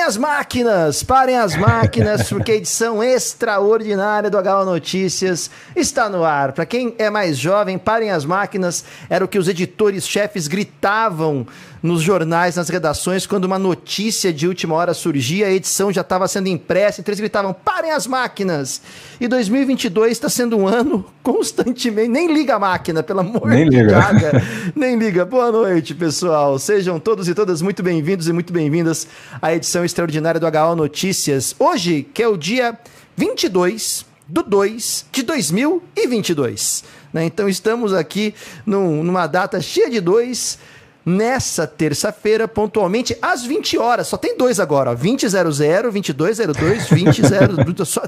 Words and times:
Parem 0.00 0.08
as 0.08 0.16
máquinas, 0.16 1.02
parem 1.02 1.36
as 1.36 1.54
máquinas, 1.54 2.26
porque 2.26 2.52
a 2.52 2.54
edição 2.54 3.02
extraordinária 3.02 4.30
do 4.30 4.38
HO 4.38 4.64
Notícias 4.64 5.50
está 5.76 6.08
no 6.08 6.24
ar. 6.24 6.52
Para 6.52 6.64
quem 6.64 6.94
é 6.96 7.10
mais 7.10 7.36
jovem, 7.36 7.76
parem 7.76 8.10
as 8.10 8.24
máquinas 8.24 8.82
era 9.10 9.22
o 9.22 9.28
que 9.28 9.38
os 9.38 9.46
editores-chefes 9.46 10.48
gritavam 10.48 11.46
nos 11.82 12.02
jornais, 12.02 12.56
nas 12.56 12.68
redações, 12.68 13.26
quando 13.26 13.44
uma 13.46 13.58
notícia 13.58 14.32
de 14.32 14.46
última 14.46 14.74
hora 14.74 14.92
surgia, 14.92 15.46
a 15.46 15.50
edição 15.50 15.90
já 15.90 16.02
estava 16.02 16.28
sendo 16.28 16.48
impressa, 16.48 17.00
então 17.00 17.10
eles 17.10 17.20
gritavam: 17.20 17.54
parem 17.54 17.90
as 17.90 18.06
máquinas! 18.06 18.82
E 19.18 19.26
2022 19.26 20.12
está 20.12 20.28
sendo 20.28 20.58
um 20.58 20.66
ano 20.68 21.04
constantemente. 21.22 22.08
Nem 22.10 22.32
liga 22.32 22.56
a 22.56 22.58
máquina, 22.58 23.02
pelo 23.02 23.20
amor 23.20 23.46
Nem 23.48 23.68
de 23.68 23.76
liga. 23.78 23.98
Nem 24.76 24.98
liga. 24.98 25.24
Boa 25.24 25.50
noite, 25.50 25.94
pessoal. 25.94 26.58
Sejam 26.58 27.00
todos 27.00 27.28
e 27.28 27.34
todas 27.34 27.62
muito 27.62 27.82
bem-vindos 27.82 28.28
e 28.28 28.32
muito 28.32 28.52
bem-vindas 28.52 29.06
à 29.40 29.54
edição 29.54 29.84
extraordinária 29.84 30.38
do 30.38 30.46
HO 30.46 30.76
Notícias. 30.76 31.54
Hoje, 31.58 32.06
que 32.12 32.22
é 32.22 32.28
o 32.28 32.36
dia 32.36 32.78
22 33.16 34.04
do 34.28 34.42
2 34.42 35.06
de 35.10 35.22
2022. 35.22 36.84
Né? 37.12 37.24
Então 37.24 37.48
estamos 37.48 37.92
aqui 37.92 38.34
num- 38.64 39.02
numa 39.02 39.26
data 39.26 39.60
cheia 39.60 39.90
de 39.90 40.00
dois. 40.00 40.58
Nessa 41.04 41.66
terça-feira, 41.66 42.46
pontualmente 42.46 43.16
às 43.22 43.44
20 43.44 43.78
horas. 43.78 44.06
Só 44.06 44.16
tem 44.16 44.36
dois 44.36 44.60
agora, 44.60 44.90
ó. 44.90 44.94
2000, 44.94 46.14
2202, 46.14 46.88
2000. 46.88 47.84
só 47.86 48.02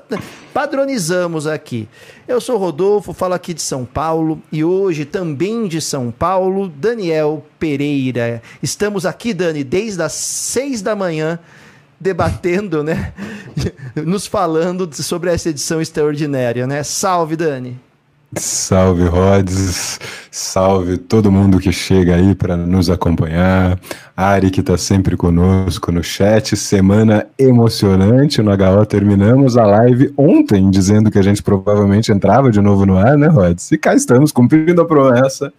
padronizamos 0.53 1.47
aqui. 1.47 1.89
Eu 2.29 2.41
sou 2.41 2.59
Rodolfo, 2.59 3.15
falo 3.15 3.35
aqui 3.35 3.55
de 3.55 3.63
São 3.63 3.85
Paulo 3.85 4.43
e 4.53 4.63
hoje 4.63 5.05
também 5.05 5.67
de 5.67 5.81
São 5.81 6.11
Paulo, 6.11 6.69
Daniel 6.69 7.45
Pereira. 7.59 8.43
Estamos 8.63 9.07
aqui, 9.07 9.33
Dani, 9.33 9.65
desde 9.65 10.03
as 10.03 10.13
6 10.13 10.83
da 10.83 10.95
manhã 10.95 11.39
debatendo, 12.03 12.83
né? 12.83 13.15
Nos 14.05 14.27
falando 14.27 14.93
sobre 14.93 15.31
essa 15.31 15.49
edição 15.49 15.81
extraordinária, 15.81 16.67
né? 16.67 16.83
Salve, 16.83 17.37
Dani. 17.37 17.81
Salve 18.35 19.05
Rods, 19.05 20.01
salve 20.31 20.97
todo 20.97 21.31
mundo 21.31 21.59
que 21.59 21.71
chega 21.71 22.15
aí 22.15 22.35
para 22.35 22.57
nos 22.57 22.89
acompanhar. 22.89 23.79
Ari 24.17 24.51
que 24.51 24.63
tá 24.63 24.79
sempre 24.79 25.17
conosco 25.19 25.93
no 25.93 26.03
chat. 26.03 26.57
Semana 26.57 27.27
emocionante 27.39 28.41
no 28.41 28.51
HO. 28.53 28.87
Terminamos 28.87 29.59
a 29.59 29.67
live 29.67 30.15
ontem 30.17 30.71
dizendo 30.71 31.11
que 31.11 31.19
a 31.19 31.23
gente 31.23 31.43
provavelmente 31.43 32.11
entrava 32.11 32.51
de 32.51 32.61
novo 32.63 32.87
no 32.87 32.97
ar, 32.97 33.19
né, 33.19 33.27
Rods? 33.29 33.71
E 33.71 33.77
cá 33.77 33.95
estamos 33.95 34.33
cumprindo 34.33 34.81
a 34.81 34.87
promessa. 34.87 35.53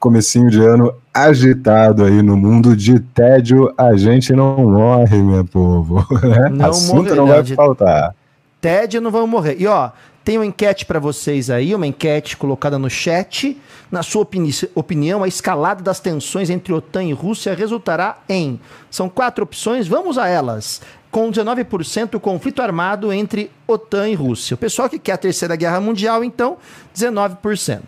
Comecinho 0.00 0.48
de 0.50 0.60
ano 0.60 0.94
agitado 1.12 2.02
aí 2.04 2.22
no 2.22 2.34
mundo 2.36 2.74
de 2.74 2.98
tédio. 2.98 3.72
A 3.76 3.94
gente 3.94 4.32
não 4.32 4.56
morre, 4.70 5.22
meu 5.22 5.44
povo. 5.44 6.06
né? 6.22 6.48
Não 6.52 6.70
Assunto 6.70 7.14
não 7.14 7.26
morrerá 7.26 7.42
vai 7.42 7.54
faltar. 7.54 8.14
tédio 8.60 9.00
não 9.02 9.10
vão 9.10 9.26
morrer. 9.26 9.56
E 9.58 9.66
ó, 9.66 9.90
tem 10.26 10.38
uma 10.38 10.44
enquete 10.44 10.84
pra 10.84 10.98
vocês 10.98 11.50
aí, 11.50 11.72
uma 11.72 11.86
enquete 11.86 12.36
colocada 12.36 12.76
no 12.80 12.90
chat. 12.90 13.56
Na 13.92 14.02
sua 14.02 14.22
opini- 14.22 14.50
opinião, 14.74 15.22
a 15.22 15.28
escalada 15.28 15.84
das 15.84 16.00
tensões 16.00 16.50
entre 16.50 16.72
OTAN 16.72 17.04
e 17.04 17.12
Rússia 17.12 17.54
resultará 17.54 18.18
em. 18.28 18.58
São 18.90 19.08
quatro 19.08 19.44
opções, 19.44 19.86
vamos 19.86 20.18
a 20.18 20.26
elas. 20.26 20.82
Com 21.12 21.30
19% 21.30 22.16
o 22.16 22.20
conflito 22.20 22.60
armado 22.60 23.12
entre 23.12 23.52
OTAN 23.68 24.08
e 24.08 24.16
Rússia. 24.16 24.56
O 24.56 24.58
pessoal 24.58 24.90
que 24.90 24.98
quer 24.98 25.12
a 25.12 25.16
terceira 25.16 25.54
guerra 25.54 25.80
mundial, 25.80 26.24
então, 26.24 26.56
19%. 26.92 27.82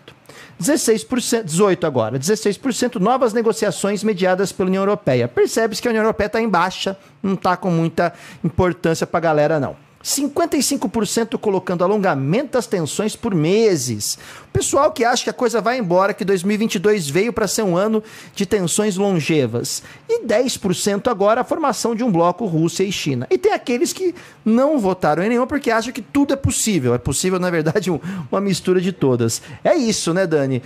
16%, 0.57 1.43
18 1.43 1.85
agora, 1.85 2.17
16% 2.17 3.01
novas 3.01 3.33
negociações 3.33 4.01
mediadas 4.01 4.53
pela 4.53 4.69
União 4.69 4.83
Europeia. 4.83 5.27
Percebe-se 5.27 5.81
que 5.81 5.89
a 5.89 5.91
União 5.91 6.03
Europeia 6.03 6.27
está 6.27 6.41
em 6.41 6.47
baixa, 6.47 6.97
não 7.21 7.33
está 7.33 7.57
com 7.57 7.69
muita 7.69 8.13
importância 8.41 9.05
para 9.05 9.17
a 9.17 9.21
galera, 9.21 9.59
não. 9.59 9.88
55% 10.03 11.37
colocando 11.37 11.83
alongamento 11.83 12.53
das 12.53 12.65
tensões 12.65 13.15
por 13.15 13.35
meses. 13.35 14.17
Pessoal 14.51 14.91
que 14.91 15.03
acha 15.03 15.23
que 15.25 15.29
a 15.29 15.33
coisa 15.33 15.59
vai 15.61 15.77
embora, 15.77 16.13
que 16.13 16.23
2022 16.23 17.09
veio 17.09 17.33
para 17.33 17.47
ser 17.47 17.63
um 17.63 17.75
ano 17.75 18.01
de 18.33 18.45
tensões 18.45 18.95
longevas. 18.95 19.83
E 20.07 20.25
10% 20.25 21.09
agora 21.09 21.41
a 21.41 21.43
formação 21.43 21.93
de 21.95 22.03
um 22.03 22.11
bloco 22.11 22.45
Rússia 22.45 22.83
e 22.83 22.91
China. 22.91 23.27
E 23.29 23.37
tem 23.37 23.51
aqueles 23.53 23.91
que 23.93 24.15
não 24.45 24.79
votaram 24.79 25.21
em 25.23 25.29
nenhum 25.29 25.45
porque 25.45 25.69
acham 25.69 25.91
que 25.93 26.01
tudo 26.01 26.33
é 26.33 26.37
possível. 26.37 26.93
É 26.93 26.97
possível, 26.97 27.39
na 27.39 27.49
verdade, 27.49 27.91
um- 27.91 27.99
uma 28.31 28.39
mistura 28.41 28.79
de 28.81 28.91
todas. 28.91 29.41
É 29.63 29.75
isso, 29.75 30.13
né, 30.13 30.25
Dani? 30.25 30.63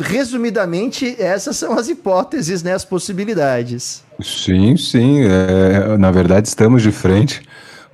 Resumidamente, 0.00 1.14
essas 1.20 1.56
são 1.56 1.74
as 1.78 1.88
hipóteses, 1.88 2.62
né, 2.62 2.72
as 2.72 2.84
possibilidades. 2.84 4.02
Sim, 4.22 4.76
sim. 4.76 5.20
é, 5.22 5.96
na 5.98 6.10
verdade, 6.10 6.48
estamos 6.48 6.82
de 6.82 6.90
frente 6.90 7.42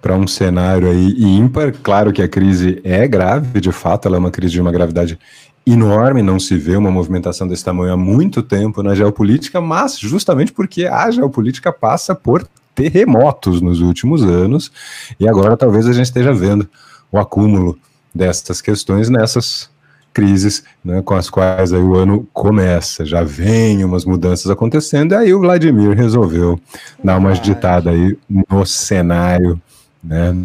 para 0.00 0.14
um 0.14 0.26
cenário 0.26 0.88
aí 0.88 1.14
ímpar. 1.18 1.72
Claro 1.82 2.12
que 2.12 2.22
a 2.22 2.28
crise 2.28 2.80
é 2.84 3.06
grave, 3.06 3.60
de 3.60 3.72
fato, 3.72 4.06
ela 4.06 4.16
é 4.16 4.18
uma 4.18 4.30
crise 4.30 4.52
de 4.54 4.60
uma 4.60 4.72
gravidade 4.72 5.18
enorme. 5.66 6.22
Não 6.22 6.38
se 6.38 6.56
vê 6.56 6.76
uma 6.76 6.90
movimentação 6.90 7.46
desse 7.46 7.64
tamanho 7.64 7.92
há 7.92 7.96
muito 7.96 8.42
tempo 8.42 8.82
na 8.82 8.94
geopolítica, 8.94 9.60
mas 9.60 9.98
justamente 9.98 10.52
porque 10.52 10.86
a 10.86 11.10
geopolítica 11.10 11.72
passa 11.72 12.14
por 12.14 12.46
terremotos 12.74 13.60
nos 13.60 13.80
últimos 13.80 14.22
anos 14.22 14.70
e 15.18 15.28
agora 15.28 15.56
talvez 15.56 15.86
a 15.86 15.92
gente 15.92 16.06
esteja 16.06 16.32
vendo 16.32 16.68
o 17.12 17.18
acúmulo 17.18 17.78
dessas 18.14 18.62
questões 18.62 19.08
nessas 19.08 19.68
crises 20.12 20.64
né, 20.84 21.02
com 21.02 21.14
as 21.14 21.30
quais 21.30 21.72
aí 21.72 21.80
o 21.80 21.94
ano 21.94 22.26
começa. 22.32 23.04
Já 23.04 23.22
vem 23.22 23.84
umas 23.84 24.04
mudanças 24.04 24.50
acontecendo, 24.50 25.12
e 25.12 25.16
aí 25.16 25.34
o 25.34 25.40
Vladimir 25.40 25.96
resolveu 25.96 26.60
dar 27.02 27.18
uma 27.18 27.30
agitada 27.30 27.90
aí 27.90 28.16
no 28.28 28.66
cenário, 28.66 29.60
né? 30.02 30.36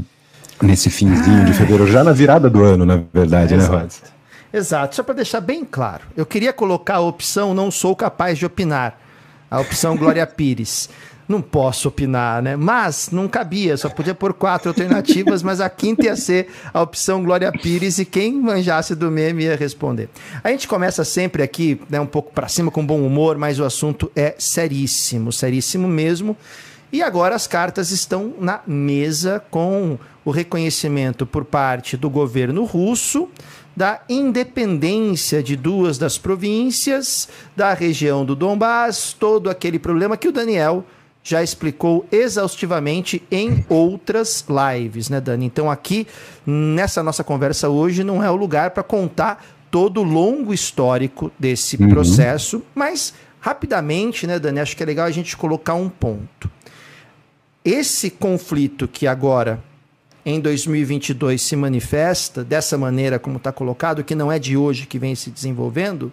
Nesse 0.62 0.90
finzinho 0.90 1.46
de 1.46 1.54
fevereiro, 1.54 1.88
já 1.88 2.04
na 2.04 2.14
virada 2.14 2.50
do 2.50 2.64
ano, 2.64 2.86
na 2.86 3.02
verdade, 3.14 3.56
né, 3.56 3.64
Exato. 3.64 3.78
Rod? 3.78 3.92
Exato, 4.54 4.96
só 4.96 5.04
para 5.04 5.16
deixar 5.16 5.42
bem 5.42 5.66
claro, 5.66 6.04
eu 6.16 6.26
queria 6.26 6.54
colocar 6.54 6.96
a 6.96 7.02
opção 7.02 7.54
não 7.54 7.70
sou 7.70 7.94
capaz 7.94 8.38
de 8.38 8.46
opinar, 8.46 8.98
a 9.52 9.60
opção 9.60 9.96
Glória 9.98 10.26
Pires. 10.26 10.90
Não 11.28 11.42
posso 11.42 11.88
opinar, 11.88 12.40
né? 12.40 12.56
Mas 12.56 13.10
não 13.12 13.28
cabia, 13.28 13.76
só 13.78 13.90
podia 13.90 14.14
pôr 14.14 14.32
quatro 14.32 14.70
alternativas, 14.70 15.42
mas 15.42 15.60
a 15.60 15.68
quinta 15.68 16.06
ia 16.06 16.16
ser 16.16 16.50
a 16.72 16.80
opção 16.80 17.24
Glória 17.24 17.52
Pires 17.52 17.98
e 17.98 18.06
quem 18.06 18.40
manjasse 18.40 18.94
do 18.94 19.10
meme 19.10 19.44
ia 19.44 19.56
responder. 19.56 20.08
A 20.44 20.52
gente 20.52 20.68
começa 20.68 21.04
sempre 21.04 21.42
aqui, 21.42 21.82
né, 21.90 22.00
um 22.00 22.06
pouco 22.06 22.32
para 22.32 22.48
cima 22.48 22.70
com 22.70 22.86
bom 22.86 23.02
humor, 23.02 23.40
mas 23.40 23.60
o 23.60 23.66
assunto 23.66 24.12
é 24.16 24.36
seríssimo, 24.38 25.32
seríssimo 25.32 25.88
mesmo. 25.88 26.38
E 26.96 27.04
agora 27.04 27.36
as 27.36 27.46
cartas 27.46 27.92
estão 27.92 28.36
na 28.40 28.62
mesa 28.66 29.44
com 29.52 30.00
o 30.24 30.32
reconhecimento 30.32 31.26
por 31.26 31.44
parte 31.44 31.98
do 31.98 32.10
governo 32.10 32.64
russo 32.64 33.28
da 33.76 34.00
independência 34.08 35.44
de 35.44 35.58
duas 35.58 35.98
das 35.98 36.18
províncias, 36.18 37.28
da 37.54 37.74
região 37.74 38.24
do 38.24 38.34
Donbass, 38.34 39.12
todo 39.12 39.50
aquele 39.50 39.78
problema 39.78 40.16
que 40.16 40.30
o 40.30 40.32
Daniel 40.32 40.86
já 41.22 41.44
explicou 41.44 42.06
exaustivamente 42.10 43.22
em 43.30 43.66
outras 43.68 44.46
lives, 44.48 45.10
né, 45.10 45.20
Dani? 45.20 45.48
Então 45.48 45.70
aqui 45.70 46.08
nessa 46.46 47.04
nossa 47.04 47.26
conversa 47.26 47.68
hoje 47.68 48.06
não 48.06 48.24
é 48.24 48.32
o 48.32 48.38
lugar 48.38 48.72
para 48.72 48.84
contar 48.84 49.46
todo 49.70 50.00
o 50.00 50.04
longo 50.04 50.54
histórico 50.54 51.30
desse 51.38 51.76
Uhum. 51.76 51.90
processo, 51.90 52.64
mas 52.74 53.14
rapidamente, 53.42 54.26
né, 54.26 54.40
Dani, 54.40 54.62
acho 54.62 54.78
que 54.78 54.82
é 54.82 54.86
legal 54.86 55.06
a 55.06 55.12
gente 55.12 55.36
colocar 55.36 55.74
um 55.74 55.90
ponto. 55.90 56.55
Esse 57.66 58.12
conflito 58.12 58.88
que 58.88 59.08
agora 59.08 59.59
em 60.24 60.40
2022 60.40 61.42
se 61.42 61.56
manifesta 61.56 62.44
dessa 62.44 62.78
maneira 62.78 63.18
como 63.18 63.38
está 63.38 63.52
colocado, 63.52 64.03
que 64.03 64.14
não 64.14 64.31
é 64.31 64.38
de 64.38 64.56
hoje 64.56 64.86
que 64.86 65.00
vem 65.00 65.16
se 65.16 65.31
desenvolvendo, 65.31 66.12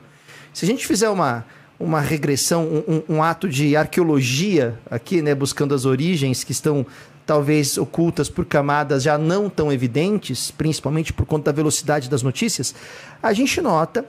se 0.52 0.64
a 0.64 0.68
gente 0.68 0.86
fizer 0.86 1.10
uma, 1.10 1.44
uma 1.78 2.00
regressão, 2.00 2.64
um, 2.66 3.02
um- 3.16 3.22
ato 3.22 3.46
de 3.48 3.76
arqueologia 3.76 4.78
aqui, 4.90 5.20
né, 5.20 5.34
buscando 5.34 5.74
as 5.74 5.84
origens 5.84 6.42
que 6.42 6.52
estão 6.52 6.86
talvez 7.26 7.76
ocultas 7.78 8.28
por 8.30 8.44
camadas 8.46 9.02
já 9.02 9.16
não 9.18 9.48
tão 9.48 9.70
evidentes, 9.72 10.50
principalmente 10.50 11.12
por 11.12 11.24
conta 11.26 11.52
da 11.52 11.56
velocidade 11.56 12.08
das 12.08 12.22
notícias, 12.22 12.74
a 13.22 13.32
gente 13.32 13.60
nota 13.60 14.04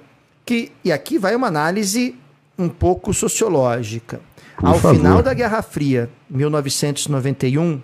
que, 0.45 0.71
e 0.83 0.91
aqui 0.91 1.17
vai 1.17 1.35
uma 1.35 1.47
análise 1.47 2.15
um 2.57 2.69
pouco 2.69 3.13
sociológica. 3.13 4.19
Por 4.57 4.67
Ao 4.69 4.75
favor. 4.79 4.95
final 4.95 5.23
da 5.23 5.33
Guerra 5.33 5.61
Fria, 5.61 6.09
1991, 6.29 7.81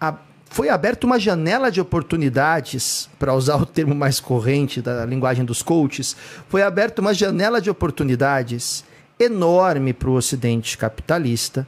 a- 0.00 0.14
foi 0.48 0.68
aberta 0.68 1.06
uma 1.06 1.18
janela 1.18 1.70
de 1.70 1.80
oportunidades, 1.80 3.08
para 3.18 3.34
usar 3.34 3.56
o 3.56 3.66
termo 3.66 3.94
mais 3.94 4.20
corrente 4.20 4.80
da 4.80 5.04
linguagem 5.04 5.44
dos 5.44 5.62
coaches, 5.62 6.16
foi 6.48 6.62
aberta 6.62 7.00
uma 7.00 7.12
janela 7.12 7.60
de 7.60 7.68
oportunidades 7.70 8.84
enorme 9.18 9.92
para 9.92 10.08
o 10.10 10.14
Ocidente 10.14 10.78
capitalista, 10.78 11.66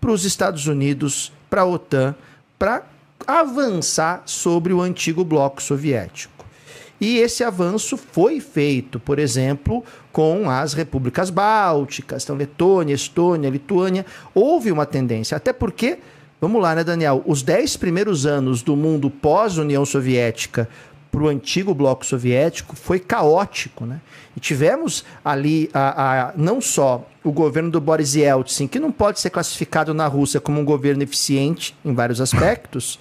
para 0.00 0.10
os 0.12 0.24
Estados 0.24 0.66
Unidos, 0.66 1.32
para 1.50 1.62
a 1.62 1.66
OTAN, 1.66 2.14
para 2.58 2.82
avançar 3.26 4.22
sobre 4.26 4.72
o 4.72 4.80
antigo 4.80 5.24
bloco 5.24 5.62
soviético. 5.62 6.35
E 7.00 7.18
esse 7.18 7.44
avanço 7.44 7.96
foi 7.96 8.40
feito, 8.40 8.98
por 8.98 9.18
exemplo, 9.18 9.84
com 10.12 10.48
as 10.48 10.72
repúblicas 10.72 11.28
bálticas, 11.28 12.24
então 12.24 12.36
Letônia, 12.36 12.94
Estônia, 12.94 13.50
Lituânia. 13.50 14.06
Houve 14.34 14.72
uma 14.72 14.86
tendência, 14.86 15.36
até 15.36 15.52
porque 15.52 15.98
vamos 16.40 16.60
lá, 16.62 16.74
né, 16.74 16.82
Daniel? 16.82 17.22
Os 17.26 17.42
dez 17.42 17.76
primeiros 17.76 18.24
anos 18.24 18.62
do 18.62 18.74
mundo 18.76 19.10
pós-União 19.10 19.84
Soviética 19.84 20.68
para 21.16 21.22
o 21.22 21.28
antigo 21.28 21.74
bloco 21.74 22.04
soviético 22.04 22.76
foi 22.76 22.98
caótico, 22.98 23.86
né? 23.86 24.02
E 24.36 24.40
tivemos 24.40 25.02
ali 25.24 25.70
a, 25.72 26.28
a, 26.28 26.32
não 26.36 26.60
só 26.60 27.08
o 27.24 27.32
governo 27.32 27.70
do 27.70 27.80
Boris 27.80 28.14
Yeltsin, 28.14 28.66
que 28.66 28.78
não 28.78 28.92
pode 28.92 29.20
ser 29.20 29.30
classificado 29.30 29.94
na 29.94 30.06
Rússia 30.06 30.40
como 30.40 30.60
um 30.60 30.64
governo 30.64 31.02
eficiente 31.02 31.74
em 31.82 31.94
vários 31.94 32.20
aspectos, 32.20 32.98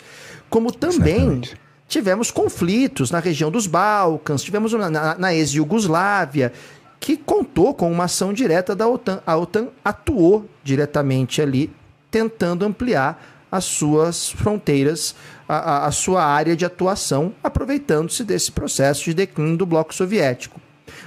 como 0.50 0.72
também 0.72 1.16
Exatamente. 1.16 1.65
Tivemos 1.88 2.32
conflitos 2.32 3.12
na 3.12 3.20
região 3.20 3.52
dos 3.52 3.68
Balcãs, 3.68 4.44
tivemos 4.44 4.74
na, 4.74 5.18
na, 5.18 5.34
ex-Yugoslávia, 5.34 6.52
que 7.00 7.16
contou 7.16 7.74
com 7.74 7.92
uma 7.92 8.06
ação 8.06 8.34
direta 8.34 8.76
da 8.76 8.88
OTAN. 8.88 9.22
A 9.26 9.38
OTAN 9.38 9.68
atuou 9.84 10.50
diretamente 10.64 11.42
ali, 11.42 11.72
tentando 12.10 12.66
ampliar 12.66 13.24
as 13.52 13.66
suas 13.66 14.32
fronteiras, 14.32 15.16
a, 15.48 15.86
a 15.86 15.92
sua 15.92 16.26
área 16.26 16.56
de 16.56 16.66
atuação, 16.66 17.34
aproveitando-se 17.44 18.24
desse 18.24 18.52
processo 18.52 19.06
de 19.06 19.14
declínio 19.14 19.56
do 19.56 19.66
bloco 19.66 19.94
soviético. 19.94 20.60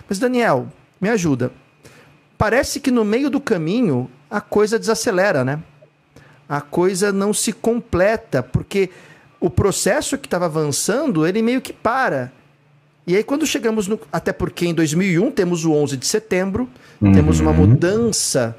Mas, 0.08 0.18
Daniel, 0.18 0.68
me 1.00 1.08
ajuda. 1.08 1.50
Parece 2.36 2.78
que 2.80 2.90
no 2.90 3.04
meio 3.04 3.28
do 3.28 3.40
caminho 3.40 4.08
a 4.30 4.40
coisa 4.40 4.78
desacelera, 4.78 5.44
né? 5.44 5.60
A 6.48 6.60
coisa 6.60 7.12
não 7.12 7.34
se 7.34 7.52
completa, 7.52 8.42
porque 8.42 8.90
o 9.40 9.48
processo 9.48 10.18
que 10.18 10.26
estava 10.26 10.46
avançando, 10.46 11.26
ele 11.26 11.42
meio 11.42 11.60
que 11.60 11.72
para. 11.72 12.32
E 13.06 13.16
aí, 13.16 13.24
quando 13.24 13.46
chegamos 13.46 13.86
no. 13.86 13.98
Até 14.12 14.32
porque 14.32 14.66
em 14.66 14.74
2001 14.74 15.30
temos 15.30 15.64
o 15.64 15.72
11 15.72 15.96
de 15.96 16.06
setembro, 16.06 16.68
uhum. 17.00 17.12
temos 17.12 17.40
uma 17.40 17.52
mudança 17.52 18.56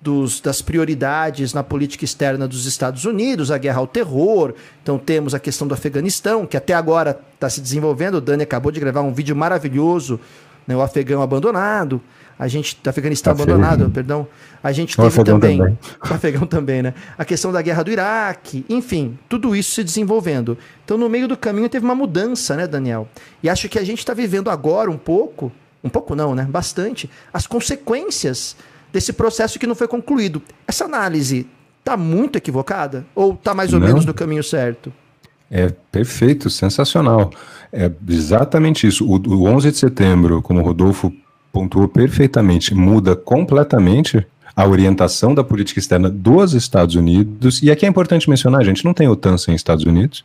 dos, 0.00 0.40
das 0.40 0.60
prioridades 0.60 1.54
na 1.54 1.62
política 1.62 2.04
externa 2.04 2.48
dos 2.48 2.66
Estados 2.66 3.04
Unidos, 3.04 3.50
a 3.50 3.58
guerra 3.58 3.78
ao 3.78 3.86
terror. 3.86 4.54
Então 4.82 4.98
temos 4.98 5.34
a 5.34 5.38
questão 5.38 5.68
do 5.68 5.74
Afeganistão, 5.74 6.44
que 6.44 6.56
até 6.56 6.74
agora 6.74 7.20
está 7.34 7.48
se 7.48 7.60
desenvolvendo. 7.60 8.16
O 8.16 8.20
Dani 8.20 8.42
acabou 8.42 8.72
de 8.72 8.80
gravar 8.80 9.02
um 9.02 9.12
vídeo 9.12 9.36
maravilhoso, 9.36 10.18
né, 10.66 10.74
o 10.74 10.82
Afegão 10.82 11.22
abandonado. 11.22 12.00
A 12.38 12.48
gente, 12.48 12.78
do 12.82 12.88
Afeganistão 12.88 13.32
Afegão. 13.32 13.54
abandonado, 13.54 13.90
perdão. 13.90 14.26
A 14.62 14.72
gente 14.72 14.96
teve 14.96 15.20
o 15.20 15.24
também, 15.24 15.58
também. 15.58 15.78
O 16.08 16.12
Afegão 16.14 16.46
também, 16.46 16.82
né? 16.82 16.94
A 17.16 17.24
questão 17.24 17.52
da 17.52 17.62
guerra 17.62 17.82
do 17.82 17.90
Iraque, 17.90 18.64
enfim, 18.68 19.18
tudo 19.28 19.54
isso 19.54 19.72
se 19.74 19.84
desenvolvendo. 19.84 20.56
Então, 20.84 20.98
no 20.98 21.08
meio 21.08 21.28
do 21.28 21.36
caminho 21.36 21.68
teve 21.68 21.84
uma 21.84 21.94
mudança, 21.94 22.56
né, 22.56 22.66
Daniel? 22.66 23.08
E 23.42 23.48
acho 23.48 23.68
que 23.68 23.78
a 23.78 23.84
gente 23.84 23.98
está 23.98 24.14
vivendo 24.14 24.50
agora 24.50 24.90
um 24.90 24.98
pouco, 24.98 25.52
um 25.82 25.88
pouco 25.88 26.14
não, 26.14 26.34
né? 26.34 26.46
Bastante, 26.48 27.08
as 27.32 27.46
consequências 27.46 28.56
desse 28.92 29.12
processo 29.12 29.58
que 29.58 29.66
não 29.66 29.74
foi 29.74 29.88
concluído. 29.88 30.42
Essa 30.66 30.84
análise 30.84 31.46
está 31.78 31.96
muito 31.96 32.36
equivocada? 32.36 33.04
Ou 33.14 33.34
está 33.34 33.54
mais 33.54 33.72
ou 33.72 33.80
não. 33.80 33.86
menos 33.86 34.04
no 34.04 34.14
caminho 34.14 34.42
certo? 34.42 34.92
É 35.50 35.68
perfeito, 35.90 36.48
sensacional. 36.48 37.30
É 37.70 37.90
exatamente 38.08 38.86
isso. 38.86 39.06
O, 39.06 39.16
o 39.16 39.44
11 39.44 39.70
de 39.70 39.78
setembro, 39.78 40.40
como 40.40 40.60
o 40.60 40.62
Rodolfo 40.62 41.12
pontuou 41.52 41.86
perfeitamente, 41.86 42.74
muda 42.74 43.14
completamente 43.14 44.26
a 44.56 44.66
orientação 44.66 45.34
da 45.34 45.44
política 45.44 45.78
externa 45.78 46.08
dos 46.10 46.54
Estados 46.54 46.94
Unidos. 46.94 47.62
E 47.62 47.70
aqui 47.70 47.86
é 47.86 47.88
importante 47.88 48.28
mencionar, 48.28 48.60
a 48.60 48.64
gente 48.64 48.84
não 48.84 48.94
tem 48.94 49.08
OTAN 49.08 49.36
sem 49.36 49.54
Estados 49.54 49.84
Unidos. 49.84 50.24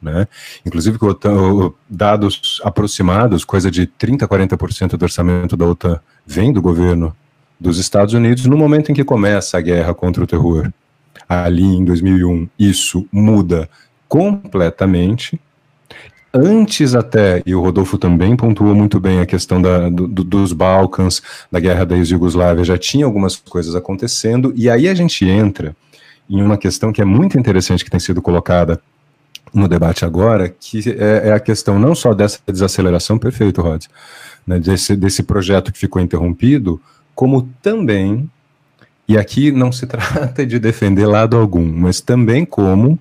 Né? 0.00 0.28
Inclusive, 0.66 0.98
OTAN, 1.00 1.72
dados 1.88 2.60
aproximados, 2.62 3.44
coisa 3.44 3.70
de 3.70 3.86
30%, 3.86 4.26
40% 4.26 4.96
do 4.96 5.02
orçamento 5.02 5.56
da 5.56 5.66
OTAN 5.66 5.98
vem 6.26 6.52
do 6.52 6.60
governo 6.60 7.14
dos 7.58 7.78
Estados 7.78 8.12
Unidos 8.12 8.44
no 8.44 8.56
momento 8.56 8.90
em 8.90 8.94
que 8.94 9.04
começa 9.04 9.56
a 9.56 9.60
guerra 9.60 9.94
contra 9.94 10.22
o 10.22 10.26
terror. 10.26 10.70
Ali 11.28 11.64
em 11.64 11.84
2001, 11.84 12.48
isso 12.58 13.06
muda 13.10 13.68
completamente. 14.08 15.40
Antes 16.36 16.96
até, 16.96 17.40
e 17.46 17.54
o 17.54 17.60
Rodolfo 17.60 17.96
também 17.96 18.34
pontuou 18.34 18.74
muito 18.74 18.98
bem 18.98 19.20
a 19.20 19.26
questão 19.26 19.62
da, 19.62 19.88
do, 19.88 20.08
dos 20.08 20.52
Balcãs, 20.52 21.22
da 21.50 21.60
guerra 21.60 21.86
da 21.86 21.96
ex-Yugoslávia, 21.96 22.64
já 22.64 22.76
tinha 22.76 23.06
algumas 23.06 23.36
coisas 23.36 23.76
acontecendo, 23.76 24.52
e 24.56 24.68
aí 24.68 24.88
a 24.88 24.94
gente 24.94 25.24
entra 25.24 25.76
em 26.28 26.42
uma 26.42 26.58
questão 26.58 26.92
que 26.92 27.00
é 27.00 27.04
muito 27.04 27.38
interessante 27.38 27.84
que 27.84 27.90
tem 27.90 28.00
sido 28.00 28.20
colocada 28.20 28.80
no 29.52 29.68
debate 29.68 30.04
agora, 30.04 30.48
que 30.48 30.82
é, 30.98 31.28
é 31.28 31.32
a 31.32 31.38
questão 31.38 31.78
não 31.78 31.94
só 31.94 32.12
dessa 32.12 32.40
desaceleração, 32.44 33.16
perfeito, 33.16 33.62
Rod, 33.62 33.84
né, 34.44 34.58
desse, 34.58 34.96
desse 34.96 35.22
projeto 35.22 35.72
que 35.72 35.78
ficou 35.78 36.02
interrompido, 36.02 36.80
como 37.14 37.48
também, 37.62 38.28
e 39.06 39.16
aqui 39.16 39.52
não 39.52 39.70
se 39.70 39.86
trata 39.86 40.44
de 40.44 40.58
defender 40.58 41.06
lado 41.06 41.36
algum, 41.36 41.64
mas 41.64 42.00
também 42.00 42.44
como 42.44 42.98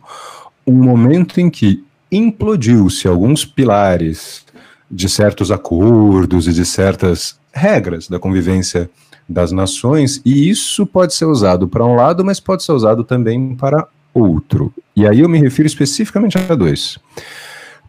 um 0.67 0.73
momento 0.73 1.41
em 1.41 1.49
que 1.49 1.83
implodiu-se 2.15 3.07
alguns 3.07 3.45
pilares 3.45 4.43
de 4.89 5.09
certos 5.09 5.51
acordos 5.51 6.47
e 6.47 6.53
de 6.53 6.65
certas 6.65 7.37
regras 7.51 8.07
da 8.07 8.19
convivência 8.19 8.89
das 9.27 9.51
nações, 9.51 10.21
e 10.25 10.49
isso 10.49 10.85
pode 10.85 11.13
ser 11.13 11.25
usado 11.25 11.67
para 11.67 11.85
um 11.85 11.95
lado, 11.95 12.23
mas 12.25 12.39
pode 12.39 12.63
ser 12.63 12.73
usado 12.73 13.03
também 13.03 13.55
para 13.55 13.87
outro. 14.13 14.73
E 14.95 15.07
aí 15.07 15.21
eu 15.21 15.29
me 15.29 15.39
refiro 15.39 15.65
especificamente 15.65 16.37
a 16.37 16.55
dois. 16.55 16.99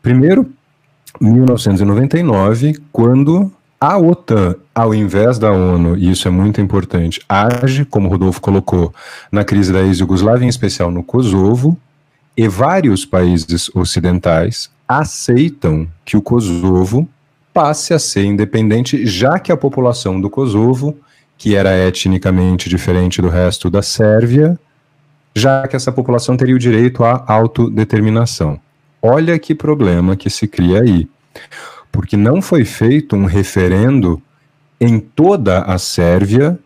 Primeiro, 0.02 0.46
1999, 1.20 2.78
quando 2.92 3.52
a 3.80 3.98
OTAN, 3.98 4.54
ao 4.74 4.94
invés 4.94 5.38
da 5.38 5.52
ONU, 5.52 5.96
e 5.96 6.10
isso 6.10 6.26
é 6.26 6.30
muito 6.30 6.60
importante, 6.60 7.20
age, 7.28 7.84
como 7.84 8.08
o 8.08 8.10
Rodolfo 8.10 8.40
colocou, 8.40 8.94
na 9.30 9.44
crise 9.44 9.72
da 9.72 9.82
ex-Yugoslávia, 9.82 10.46
em 10.46 10.48
especial 10.48 10.90
no 10.90 11.02
Kosovo, 11.02 11.76
e 12.36 12.48
vários 12.48 13.04
países 13.04 13.70
ocidentais 13.74 14.70
aceitam 14.86 15.88
que 16.04 16.16
o 16.16 16.22
Kosovo 16.22 17.08
passe 17.52 17.94
a 17.94 17.98
ser 17.98 18.24
independente, 18.24 19.06
já 19.06 19.38
que 19.38 19.52
a 19.52 19.56
população 19.56 20.20
do 20.20 20.28
Kosovo, 20.28 20.96
que 21.38 21.54
era 21.54 21.76
etnicamente 21.76 22.68
diferente 22.68 23.22
do 23.22 23.28
resto 23.28 23.70
da 23.70 23.82
Sérvia, 23.82 24.58
já 25.34 25.66
que 25.66 25.76
essa 25.76 25.92
população 25.92 26.36
teria 26.36 26.54
o 26.54 26.58
direito 26.58 27.04
à 27.04 27.24
autodeterminação. 27.26 28.60
Olha 29.00 29.38
que 29.38 29.54
problema 29.54 30.16
que 30.16 30.30
se 30.30 30.46
cria 30.48 30.82
aí 30.82 31.08
porque 31.94 32.16
não 32.16 32.42
foi 32.42 32.64
feito 32.64 33.14
um 33.14 33.24
referendo 33.24 34.20
em 34.80 34.98
toda 34.98 35.60
a 35.60 35.78
Sérvia 35.78 36.58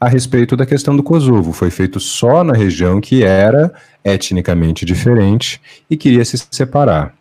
a 0.00 0.08
respeito 0.08 0.56
da 0.56 0.64
questão 0.64 0.96
do 0.96 1.02
Kosovo. 1.02 1.52
Foi 1.52 1.70
feito 1.70 2.00
só 2.00 2.42
na 2.42 2.54
região 2.54 3.00
que 3.00 3.22
era 3.22 3.72
etnicamente 4.02 4.86
diferente 4.86 5.60
e 5.90 5.96
queria 5.96 6.24
se 6.24 6.38
separar. 6.50 7.14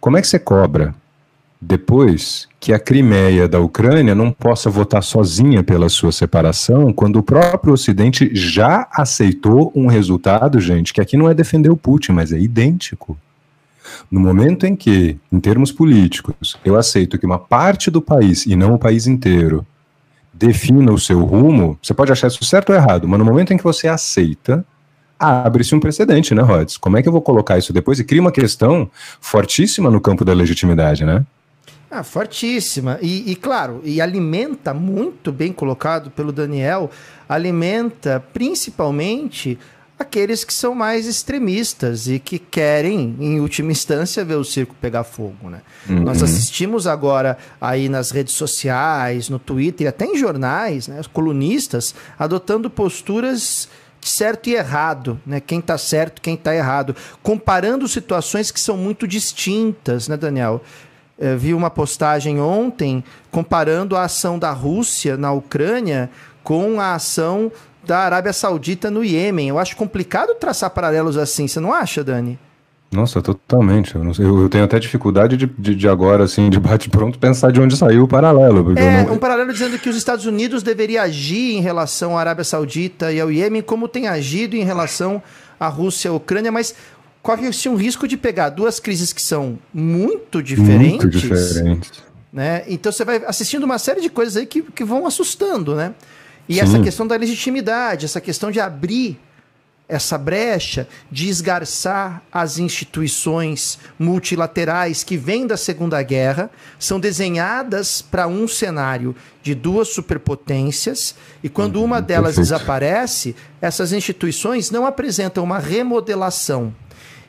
Como 0.00 0.16
é 0.16 0.22
que 0.22 0.26
você 0.26 0.38
cobra 0.38 0.94
depois 1.60 2.48
que 2.58 2.72
a 2.72 2.78
Crimeia 2.78 3.46
da 3.46 3.60
Ucrânia 3.60 4.14
não 4.14 4.32
possa 4.32 4.70
votar 4.70 5.02
sozinha 5.02 5.62
pela 5.62 5.90
sua 5.90 6.10
separação, 6.10 6.90
quando 6.90 7.16
o 7.16 7.22
próprio 7.22 7.74
Ocidente 7.74 8.30
já 8.32 8.88
aceitou 8.90 9.70
um 9.74 9.86
resultado, 9.86 10.58
gente, 10.58 10.94
que 10.94 11.02
aqui 11.02 11.18
não 11.18 11.28
é 11.28 11.34
defender 11.34 11.68
o 11.68 11.76
Putin, 11.76 12.12
mas 12.12 12.32
é 12.32 12.38
idêntico. 12.38 13.16
No 14.10 14.20
momento 14.20 14.64
em 14.64 14.74
que, 14.74 15.18
em 15.30 15.38
termos 15.38 15.70
políticos, 15.70 16.56
eu 16.64 16.76
aceito 16.76 17.18
que 17.18 17.26
uma 17.26 17.38
parte 17.38 17.90
do 17.90 18.00
país, 18.00 18.46
e 18.46 18.56
não 18.56 18.74
o 18.74 18.78
país 18.78 19.06
inteiro, 19.06 19.66
defina 20.40 20.90
o 20.90 20.98
seu 20.98 21.22
rumo, 21.22 21.78
você 21.82 21.92
pode 21.92 22.10
achar 22.10 22.28
isso 22.28 22.42
certo 22.44 22.70
ou 22.70 22.74
errado, 22.74 23.06
mas 23.06 23.18
no 23.18 23.24
momento 23.26 23.52
em 23.52 23.58
que 23.58 23.62
você 23.62 23.86
aceita, 23.86 24.64
abre-se 25.18 25.74
um 25.74 25.80
precedente, 25.80 26.34
né, 26.34 26.40
Rods? 26.40 26.78
Como 26.78 26.96
é 26.96 27.02
que 27.02 27.08
eu 27.08 27.12
vou 27.12 27.20
colocar 27.20 27.58
isso 27.58 27.74
depois? 27.74 28.00
E 28.00 28.04
cria 28.04 28.22
uma 28.22 28.32
questão 28.32 28.90
fortíssima 29.20 29.90
no 29.90 30.00
campo 30.00 30.24
da 30.24 30.32
legitimidade, 30.32 31.04
né? 31.04 31.26
Ah, 31.90 32.02
fortíssima. 32.02 32.98
E, 33.02 33.30
e, 33.30 33.36
claro, 33.36 33.82
e 33.84 34.00
alimenta, 34.00 34.72
muito 34.72 35.30
bem 35.30 35.52
colocado 35.52 36.10
pelo 36.10 36.32
Daniel, 36.32 36.90
alimenta 37.28 38.24
principalmente 38.32 39.58
aqueles 40.00 40.44
que 40.44 40.54
são 40.54 40.74
mais 40.74 41.06
extremistas 41.06 42.08
e 42.08 42.18
que 42.18 42.38
querem, 42.38 43.14
em 43.20 43.38
última 43.38 43.70
instância, 43.70 44.24
ver 44.24 44.36
o 44.36 44.44
circo 44.44 44.74
pegar 44.80 45.04
fogo, 45.04 45.50
né? 45.50 45.60
Uhum. 45.88 46.00
Nós 46.00 46.22
assistimos 46.22 46.86
agora 46.86 47.36
aí 47.60 47.88
nas 47.88 48.10
redes 48.10 48.34
sociais, 48.34 49.28
no 49.28 49.38
Twitter, 49.38 49.86
até 49.86 50.06
em 50.06 50.16
jornais, 50.16 50.88
né, 50.88 51.00
colunistas 51.12 51.94
adotando 52.18 52.70
posturas 52.70 53.68
de 54.00 54.08
certo 54.08 54.48
e 54.48 54.54
errado, 54.54 55.20
né? 55.26 55.38
Quem 55.38 55.58
está 55.58 55.76
certo, 55.76 56.22
quem 56.22 56.34
está 56.34 56.54
errado, 56.54 56.96
comparando 57.22 57.86
situações 57.86 58.50
que 58.50 58.58
são 58.58 58.78
muito 58.78 59.06
distintas, 59.06 60.08
né, 60.08 60.16
Daniel? 60.16 60.62
Eu 61.18 61.38
vi 61.38 61.52
uma 61.52 61.68
postagem 61.68 62.40
ontem 62.40 63.04
comparando 63.30 63.94
a 63.94 64.04
ação 64.04 64.38
da 64.38 64.50
Rússia 64.52 65.18
na 65.18 65.30
Ucrânia 65.30 66.08
com 66.42 66.80
a 66.80 66.94
ação 66.94 67.52
da 67.84 67.98
Arábia 67.98 68.32
Saudita 68.32 68.90
no 68.90 69.04
Iêmen. 69.04 69.48
Eu 69.48 69.58
acho 69.58 69.76
complicado 69.76 70.34
traçar 70.34 70.70
paralelos 70.70 71.16
assim, 71.16 71.48
você 71.48 71.60
não 71.60 71.72
acha, 71.72 72.04
Dani? 72.04 72.38
Nossa, 72.92 73.22
totalmente. 73.22 73.94
Eu, 73.94 74.12
sei, 74.12 74.26
eu 74.26 74.48
tenho 74.48 74.64
até 74.64 74.78
dificuldade 74.78 75.36
de, 75.36 75.46
de, 75.46 75.76
de, 75.76 75.88
agora, 75.88 76.24
assim, 76.24 76.50
de 76.50 76.58
bate-pronto, 76.58 77.18
pensar 77.18 77.52
de 77.52 77.60
onde 77.60 77.76
saiu 77.76 78.02
o 78.02 78.08
paralelo. 78.08 78.76
É, 78.76 79.04
não... 79.04 79.14
um 79.14 79.18
paralelo 79.18 79.52
dizendo 79.52 79.78
que 79.78 79.88
os 79.88 79.96
Estados 79.96 80.26
Unidos 80.26 80.62
deveriam 80.62 81.04
agir 81.04 81.56
em 81.56 81.60
relação 81.60 82.18
à 82.18 82.20
Arábia 82.20 82.42
Saudita 82.42 83.12
e 83.12 83.20
ao 83.20 83.30
Iêmen 83.30 83.62
como 83.62 83.86
tem 83.86 84.08
agido 84.08 84.56
em 84.56 84.64
relação 84.64 85.22
a 85.58 85.68
Rússia 85.68 86.08
e 86.08 86.10
a 86.10 86.14
Ucrânia, 86.14 86.50
mas 86.50 86.74
corre-se 87.22 87.68
um 87.68 87.76
risco 87.76 88.08
de 88.08 88.16
pegar 88.16 88.48
duas 88.48 88.80
crises 88.80 89.12
que 89.12 89.22
são 89.22 89.58
muito 89.72 90.42
diferentes. 90.42 91.04
Muito 91.04 91.10
diferentes. 91.10 92.02
Né? 92.32 92.64
Então 92.66 92.90
você 92.90 93.04
vai 93.04 93.22
assistindo 93.26 93.64
uma 93.64 93.78
série 93.78 94.00
de 94.00 94.08
coisas 94.08 94.36
aí 94.36 94.46
que, 94.46 94.62
que 94.62 94.84
vão 94.84 95.06
assustando, 95.06 95.74
né? 95.74 95.94
E 96.50 96.54
Sim. 96.54 96.60
essa 96.62 96.80
questão 96.80 97.06
da 97.06 97.14
legitimidade, 97.14 98.06
essa 98.06 98.20
questão 98.20 98.50
de 98.50 98.58
abrir 98.58 99.20
essa 99.88 100.18
brecha, 100.18 100.88
de 101.08 101.28
esgarçar 101.28 102.22
as 102.32 102.58
instituições 102.58 103.78
multilaterais 103.96 105.04
que 105.04 105.16
vêm 105.16 105.46
da 105.46 105.56
Segunda 105.56 106.02
Guerra, 106.02 106.50
são 106.76 106.98
desenhadas 106.98 108.02
para 108.02 108.26
um 108.26 108.48
cenário 108.48 109.14
de 109.40 109.54
duas 109.54 109.90
superpotências, 109.90 111.14
e 111.40 111.48
quando 111.48 111.76
uhum, 111.76 111.84
uma 111.84 112.02
delas 112.02 112.34
perfeito. 112.34 112.58
desaparece, 112.58 113.36
essas 113.60 113.92
instituições 113.92 114.72
não 114.72 114.84
apresentam 114.84 115.44
uma 115.44 115.60
remodelação 115.60 116.74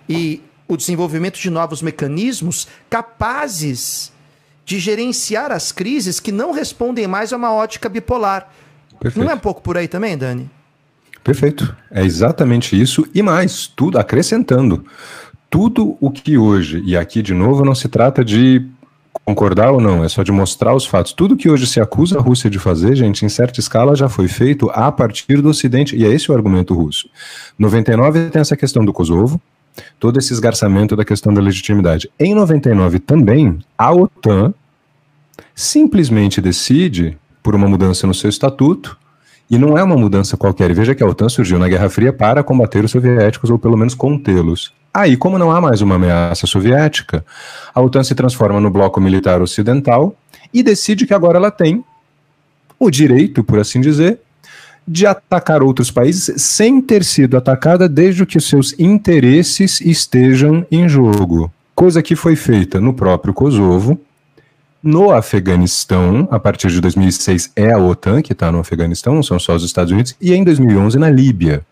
e 0.09 0.41
o 0.67 0.75
desenvolvimento 0.75 1.39
de 1.39 1.49
novos 1.51 1.83
mecanismos 1.83 2.67
capazes 2.89 4.11
de 4.65 4.79
gerenciar 4.79 5.51
as 5.51 5.71
crises 5.71 6.19
que 6.19 6.31
não 6.31 6.51
respondem 6.51 7.05
mais 7.05 7.31
a 7.31 7.37
uma 7.37 7.53
ótica 7.53 7.87
bipolar. 7.87 8.51
Perfeito. 9.01 9.25
Não 9.25 9.31
é 9.31 9.35
um 9.35 9.39
pouco 9.39 9.63
por 9.63 9.77
aí 9.77 9.87
também, 9.87 10.15
Dani? 10.15 10.47
Perfeito. 11.23 11.75
É 11.89 12.05
exatamente 12.05 12.79
isso 12.79 13.05
e 13.15 13.23
mais, 13.23 13.65
tudo 13.65 13.97
acrescentando. 13.97 14.85
Tudo 15.49 15.97
o 15.99 16.11
que 16.11 16.37
hoje, 16.37 16.81
e 16.85 16.95
aqui 16.95 17.21
de 17.21 17.33
novo 17.33 17.65
não 17.65 17.73
se 17.73 17.89
trata 17.89 18.23
de 18.23 18.63
concordar 19.25 19.71
ou 19.71 19.81
não, 19.81 20.03
é 20.03 20.07
só 20.07 20.21
de 20.21 20.31
mostrar 20.31 20.75
os 20.75 20.85
fatos. 20.85 21.13
Tudo 21.13 21.35
que 21.35 21.49
hoje 21.49 21.65
se 21.65 21.81
acusa 21.81 22.19
a 22.19 22.21
Rússia 22.21 22.49
de 22.49 22.59
fazer, 22.59 22.95
gente, 22.95 23.25
em 23.25 23.29
certa 23.29 23.59
escala 23.59 23.95
já 23.95 24.07
foi 24.07 24.27
feito 24.27 24.69
a 24.69 24.91
partir 24.91 25.41
do 25.41 25.49
Ocidente, 25.49 25.95
e 25.95 26.05
é 26.05 26.09
esse 26.09 26.31
o 26.31 26.35
argumento 26.35 26.73
russo. 26.73 27.09
99 27.57 28.29
tem 28.29 28.39
essa 28.39 28.55
questão 28.55 28.85
do 28.85 28.93
Kosovo, 28.93 29.41
todo 29.99 30.19
esse 30.19 30.31
esgarçamento 30.31 30.95
da 30.95 31.03
questão 31.03 31.33
da 31.33 31.41
legitimidade. 31.41 32.09
Em 32.19 32.33
99 32.33 32.99
também, 32.99 33.59
a 33.77 33.91
OTAN 33.91 34.53
simplesmente 35.53 36.39
decide, 36.39 37.17
por 37.41 37.55
uma 37.55 37.67
mudança 37.67 38.05
no 38.05 38.13
seu 38.13 38.29
estatuto, 38.29 38.97
e 39.49 39.57
não 39.57 39.77
é 39.77 39.83
uma 39.83 39.97
mudança 39.97 40.37
qualquer. 40.37 40.73
Veja 40.73 40.95
que 40.95 41.03
a 41.03 41.07
OTAN 41.07 41.27
surgiu 41.27 41.59
na 41.59 41.67
Guerra 41.67 41.89
Fria 41.89 42.13
para 42.13 42.43
combater 42.43 42.85
os 42.85 42.91
soviéticos, 42.91 43.49
ou 43.49 43.59
pelo 43.59 43.77
menos 43.77 43.93
contê-los. 43.93 44.73
Aí, 44.93 45.17
como 45.17 45.37
não 45.37 45.51
há 45.51 45.59
mais 45.59 45.81
uma 45.81 45.95
ameaça 45.95 46.47
soviética, 46.47 47.25
a 47.73 47.81
OTAN 47.81 48.03
se 48.03 48.15
transforma 48.15 48.59
no 48.59 48.69
bloco 48.69 48.99
militar 49.01 49.41
ocidental 49.41 50.15
e 50.53 50.63
decide 50.63 51.05
que 51.05 51.13
agora 51.13 51.37
ela 51.37 51.51
tem 51.51 51.83
o 52.79 52.89
direito, 52.89 53.43
por 53.43 53.59
assim 53.59 53.79
dizer, 53.79 54.19
de 54.87 55.05
atacar 55.05 55.61
outros 55.61 55.91
países 55.91 56.41
sem 56.41 56.81
ter 56.81 57.03
sido 57.03 57.37
atacada 57.37 57.87
desde 57.87 58.25
que 58.25 58.37
os 58.37 58.47
seus 58.47 58.77
interesses 58.79 59.79
estejam 59.81 60.65
em 60.71 60.89
jogo. 60.89 61.51
Coisa 61.75 62.01
que 62.01 62.15
foi 62.15 62.35
feita 62.35 62.81
no 62.81 62.93
próprio 62.93 63.33
Kosovo, 63.33 63.99
no 64.83 65.11
Afeganistão, 65.11 66.27
a 66.31 66.39
partir 66.39 66.69
de 66.69 66.81
2006 66.81 67.51
é 67.55 67.71
a 67.71 67.77
OTAN 67.77 68.21
que 68.21 68.33
está 68.33 68.51
no 68.51 68.59
Afeganistão, 68.59 69.13
não 69.13 69.21
são 69.21 69.37
só 69.37 69.55
os 69.55 69.63
Estados 69.63 69.91
Unidos, 69.91 70.15
e 70.19 70.33
em 70.33 70.43
2011 70.43 70.97
na 70.97 71.09
Líbia. 71.09 71.63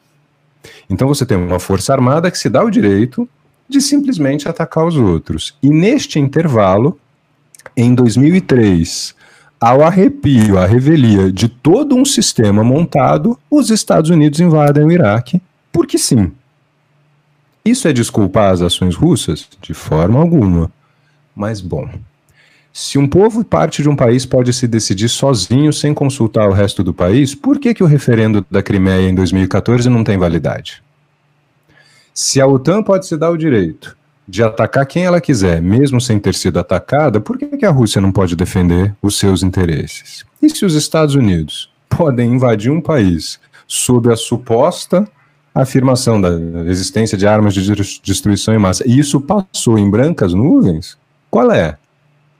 Então 0.89 1.07
você 1.07 1.25
tem 1.25 1.37
uma 1.37 1.59
força 1.59 1.91
armada 1.93 2.29
que 2.29 2.37
se 2.37 2.49
dá 2.49 2.63
o 2.63 2.69
direito 2.69 3.27
de 3.67 3.81
simplesmente 3.81 4.47
atacar 4.47 4.85
os 4.85 4.95
outros. 4.95 5.55
E 5.61 5.69
neste 5.69 6.19
intervalo, 6.19 6.99
em 7.75 7.93
2003, 7.95 9.15
ao 9.59 9.83
arrepio, 9.83 10.57
à 10.57 10.65
revelia 10.65 11.31
de 11.31 11.49
todo 11.49 11.95
um 11.95 12.05
sistema 12.05 12.63
montado, 12.63 13.37
os 13.49 13.69
Estados 13.69 14.09
Unidos 14.09 14.39
invadem 14.39 14.83
o 14.83 14.91
Iraque, 14.91 15.41
porque 15.71 15.97
sim. 15.97 16.31
Isso 17.63 17.87
é 17.87 17.93
desculpar 17.93 18.51
as 18.51 18.61
ações 18.61 18.95
russas? 18.95 19.47
De 19.61 19.73
forma 19.73 20.19
alguma. 20.19 20.71
Mas, 21.35 21.61
bom, 21.61 21.89
se 22.71 22.97
um 22.97 23.07
povo 23.07 23.43
parte 23.43 23.81
de 23.81 23.89
um 23.89 23.95
país 23.95 24.25
pode 24.25 24.53
se 24.53 24.67
decidir 24.67 25.09
sozinho 25.09 25.73
sem 25.73 25.93
consultar 25.93 26.47
o 26.47 26.53
resto 26.53 26.83
do 26.83 26.93
país, 26.93 27.33
por 27.33 27.59
que, 27.59 27.73
que 27.73 27.83
o 27.83 27.87
referendo 27.87 28.45
da 28.49 28.61
Crimeia 28.61 29.09
em 29.09 29.15
2014 29.15 29.89
não 29.89 30.03
tem 30.03 30.17
validade? 30.17 30.83
Se 32.13 32.39
a 32.39 32.47
OTAN 32.47 32.83
pode 32.83 33.07
se 33.07 33.17
dar 33.17 33.31
o 33.31 33.37
direito 33.37 33.97
de 34.27 34.43
atacar 34.43 34.85
quem 34.85 35.05
ela 35.05 35.19
quiser, 35.19 35.61
mesmo 35.61 35.99
sem 35.99 36.19
ter 36.19 36.35
sido 36.35 36.59
atacada, 36.59 37.19
por 37.19 37.37
que, 37.37 37.47
que 37.47 37.65
a 37.65 37.71
Rússia 37.71 37.99
não 37.99 38.11
pode 38.11 38.35
defender 38.35 38.95
os 39.01 39.17
seus 39.17 39.41
interesses? 39.41 40.23
E 40.41 40.49
se 40.49 40.63
os 40.63 40.75
Estados 40.75 41.15
Unidos 41.15 41.71
podem 41.89 42.33
invadir 42.33 42.71
um 42.71 42.79
país 42.79 43.39
sob 43.67 44.11
a 44.11 44.15
suposta 44.15 45.07
afirmação 45.53 46.21
da 46.21 46.29
existência 46.67 47.17
de 47.17 47.25
armas 47.25 47.53
de 47.53 47.73
destruição 48.03 48.53
em 48.53 48.59
massa, 48.59 48.87
e 48.87 48.99
isso 48.99 49.19
passou 49.19 49.79
em 49.79 49.89
brancas 49.89 50.33
nuvens, 50.33 50.97
qual 51.29 51.51
é? 51.51 51.77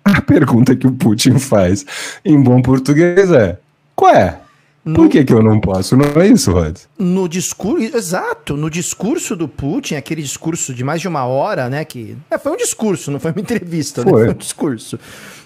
A 0.16 0.22
pergunta 0.22 0.76
que 0.76 0.88
o 0.88 0.92
Putin 0.92 1.38
faz 1.38 1.86
em 2.24 2.42
bom 2.42 2.62
português 2.62 3.32
é: 3.32 3.60
qual 3.96 4.14
é? 4.14 4.40
No, 4.84 4.96
Por 4.96 5.10
que, 5.10 5.24
que 5.26 5.34
eu 5.34 5.44
não 5.44 5.60
posso? 5.60 5.96
Não 5.96 6.22
é 6.22 6.28
isso, 6.28 6.52
Rod? 6.52 6.78
No 6.98 7.28
discurso, 7.28 7.96
exato, 7.96 8.56
no 8.56 8.70
discurso 8.70 9.36
do 9.36 9.48
Putin, 9.48 9.96
aquele 9.96 10.22
discurso 10.22 10.74
de 10.74 10.84
mais 10.84 11.02
de 11.02 11.08
uma 11.08 11.26
hora, 11.26 11.70
né? 11.70 11.84
Que 11.84 12.18
é, 12.32 12.38
foi 12.38 12.54
um 12.54 12.58
discurso, 12.58 13.12
não 13.12 13.20
foi 13.20 13.32
uma 13.32 13.42
entrevista, 13.42 14.04
né, 14.04 14.10
foi, 14.10 14.22
né, 14.22 14.26
foi 14.28 14.36
um 14.36 14.38
discurso. 14.38 15.00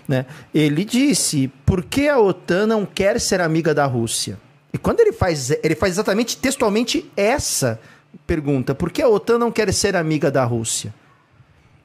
Né? 0.08 0.26
Ele 0.54 0.86
disse: 0.86 1.52
por 1.66 1.84
que 1.84 2.08
a 2.08 2.20
OTAN 2.20 2.68
não 2.68 2.86
quer 2.86 3.20
ser 3.20 3.42
amiga 3.42 3.74
da 3.74 3.86
Rússia? 3.86 4.38
E 4.72 4.78
quando 4.78 5.00
ele 5.00 5.12
faz, 5.12 5.52
ele 5.64 5.76
faz 5.76 5.94
exatamente 5.94 6.38
textualmente 6.38 7.10
essa 7.18 7.80
pergunta: 8.28 8.76
por 8.76 8.92
que 8.92 9.02
a 9.02 9.10
OTAN 9.10 9.40
não 9.40 9.52
quer 9.52 9.74
ser 9.74 9.96
amiga 9.96 10.30
da 10.30 10.46
Rússia? 10.46 10.94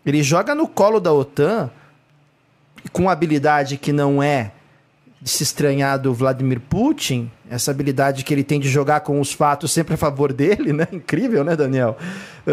Ele 0.04 0.23
joga 0.23 0.54
no 0.54 0.68
colo 0.68 1.00
da 1.00 1.12
OTAN 1.12 1.70
com 2.92 3.08
habilidade 3.08 3.76
que 3.76 3.92
não 3.92 4.23
é 4.23 4.52
de 5.20 5.28
se 5.28 5.42
estranhar 5.42 5.99
do 5.99 6.14
Vladimir 6.14 6.61
Putin, 6.61 7.28
essa 7.50 7.73
habilidade 7.73 8.23
que 8.23 8.32
ele 8.32 8.44
tem 8.44 8.61
de 8.61 8.68
jogar 8.68 9.00
com 9.00 9.20
os 9.20 9.32
fatos 9.32 9.73
sempre 9.73 9.94
a 9.94 9.97
favor 9.97 10.32
dele, 10.32 10.73
né? 10.73 10.87
Incrível, 10.92 11.42
né, 11.42 11.56
Daniel? 11.56 11.97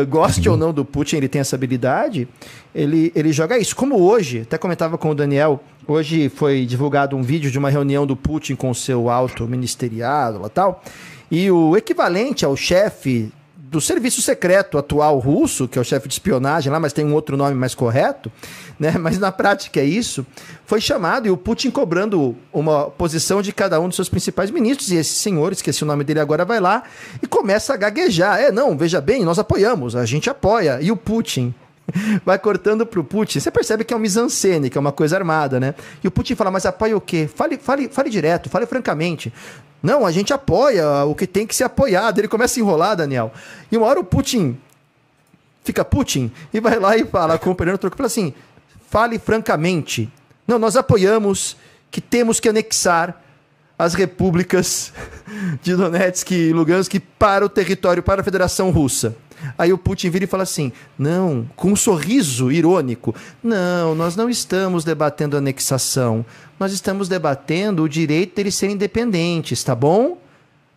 Goste 0.09 0.49
ou 0.49 0.57
não 0.57 0.73
do 0.73 0.83
Putin, 0.83 1.17
ele 1.17 1.27
tem 1.27 1.41
essa 1.41 1.55
habilidade. 1.55 2.27
Ele, 2.73 3.11
ele 3.15 3.31
joga 3.31 3.57
isso. 3.57 3.75
Como 3.75 4.01
hoje, 4.01 4.41
até 4.41 4.57
comentava 4.57 4.97
com 4.97 5.11
o 5.11 5.15
Daniel, 5.15 5.63
hoje 5.87 6.27
foi 6.27 6.65
divulgado 6.65 7.15
um 7.15 7.21
vídeo 7.21 7.51
de 7.51 7.59
uma 7.59 7.69
reunião 7.69 8.05
do 8.05 8.15
Putin 8.15 8.55
com 8.55 8.71
o 8.71 8.75
seu 8.75 9.09
alto 9.09 9.47
ministeriado 9.47 10.41
lá 10.41 10.49
tal. 10.49 10.83
E 11.29 11.51
o 11.51 11.77
equivalente 11.77 12.45
ao 12.45 12.55
chefe 12.55 13.31
do 13.75 13.81
serviço 13.81 14.21
secreto 14.21 14.77
atual 14.77 15.19
russo, 15.19 15.67
que 15.67 15.77
é 15.77 15.81
o 15.81 15.83
chefe 15.83 16.07
de 16.07 16.13
espionagem 16.13 16.71
lá, 16.71 16.79
mas 16.79 16.93
tem 16.93 17.03
um 17.03 17.13
outro 17.13 17.35
nome 17.35 17.53
mais 17.53 17.75
correto, 17.75 18.31
né? 18.79 18.91
Mas 18.97 19.19
na 19.19 19.33
prática 19.33 19.81
é 19.81 19.83
isso. 19.83 20.25
Foi 20.65 20.79
chamado 20.79 21.27
e 21.27 21.29
o 21.29 21.35
Putin 21.35 21.69
cobrando 21.69 22.35
uma 22.53 22.85
posição 22.89 23.41
de 23.41 23.51
cada 23.51 23.79
um 23.79 23.87
dos 23.87 23.97
seus 23.97 24.07
principais 24.07 24.49
ministros 24.49 24.91
e 24.91 24.95
esse 24.95 25.15
senhor, 25.15 25.51
esqueci 25.51 25.83
o 25.83 25.85
nome 25.85 26.05
dele 26.05 26.21
agora, 26.21 26.45
vai 26.45 26.61
lá 26.61 26.83
e 27.21 27.27
começa 27.27 27.73
a 27.73 27.77
gaguejar. 27.77 28.39
É, 28.39 28.49
não, 28.51 28.77
veja 28.77 29.01
bem, 29.01 29.25
nós 29.25 29.37
apoiamos, 29.37 29.93
a 29.93 30.05
gente 30.05 30.29
apoia. 30.29 30.79
E 30.81 30.89
o 30.89 30.95
Putin 30.95 31.53
vai 32.25 32.37
cortando 32.39 32.85
pro 32.85 33.03
Putin. 33.03 33.39
Você 33.39 33.51
percebe 33.51 33.83
que 33.83 33.93
é 33.93 33.97
um 33.97 33.99
mise-en-scène, 33.99 34.69
que 34.69 34.77
é 34.77 34.81
uma 34.81 34.91
coisa 34.91 35.15
armada, 35.15 35.59
né? 35.59 35.75
E 36.03 36.07
o 36.07 36.11
Putin 36.11 36.35
fala, 36.35 36.51
mas 36.51 36.65
apoia 36.65 36.95
o 36.95 37.01
quê? 37.01 37.29
Fale, 37.33 37.57
fale, 37.57 37.89
fale 37.89 38.09
direto, 38.09 38.49
fale 38.49 38.65
francamente. 38.65 39.31
Não, 39.81 40.05
a 40.05 40.11
gente 40.11 40.33
apoia 40.33 41.05
o 41.05 41.13
que 41.13 41.27
tem 41.27 41.45
que 41.45 41.55
ser 41.55 41.65
apoiado. 41.65 42.19
Ele 42.19 42.27
começa 42.27 42.59
a 42.59 42.61
enrolar, 42.61 42.95
Daniel. 42.95 43.31
E 43.71 43.77
uma 43.77 43.85
hora 43.85 43.99
o 43.99 44.03
Putin 44.03 44.57
fica 45.63 45.85
Putin 45.85 46.31
e 46.53 46.59
vai 46.59 46.79
lá 46.79 46.95
e 46.97 47.05
fala, 47.05 47.35
acompanhando 47.35 47.75
o 47.75 47.79
troco, 47.79 47.97
fala 47.97 48.07
assim: 48.07 48.33
fale 48.89 49.19
francamente. 49.19 50.11
Não, 50.47 50.57
nós 50.57 50.75
apoiamos 50.75 51.57
que 51.91 52.01
temos 52.01 52.39
que 52.39 52.49
anexar 52.49 53.21
as 53.77 53.93
repúblicas 53.93 54.93
de 55.61 55.75
Donetsk 55.75 56.31
e 56.31 56.53
Lugansk 56.53 56.99
para 57.19 57.45
o 57.45 57.49
território, 57.49 58.01
para 58.01 58.21
a 58.21 58.23
Federação 58.23 58.71
Russa. 58.71 59.15
Aí 59.57 59.71
o 59.71 59.77
Putin 59.77 60.09
vira 60.09 60.25
e 60.25 60.27
fala 60.27 60.43
assim: 60.43 60.71
não, 60.97 61.47
com 61.55 61.71
um 61.71 61.75
sorriso 61.75 62.51
irônico: 62.51 63.15
não, 63.43 63.95
nós 63.95 64.15
não 64.15 64.29
estamos 64.29 64.83
debatendo 64.83 65.37
anexação, 65.37 66.25
nós 66.59 66.71
estamos 66.71 67.07
debatendo 67.07 67.83
o 67.83 67.89
direito 67.89 68.35
deles 68.35 68.55
serem 68.55 68.75
independentes, 68.75 69.63
tá 69.63 69.75
bom? 69.75 70.17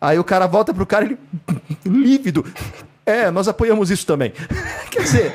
Aí 0.01 0.19
o 0.19 0.25
cara 0.25 0.47
volta 0.47 0.73
pro 0.73 0.87
cara, 0.87 1.05
ele 1.05 1.19
lívido. 1.85 2.45
É, 3.05 3.31
nós 3.31 3.49
apoiamos 3.49 3.91
isso 3.91 4.07
também. 4.07 4.33
Quer 4.91 5.03
dizer, 5.03 5.35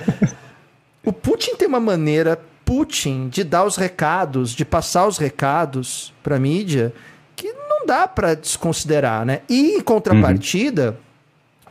o 1.03 1.11
Putin 1.11 1.55
tem 1.55 1.67
uma 1.67 1.79
maneira 1.79 2.39
Putin 2.63 3.27
de 3.29 3.43
dar 3.43 3.65
os 3.65 3.75
recados, 3.75 4.51
de 4.51 4.63
passar 4.63 5.07
os 5.07 5.17
recados 5.17 6.13
para 6.23 6.39
mídia 6.39 6.93
que 7.35 7.51
não 7.51 7.85
dá 7.85 8.07
para 8.07 8.35
desconsiderar, 8.35 9.25
né? 9.25 9.41
E 9.49 9.75
em 9.75 9.81
contrapartida, 9.81 10.97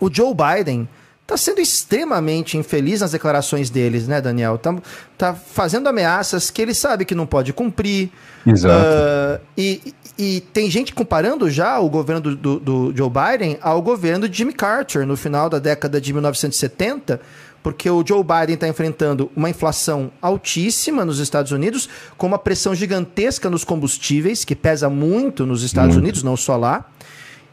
uhum. 0.01 0.09
o 0.09 0.15
Joe 0.15 0.35
Biden 0.35 0.89
está 1.33 1.37
sendo 1.37 1.61
extremamente 1.61 2.59
infeliz 2.59 3.01
nas 3.01 3.13
declarações 3.13 3.71
deles, 3.71 4.07
né, 4.07 4.21
Daniel? 4.21 4.59
Tá, 4.59 4.77
tá 5.17 5.35
fazendo 5.35 5.89
ameaças 5.89 6.51
que 6.51 6.61
ele 6.61 6.75
sabe 6.75 7.05
que 7.05 7.15
não 7.15 7.27
pode 7.27 7.53
cumprir. 7.53 8.11
Exato. 8.47 8.75
Uh, 8.75 9.41
e, 9.57 9.95
e 10.19 10.41
tem 10.53 10.71
gente 10.71 10.93
comparando 10.93 11.51
já 11.51 11.79
o 11.79 11.89
governo 11.89 12.21
do, 12.21 12.37
do, 12.37 12.61
do, 12.61 12.97
Joe 12.97 13.11
Biden 13.11 13.59
ao 13.63 13.81
governo 13.81 14.29
de 14.29 14.37
Jimmy 14.37 14.53
Carter 14.53 15.07
no 15.07 15.17
final 15.17 15.49
da 15.49 15.59
década 15.59 16.01
de 16.01 16.13
1970, 16.13 17.21
porque 17.63 17.89
o 17.89 18.05
Joe 18.07 18.23
Biden 18.23 18.55
está 18.55 18.69
enfrentando 18.69 19.31
uma 19.35 19.49
inflação 19.49 20.11
altíssima 20.21 21.05
nos 21.05 21.19
Estados 21.19 21.53
Unidos, 21.53 21.89
com 22.19 22.27
uma 22.27 22.39
pressão 22.39 22.75
gigantesca 22.75 23.49
nos 23.49 23.65
combustíveis, 23.65 24.45
que 24.45 24.57
pesa 24.57 24.91
muito 24.91 25.47
nos 25.47 25.63
Estados 25.63 25.95
muito. 25.95 26.05
Unidos, 26.05 26.23
não 26.23 26.37
só 26.37 26.57
lá 26.57 26.85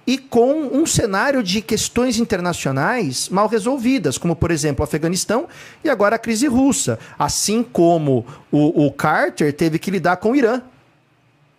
e 0.09 0.17
com 0.17 0.63
um 0.73 0.87
cenário 0.87 1.43
de 1.43 1.61
questões 1.61 2.17
internacionais 2.17 3.29
mal 3.29 3.47
resolvidas, 3.47 4.17
como, 4.17 4.35
por 4.35 4.49
exemplo, 4.49 4.81
o 4.81 4.83
Afeganistão 4.83 5.47
e 5.83 5.89
agora 5.89 6.15
a 6.15 6.19
crise 6.19 6.47
russa. 6.47 6.97
Assim 7.19 7.61
como 7.61 8.25
o, 8.51 8.87
o 8.87 8.91
Carter 8.91 9.53
teve 9.53 9.77
que 9.77 9.91
lidar 9.91 10.17
com 10.17 10.31
o 10.31 10.35
Irã. 10.35 10.63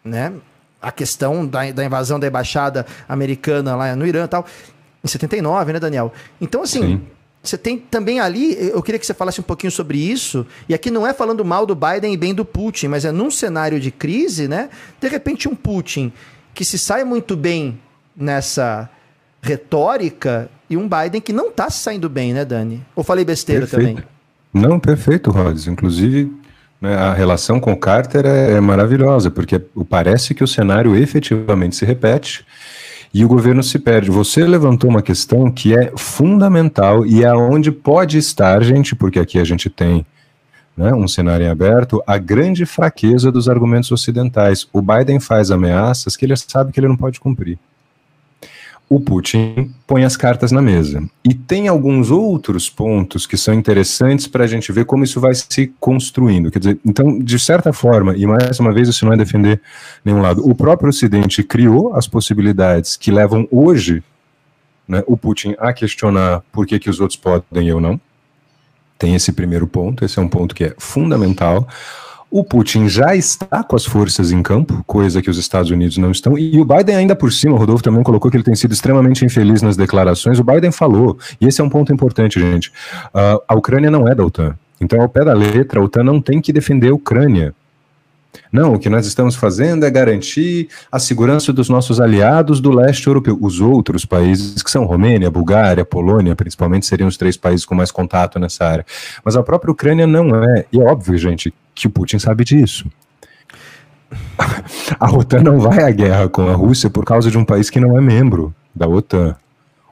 Né? 0.05 0.33
A 0.83 0.91
questão 0.91 1.47
da, 1.47 1.71
da 1.71 1.85
invasão 1.85 2.19
da 2.19 2.27
embaixada 2.27 2.85
americana 3.09 3.77
lá 3.77 3.95
no 3.95 4.05
Irã 4.05 4.25
e 4.25 4.29
tal. 4.29 4.45
Em 5.05 5.07
79, 5.07 5.73
né, 5.73 5.79
Daniel? 5.79 6.13
Então, 6.41 6.65
assim. 6.65 6.81
Sim. 6.81 7.03
Você 7.43 7.57
tem 7.57 7.79
também 7.79 8.21
ali, 8.21 8.55
eu 8.69 8.83
queria 8.83 8.99
que 8.99 9.07
você 9.07 9.15
falasse 9.15 9.41
um 9.41 9.45
pouquinho 9.45 9.71
sobre 9.71 9.97
isso, 9.97 10.47
e 10.69 10.75
aqui 10.75 10.91
não 10.91 11.07
é 11.07 11.15
falando 11.15 11.43
mal 11.43 11.65
do 11.65 11.75
Biden 11.75 12.13
e 12.13 12.17
bem 12.17 12.35
do 12.35 12.45
Putin, 12.45 12.89
mas 12.89 13.07
é 13.07 13.11
num 13.11 13.31
cenário 13.31 13.81
de 13.81 13.91
crise, 13.91 14.47
né? 14.47 14.69
De 15.01 15.09
repente, 15.09 15.49
um 15.49 15.55
Putin 15.55 16.13
que 16.53 16.67
se 16.67 16.79
sai 16.79 17.03
muito 17.03 17.39
bem 17.39 17.81
nessa 18.21 18.89
retórica 19.43 20.51
e 20.69 20.77
um 20.77 20.89
Biden 20.89 21.21
que 21.21 21.33
não 21.33 21.49
está 21.49 21.71
saindo 21.71 22.09
bem, 22.09 22.33
né, 22.33 22.45
Dani? 22.45 22.85
Ou 22.95 23.03
falei 23.03 23.25
besteira 23.25 23.67
perfeito. 23.67 24.03
também? 24.03 24.05
Não, 24.53 24.79
perfeito, 24.79 25.31
Rods. 25.31 25.67
Inclusive, 25.67 26.33
né, 26.81 26.95
a 26.95 27.13
relação 27.13 27.59
com 27.59 27.77
Carter 27.77 28.27
é, 28.27 28.53
é 28.53 28.61
maravilhosa, 28.61 29.31
porque 29.31 29.59
parece 29.89 30.35
que 30.35 30.45
o 30.45 30.49
cenário 30.49 30.97
efetivamente 30.97 31.77
se 31.77 31.85
repete 31.85 32.45
e 33.13 33.25
o 33.25 33.29
governo 33.29 33.63
se 33.63 33.79
perde. 33.79 34.11
Você 34.11 34.45
levantou 34.47 34.89
uma 34.91 35.03
questão 35.03 35.51
que 35.51 35.77
é 35.77 35.93
fundamental 35.97 37.05
e 37.05 37.25
é 37.25 37.35
onde 37.35 37.73
pode 37.73 38.19
estar, 38.19 38.63
gente, 38.63 38.95
porque 38.95 39.19
aqui 39.19 39.39
a 39.39 39.45
gente 39.45 39.69
tem 39.69 40.07
né, 40.77 40.95
um 40.95 41.09
cenário 41.09 41.47
em 41.47 41.49
aberto, 41.49 42.03
a 42.07 42.17
grande 42.17 42.65
fraqueza 42.65 43.33
dos 43.33 43.49
argumentos 43.49 43.91
ocidentais. 43.91 44.69
O 44.73 44.81
Biden 44.81 45.19
faz 45.19 45.51
ameaças 45.51 46.17
que 46.17 46.25
ele 46.25 46.37
sabe 46.37 46.73
que 46.73 46.79
ele 46.79 46.89
não 46.89 46.97
pode 46.97 47.19
cumprir 47.19 47.59
o 48.91 48.99
Putin 48.99 49.73
põe 49.87 50.03
as 50.03 50.17
cartas 50.17 50.51
na 50.51 50.61
mesa. 50.61 51.01
E 51.25 51.33
tem 51.33 51.69
alguns 51.69 52.11
outros 52.11 52.69
pontos 52.69 53.25
que 53.25 53.37
são 53.37 53.55
interessantes 53.55 54.27
para 54.27 54.43
a 54.43 54.47
gente 54.49 54.73
ver 54.73 54.85
como 54.85 55.05
isso 55.05 55.21
vai 55.21 55.33
se 55.33 55.73
construindo. 55.79 56.51
Quer 56.51 56.59
dizer, 56.59 56.81
então, 56.85 57.17
de 57.17 57.39
certa 57.39 57.73
forma, 57.73 58.17
e 58.17 58.27
mais 58.27 58.59
uma 58.59 58.73
vez 58.73 58.89
isso 58.89 59.07
não 59.07 59.13
é 59.13 59.17
defender 59.17 59.63
nenhum 60.05 60.21
lado, 60.21 60.45
o 60.45 60.57
próprio 60.57 60.89
Ocidente 60.89 61.45
criou 61.45 61.95
as 61.95 62.09
possibilidades 62.09 62.97
que 62.97 63.13
levam 63.13 63.47
hoje 63.49 64.03
né, 64.89 65.05
o 65.07 65.17
Putin 65.17 65.55
a 65.61 65.73
questionar 65.73 66.43
por 66.51 66.67
que, 66.67 66.77
que 66.81 66.91
os 66.91 66.99
outros 66.99 67.17
podem 67.17 67.67
e 67.67 67.69
eu 67.69 67.81
não. 67.81 67.99
Tem 68.99 69.15
esse 69.15 69.33
primeiro 69.33 69.69
ponto, 69.69 70.05
esse 70.05 70.19
é 70.19 70.23
um 70.23 70.29
ponto 70.29 70.53
que 70.53 70.65
é 70.65 70.75
fundamental. 70.77 71.69
O 72.31 72.45
Putin 72.45 72.89
já 72.89 73.17
está 73.17 73.65
com 73.65 73.75
as 73.75 73.85
forças 73.85 74.31
em 74.31 74.41
campo, 74.41 74.85
coisa 74.87 75.21
que 75.21 75.29
os 75.29 75.37
Estados 75.37 75.71
Unidos 75.73 75.99
não 75.99 76.13
estão. 76.13 76.39
E 76.39 76.61
o 76.61 76.65
Biden, 76.65 76.95
ainda 76.95 77.17
por 77.17 77.33
cima, 77.33 77.55
o 77.55 77.59
Rodolfo 77.59 77.83
também 77.83 78.05
colocou 78.05 78.31
que 78.31 78.37
ele 78.37 78.45
tem 78.45 78.55
sido 78.55 78.73
extremamente 78.73 79.25
infeliz 79.25 79.63
nas 79.63 79.77
declarações. 79.77 80.39
O 80.39 80.45
Biden 80.45 80.71
falou, 80.71 81.19
e 81.41 81.47
esse 81.49 81.61
é 81.61 81.65
um 81.65 81.69
ponto 81.69 81.93
importante, 81.93 82.39
gente: 82.39 82.69
uh, 83.07 83.43
a 83.49 83.55
Ucrânia 83.57 83.91
não 83.91 84.07
é 84.07 84.15
da 84.15 84.25
OTAN. 84.25 84.55
Então, 84.81 85.01
ao 85.01 85.09
pé 85.09 85.25
da 85.25 85.35
letra, 85.35 85.81
a 85.81 85.83
OTAN 85.83 86.05
não 86.05 86.23
tem 86.23 86.41
que 86.41 86.53
defender 86.53 86.91
a 86.91 86.95
Ucrânia. 86.95 87.53
Não, 88.53 88.75
o 88.75 88.79
que 88.79 88.89
nós 88.89 89.07
estamos 89.07 89.37
fazendo 89.37 89.85
é 89.85 89.91
garantir 89.91 90.69
a 90.91 90.99
segurança 90.99 91.53
dos 91.53 91.69
nossos 91.69 92.01
aliados 92.01 92.61
do 92.61 92.71
leste 92.71 93.07
europeu. 93.07 93.39
Os 93.41 93.61
outros 93.61 94.05
países, 94.05 94.63
que 94.63 94.71
são 94.71 94.85
Romênia, 94.85 95.31
Bulgária, 95.31 95.85
Polônia, 95.85 96.35
principalmente, 96.35 96.87
seriam 96.87 97.09
os 97.09 97.17
três 97.17 97.37
países 97.37 97.65
com 97.65 97.75
mais 97.75 97.91
contato 97.91 98.39
nessa 98.39 98.65
área. 98.65 98.87
Mas 99.25 99.37
a 99.37 99.43
própria 99.43 99.71
Ucrânia 99.71 100.07
não 100.07 100.35
é. 100.45 100.65
E 100.73 100.81
é 100.81 100.83
óbvio, 100.83 101.17
gente, 101.17 101.53
que 101.75 101.87
o 101.87 101.91
Putin 101.91 102.19
sabe 102.19 102.45
disso. 102.45 102.87
A 104.99 105.13
OTAN 105.13 105.43
não 105.43 105.61
vai 105.61 105.85
à 105.85 105.91
guerra 105.91 106.29
com 106.29 106.49
a 106.49 106.55
Rússia 106.55 106.91
por 106.91 107.05
causa 107.05 107.31
de 107.31 107.39
um 107.39 107.45
país 107.45 107.71
que 107.71 107.79
não 107.79 107.97
é 107.97 108.01
membro 108.01 108.53
da 108.75 108.89
OTAN. 108.89 109.37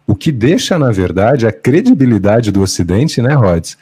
O 0.07 0.15
que 0.15 0.33
deixa, 0.33 0.79
na 0.79 0.91
verdade, 0.91 1.47
a 1.47 1.53
credibilidade 1.53 2.51
do 2.51 2.63
Ocidente, 2.63 3.21
né, 3.21 3.35
Rods, 3.35 3.77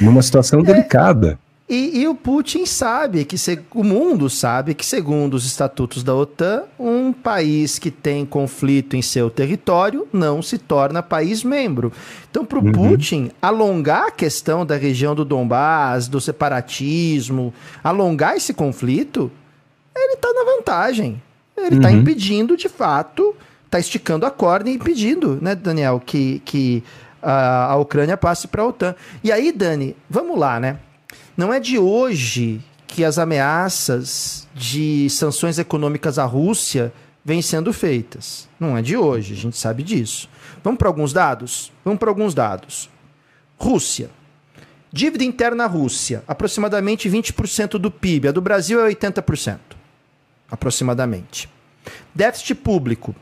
numa 0.00 0.20
situação 0.22 0.60
é. 0.60 0.62
delicada. 0.64 1.38
E, 1.68 2.00
e, 2.00 2.08
o 2.08 2.14
Putin 2.14 2.64
sabe 2.64 3.26
que 3.26 3.36
se, 3.36 3.60
o 3.74 3.84
mundo 3.84 4.30
sabe 4.30 4.72
que, 4.72 4.86
segundo 4.86 5.34
os 5.34 5.44
estatutos 5.44 6.02
da 6.02 6.14
OTAN, 6.14 6.62
um 6.80 7.12
país 7.12 7.78
que 7.78 7.90
tem 7.90 8.24
conflito 8.24 8.96
em 8.96 9.02
seu 9.02 9.28
território 9.28 10.08
não 10.10 10.40
se 10.40 10.56
torna 10.56 11.02
país 11.02 11.44
membro. 11.44 11.92
Então, 12.30 12.42
para 12.42 12.58
o 12.58 12.64
uhum. 12.64 12.72
Putin, 12.72 13.30
alongar 13.42 14.06
a 14.06 14.10
questão 14.10 14.64
da 14.64 14.76
região 14.76 15.14
do 15.14 15.26
Donbass, 15.26 16.08
do 16.08 16.22
separatismo, 16.22 17.52
alongar 17.84 18.34
esse 18.34 18.54
conflito, 18.54 19.30
ele 19.94 20.14
está 20.14 20.32
na 20.32 20.44
vantagem. 20.44 21.20
Ele 21.54 21.76
está 21.76 21.88
uhum. 21.88 21.98
impedindo, 21.98 22.56
de 22.56 22.70
fato, 22.70 23.36
está 23.66 23.78
esticando 23.78 24.24
a 24.24 24.30
corda 24.30 24.70
e 24.70 24.74
impedindo, 24.74 25.38
né, 25.42 25.54
Daniel, 25.54 26.00
que, 26.04 26.40
que 26.46 26.82
a, 27.22 27.72
a 27.72 27.76
Ucrânia 27.76 28.16
passe 28.16 28.48
para 28.48 28.62
a 28.62 28.66
OTAN. 28.66 28.94
E 29.22 29.30
aí, 29.30 29.52
Dani, 29.52 29.94
vamos 30.08 30.38
lá, 30.38 30.58
né? 30.58 30.78
Não 31.38 31.52
é 31.52 31.60
de 31.60 31.78
hoje 31.78 32.60
que 32.88 33.04
as 33.04 33.16
ameaças 33.16 34.48
de 34.52 35.08
sanções 35.08 35.56
econômicas 35.56 36.18
à 36.18 36.24
Rússia 36.24 36.92
vêm 37.24 37.40
sendo 37.40 37.72
feitas. 37.72 38.48
Não 38.58 38.76
é 38.76 38.82
de 38.82 38.96
hoje, 38.96 39.34
a 39.34 39.36
gente 39.36 39.56
sabe 39.56 39.84
disso. 39.84 40.28
Vamos 40.64 40.78
para 40.78 40.88
alguns 40.88 41.12
dados? 41.12 41.70
Vamos 41.84 42.00
para 42.00 42.10
alguns 42.10 42.34
dados. 42.34 42.90
Rússia. 43.56 44.10
Dívida 44.92 45.22
interna 45.22 45.64
Rússia, 45.66 46.24
aproximadamente 46.26 47.08
20% 47.08 47.78
do 47.78 47.88
PIB. 47.88 48.26
A 48.26 48.32
do 48.32 48.40
Brasil 48.40 48.84
é 48.84 48.92
80%, 48.92 49.58
aproximadamente. 50.50 51.48
Déficit 52.12 52.56
público, 52.56 53.14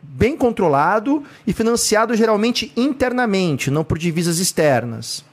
bem 0.00 0.36
controlado 0.36 1.24
e 1.44 1.52
financiado 1.52 2.14
geralmente 2.14 2.70
internamente, 2.76 3.68
não 3.68 3.82
por 3.82 3.98
divisas 3.98 4.38
externas. 4.38 5.24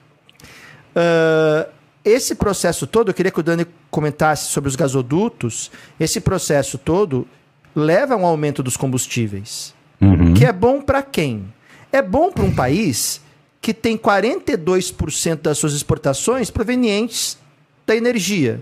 Esse 2.06 2.36
processo 2.36 2.86
todo, 2.86 3.10
eu 3.10 3.14
queria 3.16 3.32
que 3.32 3.40
o 3.40 3.44
Dani 3.44 3.66
comentasse 3.90 4.52
sobre 4.52 4.70
os 4.70 4.76
gasodutos. 4.76 5.72
Esse 6.00 6.22
processo 6.22 6.78
todo 6.78 7.28
leva 7.76 8.14
a 8.14 8.18
um 8.18 8.26
aumento 8.26 8.62
dos 8.62 8.78
combustíveis. 8.78 9.74
Uhum. 10.00 10.36
Que 10.36 10.46
é 10.46 10.54
bom 10.54 10.82
para 10.82 11.02
quem? 11.02 11.52
É 11.92 12.04
bom 12.04 12.32
para 12.32 12.44
um 12.44 12.54
país 12.54 13.22
que 13.60 13.74
tem 13.74 13.98
42% 13.98 15.42
das 15.42 15.58
suas 15.58 15.74
exportações 15.74 16.52
provenientes 16.52 17.40
da 17.88 17.96
energia, 17.96 18.62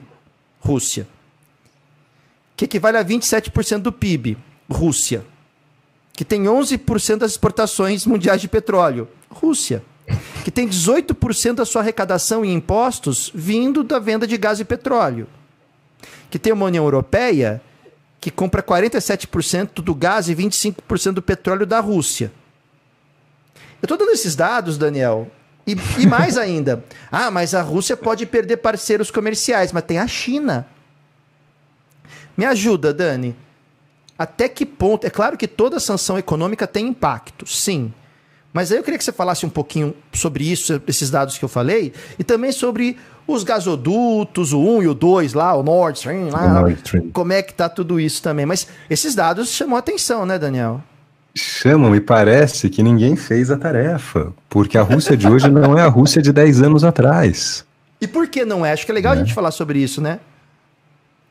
Rússia. 0.61 1.05
Que 2.55 2.63
equivale 2.63 2.97
a 2.97 3.03
27% 3.03 3.79
do 3.79 3.91
PIB, 3.91 4.37
Rússia. 4.71 5.25
Que 6.13 6.23
tem 6.23 6.43
11% 6.43 7.17
das 7.17 7.31
exportações 7.31 8.05
mundiais 8.05 8.39
de 8.39 8.47
petróleo, 8.47 9.09
Rússia 9.29 9.83
que 10.43 10.51
tem 10.51 10.67
18% 10.67 11.55
da 11.55 11.65
sua 11.65 11.81
arrecadação 11.81 12.43
em 12.43 12.53
impostos 12.53 13.31
vindo 13.33 13.83
da 13.83 13.99
venda 13.99 14.27
de 14.27 14.37
gás 14.37 14.59
e 14.59 14.65
petróleo, 14.65 15.27
que 16.29 16.37
tem 16.37 16.51
uma 16.51 16.65
União 16.65 16.83
Europeia 16.83 17.61
que 18.19 18.31
compra 18.31 18.63
47% 18.63 19.81
do 19.81 19.93
gás 19.93 20.29
e 20.29 20.35
25% 20.35 21.11
do 21.11 21.21
petróleo 21.21 21.65
da 21.65 21.79
Rússia. 21.79 22.31
Eu 23.81 23.85
estou 23.85 23.97
dando 23.97 24.11
esses 24.11 24.33
dados, 24.33 24.77
Daniel, 24.77 25.29
e, 25.67 25.75
e 25.99 26.07
mais 26.07 26.37
ainda. 26.39 26.83
Ah, 27.11 27.29
mas 27.29 27.53
a 27.53 27.61
Rússia 27.61 27.97
pode 27.97 28.25
perder 28.25 28.57
parceiros 28.57 29.11
comerciais, 29.11 29.73
mas 29.73 29.83
tem 29.83 29.99
a 29.99 30.07
China. 30.07 30.65
Me 32.37 32.45
ajuda, 32.45 32.93
Dani. 32.93 33.35
Até 34.17 34.47
que 34.47 34.65
ponto? 34.65 35.05
É 35.05 35.09
claro 35.09 35.37
que 35.37 35.47
toda 35.47 35.79
sanção 35.79 36.17
econômica 36.17 36.65
tem 36.65 36.87
impacto, 36.87 37.45
sim. 37.45 37.93
Mas 38.53 38.71
aí 38.71 38.77
eu 38.77 38.83
queria 38.83 38.99
que 38.99 39.03
você 39.03 39.11
falasse 39.11 39.45
um 39.45 39.49
pouquinho 39.49 39.95
sobre 40.13 40.49
isso, 40.49 40.79
esses 40.87 41.09
dados 41.09 41.37
que 41.39 41.43
eu 41.43 41.49
falei, 41.49 41.91
e 42.19 42.23
também 42.23 42.51
sobre 42.51 42.95
os 43.27 43.43
gasodutos, 43.43 44.53
o 44.53 44.59
1 44.59 44.83
e 44.83 44.87
o 44.87 44.93
2 44.93 45.33
lá, 45.33 45.55
o 45.55 45.63
Nord 45.63 45.97
Stream, 45.97 46.29
lá, 46.29 46.61
Nord 46.61 46.77
Stream. 46.83 47.09
como 47.11 47.33
é 47.33 47.41
que 47.41 47.53
tá 47.53 47.67
tudo 47.67 47.99
isso 47.99 48.21
também. 48.21 48.45
Mas 48.45 48.67
esses 48.89 49.15
dados 49.15 49.49
chamam 49.49 49.75
a 49.75 49.79
atenção, 49.79 50.25
né, 50.25 50.37
Daniel? 50.37 50.81
Chamam 51.35 51.95
e 51.95 51.99
parece 51.99 52.69
que 52.69 52.83
ninguém 52.83 53.15
fez 53.15 53.49
a 53.49 53.57
tarefa, 53.57 54.31
porque 54.47 54.77
a 54.77 54.83
Rússia 54.83 55.17
de 55.17 55.27
hoje 55.27 55.49
não 55.49 55.77
é 55.77 55.81
a 55.81 55.87
Rússia 55.87 56.21
de 56.21 56.31
10 56.31 56.61
anos 56.61 56.83
atrás. 56.83 57.65
E 57.99 58.07
por 58.07 58.27
que 58.27 58.45
não 58.45 58.63
é? 58.63 58.71
Acho 58.71 58.85
que 58.85 58.91
é 58.91 58.93
legal 58.95 59.13
é. 59.13 59.15
a 59.15 59.19
gente 59.19 59.33
falar 59.33 59.49
sobre 59.49 59.79
isso, 59.79 59.99
né? 59.99 60.19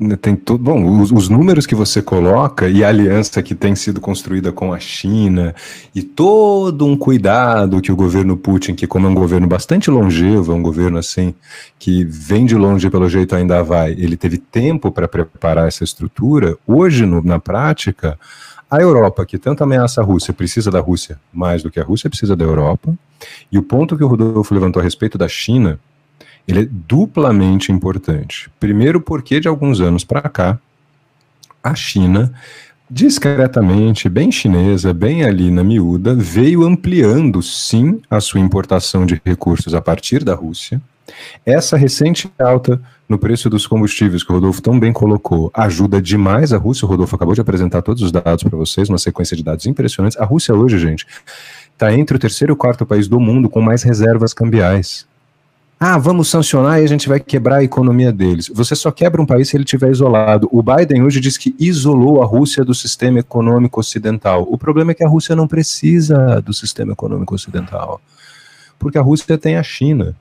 Né, 0.02 0.16
tem 0.16 0.34
tudo. 0.34 0.64
Bom, 0.64 1.00
os, 1.00 1.12
os, 1.12 1.28
números 1.28 1.64
que 1.64 1.74
você 1.74 2.02
coloca 2.02 2.68
e 2.68 2.82
a 2.82 2.88
aliança 2.88 3.40
que 3.40 3.54
tem 3.54 3.76
sido 3.76 4.00
construída 4.00 4.50
com 4.50 4.72
a 4.72 4.78
China 4.80 5.54
e 5.94 6.02
todo 6.02 6.84
um 6.84 6.96
cuidado 6.96 7.80
que 7.80 7.92
o 7.92 7.96
governo 7.96 8.36
Putin, 8.36 8.74
que 8.74 8.86
como 8.86 9.06
é 9.06 9.10
um 9.10 9.14
governo 9.14 9.46
bastante 9.46 9.90
longevo, 9.90 10.52
é 10.52 10.54
um 10.54 10.62
governo 10.62 10.98
assim 10.98 11.34
que 11.78 12.04
vem 12.04 12.44
de 12.44 12.56
longe 12.56 12.90
pelo 12.90 13.08
jeito 13.08 13.36
ainda 13.36 13.62
vai, 13.62 13.92
ele 13.92 14.16
teve 14.16 14.38
tempo 14.38 14.90
para 14.90 15.06
preparar 15.06 15.68
essa 15.68 15.84
estrutura. 15.84 16.56
Hoje, 16.66 17.06
no, 17.06 17.22
na 17.22 17.38
prática, 17.38 18.18
a 18.68 18.80
Europa, 18.80 19.24
que 19.24 19.38
tanto 19.38 19.62
ameaça 19.62 20.00
a 20.00 20.04
Rússia, 20.04 20.34
precisa 20.34 20.70
da 20.70 20.80
Rússia 20.80 21.20
mais 21.32 21.62
do 21.62 21.70
que 21.70 21.78
a 21.78 21.84
Rússia 21.84 22.10
precisa 22.10 22.34
da 22.34 22.44
Europa. 22.44 22.92
E 23.52 23.56
o 23.56 23.62
ponto 23.62 23.96
que 23.96 24.02
o 24.02 24.08
Rodolfo 24.08 24.52
levantou 24.52 24.80
a 24.80 24.82
respeito 24.82 25.16
da 25.16 25.28
China 25.28 25.78
ele 26.46 26.62
é 26.62 26.68
duplamente 26.70 27.70
importante. 27.72 28.50
Primeiro, 28.58 29.00
porque 29.00 29.40
de 29.40 29.48
alguns 29.48 29.80
anos 29.80 30.04
para 30.04 30.28
cá, 30.28 30.58
a 31.62 31.74
China, 31.74 32.32
discretamente, 32.90 34.08
bem 34.08 34.30
chinesa, 34.30 34.92
bem 34.92 35.24
ali 35.24 35.50
na 35.50 35.62
miúda, 35.62 36.14
veio 36.14 36.64
ampliando, 36.64 37.42
sim, 37.42 38.00
a 38.10 38.20
sua 38.20 38.40
importação 38.40 39.06
de 39.06 39.20
recursos 39.24 39.74
a 39.74 39.80
partir 39.80 40.24
da 40.24 40.34
Rússia. 40.34 40.80
Essa 41.44 41.76
recente 41.76 42.30
alta 42.38 42.80
no 43.08 43.18
preço 43.18 43.50
dos 43.50 43.66
combustíveis, 43.66 44.22
que 44.22 44.30
o 44.30 44.34
Rodolfo 44.34 44.62
tão 44.62 44.78
bem 44.78 44.92
colocou, 44.92 45.50
ajuda 45.54 46.00
demais 46.00 46.52
a 46.52 46.56
Rússia. 46.56 46.86
O 46.86 46.88
Rodolfo 46.88 47.14
acabou 47.14 47.34
de 47.34 47.40
apresentar 47.40 47.82
todos 47.82 48.02
os 48.02 48.10
dados 48.10 48.42
para 48.42 48.56
vocês, 48.56 48.88
uma 48.88 48.98
sequência 48.98 49.36
de 49.36 49.42
dados 49.42 49.66
impressionantes. 49.66 50.18
A 50.18 50.24
Rússia 50.24 50.54
hoje, 50.54 50.78
gente, 50.78 51.06
está 51.72 51.92
entre 51.92 52.16
o 52.16 52.18
terceiro 52.18 52.52
e 52.52 52.54
o 52.54 52.56
quarto 52.56 52.86
país 52.86 53.08
do 53.08 53.20
mundo 53.20 53.48
com 53.50 53.60
mais 53.60 53.82
reservas 53.82 54.32
cambiais. 54.32 55.06
Ah, 55.84 55.98
vamos 55.98 56.28
sancionar 56.28 56.80
e 56.80 56.84
a 56.84 56.86
gente 56.86 57.08
vai 57.08 57.18
quebrar 57.18 57.56
a 57.56 57.64
economia 57.64 58.12
deles. 58.12 58.48
Você 58.54 58.76
só 58.76 58.92
quebra 58.92 59.20
um 59.20 59.26
país 59.26 59.48
se 59.48 59.56
ele 59.56 59.64
estiver 59.64 59.90
isolado. 59.90 60.48
O 60.52 60.62
Biden 60.62 61.02
hoje 61.02 61.18
diz 61.18 61.36
que 61.36 61.56
isolou 61.58 62.22
a 62.22 62.24
Rússia 62.24 62.64
do 62.64 62.72
sistema 62.72 63.18
econômico 63.18 63.80
ocidental. 63.80 64.46
O 64.48 64.56
problema 64.56 64.92
é 64.92 64.94
que 64.94 65.04
a 65.04 65.08
Rússia 65.08 65.34
não 65.34 65.48
precisa 65.48 66.40
do 66.40 66.54
sistema 66.54 66.92
econômico 66.92 67.34
ocidental. 67.34 68.00
Porque 68.78 68.96
a 68.96 69.02
Rússia 69.02 69.36
tem 69.36 69.56
a 69.56 69.62
China. 69.64 70.14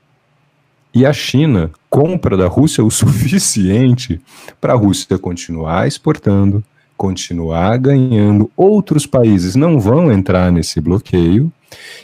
E 0.92 1.06
a 1.06 1.12
China 1.12 1.70
compra 1.88 2.36
da 2.36 2.48
Rússia 2.48 2.82
o 2.82 2.90
suficiente 2.90 4.20
para 4.60 4.72
a 4.72 4.76
Rússia 4.76 5.16
continuar 5.16 5.86
exportando, 5.86 6.64
continuar 6.96 7.78
ganhando. 7.78 8.50
Outros 8.56 9.06
países 9.06 9.54
não 9.54 9.78
vão 9.78 10.10
entrar 10.10 10.50
nesse 10.50 10.80
bloqueio. 10.80 11.52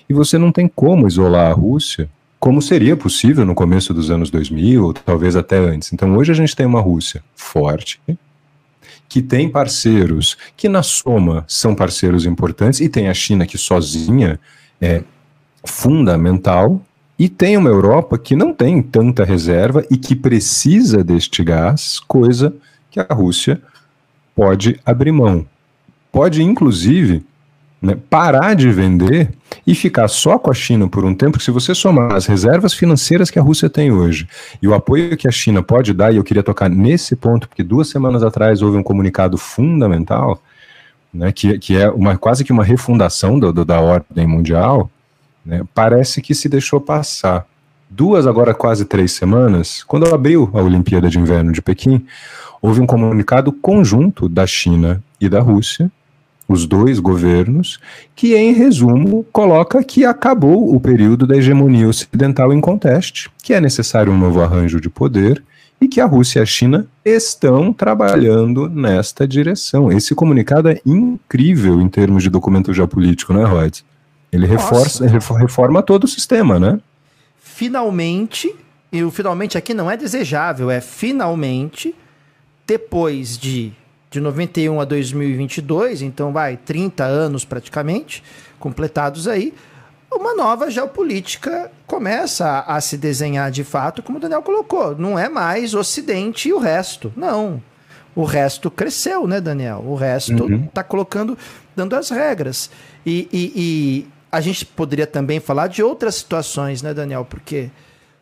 E 0.08 0.14
você 0.14 0.38
não 0.38 0.52
tem 0.52 0.68
como 0.68 1.08
isolar 1.08 1.50
a 1.50 1.54
Rússia 1.54 2.08
como 2.38 2.62
seria 2.62 2.96
possível 2.96 3.44
no 3.44 3.54
começo 3.54 3.92
dos 3.92 4.10
anos 4.10 4.30
2000, 4.30 4.84
ou 4.84 4.92
talvez 4.92 5.36
até 5.36 5.58
antes. 5.58 5.92
Então, 5.92 6.16
hoje 6.16 6.32
a 6.32 6.34
gente 6.34 6.54
tem 6.54 6.66
uma 6.66 6.80
Rússia 6.80 7.22
forte, 7.34 8.00
que 9.08 9.22
tem 9.22 9.48
parceiros 9.48 10.36
que, 10.56 10.68
na 10.68 10.82
soma, 10.82 11.44
são 11.48 11.74
parceiros 11.74 12.26
importantes, 12.26 12.80
e 12.80 12.88
tem 12.88 13.08
a 13.08 13.14
China 13.14 13.46
que 13.46 13.58
sozinha 13.58 14.38
é 14.80 15.02
fundamental, 15.64 16.80
e 17.18 17.28
tem 17.28 17.56
uma 17.56 17.68
Europa 17.68 18.16
que 18.16 18.36
não 18.36 18.54
tem 18.54 18.80
tanta 18.80 19.24
reserva 19.24 19.84
e 19.90 19.96
que 19.96 20.14
precisa 20.14 21.02
deste 21.02 21.42
gás, 21.42 21.98
coisa 21.98 22.54
que 22.90 23.00
a 23.00 23.06
Rússia 23.12 23.60
pode 24.36 24.78
abrir 24.86 25.10
mão. 25.10 25.44
Pode, 26.12 26.42
inclusive, 26.42 27.24
né, 27.80 27.96
parar 28.10 28.54
de 28.54 28.70
vender 28.70 29.30
e 29.66 29.74
ficar 29.74 30.08
só 30.08 30.38
com 30.38 30.50
a 30.50 30.54
China 30.54 30.88
por 30.88 31.04
um 31.04 31.14
tempo, 31.14 31.40
se 31.40 31.50
você 31.50 31.74
somar 31.74 32.14
as 32.14 32.26
reservas 32.26 32.74
financeiras 32.74 33.30
que 33.30 33.38
a 33.38 33.42
Rússia 33.42 33.70
tem 33.70 33.92
hoje 33.92 34.28
e 34.60 34.66
o 34.66 34.74
apoio 34.74 35.16
que 35.16 35.28
a 35.28 35.30
China 35.30 35.62
pode 35.62 35.92
dar, 35.92 36.12
e 36.12 36.16
eu 36.16 36.24
queria 36.24 36.42
tocar 36.42 36.68
nesse 36.68 37.14
ponto, 37.14 37.48
porque 37.48 37.62
duas 37.62 37.88
semanas 37.88 38.22
atrás 38.22 38.62
houve 38.62 38.76
um 38.76 38.82
comunicado 38.82 39.38
fundamental, 39.38 40.42
né, 41.14 41.32
que, 41.32 41.58
que 41.58 41.76
é 41.76 41.88
uma, 41.88 42.16
quase 42.18 42.44
que 42.44 42.52
uma 42.52 42.64
refundação 42.64 43.38
do, 43.38 43.52
do 43.52 43.64
da 43.64 43.80
ordem 43.80 44.26
mundial, 44.26 44.90
né, 45.44 45.62
parece 45.72 46.20
que 46.20 46.34
se 46.34 46.48
deixou 46.48 46.80
passar. 46.80 47.46
Duas, 47.88 48.26
agora 48.26 48.52
quase 48.52 48.84
três 48.84 49.12
semanas, 49.12 49.82
quando 49.84 50.12
abriu 50.12 50.50
a 50.52 50.60
Olimpíada 50.60 51.08
de 51.08 51.18
Inverno 51.18 51.52
de 51.52 51.62
Pequim, 51.62 52.04
houve 52.60 52.80
um 52.80 52.86
comunicado 52.86 53.50
conjunto 53.50 54.28
da 54.28 54.46
China 54.46 55.02
e 55.18 55.28
da 55.28 55.40
Rússia, 55.40 55.90
os 56.48 56.66
dois 56.66 56.98
governos, 56.98 57.78
que, 58.16 58.34
em 58.34 58.52
resumo, 58.52 59.24
coloca 59.30 59.84
que 59.84 60.04
acabou 60.06 60.74
o 60.74 60.80
período 60.80 61.26
da 61.26 61.36
hegemonia 61.36 61.86
ocidental 61.86 62.52
em 62.54 62.60
conteste, 62.60 63.30
que 63.42 63.52
é 63.52 63.60
necessário 63.60 64.10
um 64.10 64.18
novo 64.18 64.40
arranjo 64.40 64.80
de 64.80 64.88
poder 64.88 65.42
e 65.80 65.86
que 65.86 66.00
a 66.00 66.06
Rússia 66.06 66.40
e 66.40 66.42
a 66.42 66.46
China 66.46 66.86
estão 67.04 67.72
trabalhando 67.72 68.68
nesta 68.68 69.28
direção. 69.28 69.92
Esse 69.92 70.14
comunicado 70.14 70.68
é 70.68 70.80
incrível 70.84 71.80
em 71.80 71.88
termos 71.88 72.22
de 72.22 72.30
documento 72.30 72.72
geopolítico, 72.72 73.32
né, 73.32 73.44
Reuters? 73.44 73.84
Ele 74.32 74.46
reforça, 74.46 75.06
reforma 75.06 75.82
todo 75.82 76.04
o 76.04 76.08
sistema, 76.08 76.58
né? 76.58 76.80
Finalmente, 77.38 78.54
e 78.92 79.02
o 79.02 79.10
finalmente 79.10 79.56
aqui 79.56 79.72
não 79.72 79.90
é 79.90 79.96
desejável, 79.96 80.70
é 80.70 80.80
finalmente, 80.80 81.94
depois 82.66 83.38
de 83.38 83.72
de 84.10 84.20
91 84.20 84.80
a 84.80 84.84
2022, 84.84 86.02
então 86.02 86.32
vai 86.32 86.56
30 86.56 87.04
anos 87.04 87.44
praticamente 87.44 88.22
completados 88.58 89.28
aí, 89.28 89.54
uma 90.10 90.34
nova 90.34 90.70
geopolítica 90.70 91.70
começa 91.86 92.46
a, 92.46 92.76
a, 92.76 92.80
se 92.80 92.96
desenhar 92.96 93.50
de 93.50 93.62
fato, 93.62 94.02
como 94.02 94.18
o 94.18 94.20
Daniel 94.20 94.42
colocou. 94.42 94.96
Não 94.96 95.18
é 95.18 95.28
mais 95.28 95.74
Ocidente 95.74 96.48
e 96.48 96.52
o 96.52 96.58
resto. 96.58 97.12
Não. 97.14 97.62
O 98.16 98.24
resto 98.24 98.70
cresceu, 98.70 99.26
né, 99.26 99.40
Daniel? 99.40 99.84
O 99.86 99.94
resto 99.94 100.32
está 100.32 100.44
uhum. 100.44 100.66
Tá 100.66 100.82
colocando, 100.82 101.36
dando 101.76 101.94
as 101.94 102.08
regras. 102.08 102.70
E, 103.04 103.28
e, 103.30 103.52
e, 103.54 104.06
a 104.32 104.40
gente 104.40 104.64
poderia 104.64 105.06
também 105.06 105.40
falar 105.40 105.66
de 105.66 105.82
outras 105.82 106.16
situações, 106.16 106.82
né, 106.82 106.94
Daniel? 106.94 107.24
Porque, 107.24 107.70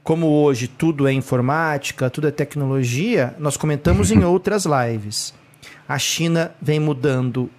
como 0.02 0.26
hoje 0.26 0.66
tudo 0.66 1.06
é 1.06 1.12
informática, 1.12 2.10
tudo 2.10 2.26
é 2.26 2.32
tecnologia, 2.32 3.34
nós 3.38 3.56
comentamos 3.56 4.10
em 4.10 4.22
outras 4.26 4.66
lives 4.66 5.32
a 5.88 5.98
China 5.98 6.52
vem 6.60 6.80
mudando 6.80 7.50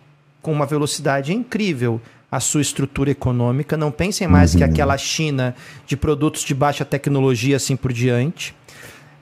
com 0.42 0.52
uma 0.52 0.66
velocidade 0.66 1.34
incrível 1.34 2.02
a 2.32 2.40
sua 2.40 2.62
estrutura 2.62 3.12
econômica. 3.12 3.78
Não 3.78 3.92
pensem 3.92 4.28
mais 4.28 4.54
uhum. 4.54 4.60
que 4.60 4.64
aquela 4.64 4.98
China 4.98 5.56
de 5.86 5.96
produtos 5.96 6.44
de 6.44 6.54
baixa 6.54 6.84
tecnologia, 6.84 7.56
assim 7.56 7.76
por 7.76 7.94
diante. 7.94 8.56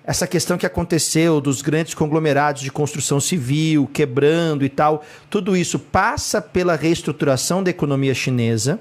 Essa 0.04 0.28
questão 0.28 0.58
que 0.58 0.66
aconteceu 0.66 1.42
dos 1.42 1.62
grandes 1.64 1.96
conglomerados 1.96 2.62
de 2.62 2.72
construção 2.72 3.20
civil 3.20 3.90
quebrando 3.92 4.64
e 4.64 4.70
tal, 4.70 5.04
tudo 5.30 5.58
isso 5.58 5.80
passa 5.80 6.40
pela 6.42 6.76
reestruturação 6.76 7.64
da 7.64 7.72
economia 7.72 8.14
chinesa. 8.14 8.80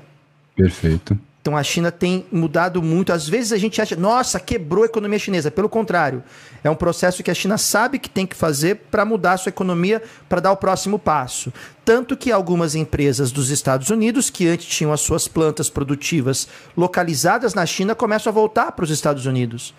Perfeito. 0.54 1.18
Então 1.44 1.58
a 1.58 1.62
China 1.62 1.92
tem 1.92 2.24
mudado 2.32 2.82
muito. 2.82 3.12
Às 3.12 3.28
vezes 3.28 3.52
a 3.52 3.58
gente 3.58 3.78
acha, 3.78 3.94
nossa, 3.94 4.40
quebrou 4.40 4.82
a 4.82 4.86
economia 4.86 5.18
chinesa. 5.18 5.50
Pelo 5.50 5.68
contrário, 5.68 6.24
é 6.64 6.70
um 6.70 6.74
processo 6.74 7.22
que 7.22 7.30
a 7.30 7.34
China 7.34 7.58
sabe 7.58 7.98
que 7.98 8.08
tem 8.08 8.26
que 8.26 8.34
fazer 8.34 8.76
para 8.90 9.04
mudar 9.04 9.34
a 9.34 9.36
sua 9.36 9.50
economia, 9.50 10.02
para 10.26 10.40
dar 10.40 10.52
o 10.52 10.56
próximo 10.56 10.98
passo. 10.98 11.52
Tanto 11.84 12.16
que 12.16 12.32
algumas 12.32 12.74
empresas 12.74 13.30
dos 13.30 13.50
Estados 13.50 13.90
Unidos, 13.90 14.30
que 14.30 14.48
antes 14.48 14.64
tinham 14.64 14.90
as 14.90 15.02
suas 15.02 15.28
plantas 15.28 15.68
produtivas 15.68 16.48
localizadas 16.74 17.52
na 17.52 17.66
China, 17.66 17.94
começam 17.94 18.30
a 18.30 18.32
voltar 18.32 18.72
para 18.72 18.86
os 18.86 18.90
Estados 18.90 19.26
Unidos. 19.26 19.74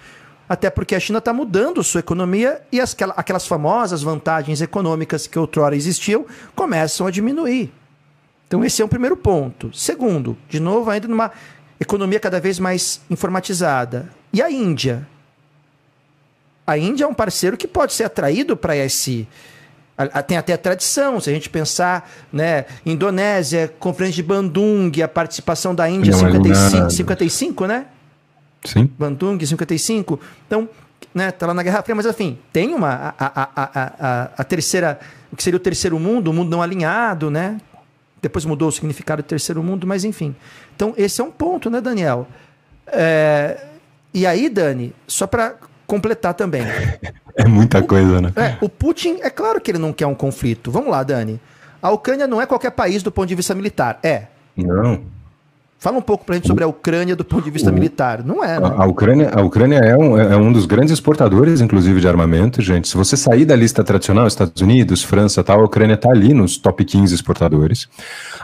Até 0.47 0.69
porque 0.69 0.93
a 0.93 0.99
China 0.99 1.17
está 1.17 1.33
mudando 1.33 1.83
sua 1.83 2.01
economia 2.01 2.61
e 2.71 2.79
as, 2.79 2.95
aquelas 3.17 3.47
famosas 3.47 4.03
vantagens 4.03 4.61
econômicas 4.61 5.25
que 5.25 5.39
outrora 5.39 5.75
existiam 5.75 6.27
começam 6.53 7.07
a 7.07 7.09
diminuir. 7.09 7.73
Então, 8.47 8.63
esse 8.63 8.81
é 8.81 8.85
o 8.85 8.87
primeiro 8.87 9.17
ponto. 9.17 9.75
Segundo, 9.75 10.37
de 10.47 10.59
novo, 10.59 10.89
ainda 10.91 11.07
numa 11.07 11.31
economia 11.79 12.19
cada 12.19 12.39
vez 12.39 12.59
mais 12.59 13.01
informatizada. 13.09 14.09
E 14.31 14.41
a 14.41 14.49
Índia? 14.49 15.07
A 16.65 16.77
Índia 16.77 17.03
é 17.03 17.07
um 17.07 17.13
parceiro 17.13 17.57
que 17.57 17.67
pode 17.67 17.93
ser 17.93 18.05
atraído 18.05 18.57
para 18.57 18.75
esse. 18.75 19.27
Tem 20.27 20.37
até 20.37 20.53
a 20.53 20.57
tradição, 20.57 21.21
se 21.21 21.29
a 21.29 21.33
gente 21.33 21.49
pensar, 21.49 22.09
né? 22.31 22.65
Indonésia, 22.85 23.73
Conferência 23.79 24.15
de 24.15 24.23
Bandung, 24.23 24.91
a 25.01 25.07
participação 25.07 25.73
da 25.73 25.89
Índia, 25.89 26.11
Não 26.11 26.19
55, 26.19 26.89
55, 26.89 27.65
né? 27.65 27.85
Sim. 28.65 28.89
Bandung, 28.97 29.39
55. 29.39 30.19
Então, 30.47 30.67
né, 31.13 31.31
tá 31.31 31.47
lá 31.47 31.53
na 31.53 31.63
Guerra 31.63 31.81
Fria, 31.81 31.95
mas 31.95 32.05
enfim, 32.05 32.37
tem 32.51 32.73
uma. 32.73 33.15
A, 33.17 33.25
a, 33.25 33.49
a, 33.55 33.93
a, 33.99 34.29
a 34.37 34.43
terceira. 34.43 34.99
O 35.31 35.35
que 35.35 35.43
seria 35.43 35.57
o 35.57 35.61
terceiro 35.61 35.97
mundo, 35.99 36.29
o 36.29 36.33
mundo 36.33 36.49
não 36.49 36.61
alinhado, 36.61 37.31
né? 37.31 37.57
Depois 38.25 38.43
mudou 38.43 38.69
o 38.69 38.71
significado 38.71 39.21
do 39.21 39.25
terceiro 39.27 39.61
mundo, 39.61 39.85
mas 39.85 40.03
enfim. 40.03 40.35
Então, 40.75 40.95
esse 40.97 41.21
é 41.21 41.23
um 41.23 41.29
ponto, 41.29 41.69
né, 41.69 41.79
Daniel? 41.79 42.25
É... 42.87 43.67
E 44.11 44.25
aí, 44.25 44.49
Dani, 44.49 44.95
só 45.05 45.27
para 45.27 45.53
completar 45.85 46.33
também. 46.33 46.63
É 47.37 47.45
muita 47.45 47.83
coisa, 47.83 48.21
né? 48.21 48.31
É, 48.37 48.57
o 48.61 48.69
Putin, 48.69 49.17
é 49.21 49.29
claro 49.29 49.59
que 49.59 49.69
ele 49.69 49.77
não 49.77 49.91
quer 49.91 50.07
um 50.07 50.15
conflito. 50.15 50.71
Vamos 50.71 50.89
lá, 50.89 51.03
Dani. 51.03 51.37
A 51.81 51.91
Ucrânia 51.91 52.25
não 52.27 52.41
é 52.41 52.45
qualquer 52.45 52.71
país 52.71 53.03
do 53.03 53.11
ponto 53.11 53.27
de 53.27 53.35
vista 53.35 53.53
militar. 53.53 53.99
É. 54.01 54.27
Não. 54.55 55.03
Fala 55.77 55.97
um 55.97 56.01
pouco 56.01 56.25
para 56.25 56.33
a 56.33 56.37
gente 56.37 56.47
sobre 56.47 56.63
a 56.63 56.67
Ucrânia 56.67 57.15
do 57.15 57.23
ponto 57.23 57.43
de 57.43 57.51
vista 57.51 57.69
o, 57.69 57.73
militar. 57.73 58.23
Não 58.23 58.43
é, 58.43 58.59
né? 58.59 58.73
A 58.75 58.85
Ucrânia, 58.85 59.29
a 59.33 59.41
Ucrânia 59.41 59.77
é, 59.77 59.95
um, 59.95 60.17
é 60.17 60.35
um 60.35 60.51
dos 60.51 60.65
grandes 60.65 60.91
exportadores, 60.91 61.61
inclusive, 61.61 61.99
de 61.99 62.07
armamento, 62.07 62.61
gente. 62.61 62.87
Se 62.87 62.97
você 62.97 63.15
sair 63.15 63.45
da 63.45 63.55
lista 63.55 63.83
tradicional, 63.83 64.25
Estados 64.25 64.61
Unidos, 64.61 65.03
França 65.03 65.43
tal, 65.43 65.61
a 65.61 65.65
Ucrânia 65.65 65.93
está 65.93 66.09
ali 66.09 66.33
nos 66.33 66.57
top 66.57 66.83
15 66.83 67.13
exportadores. 67.13 67.87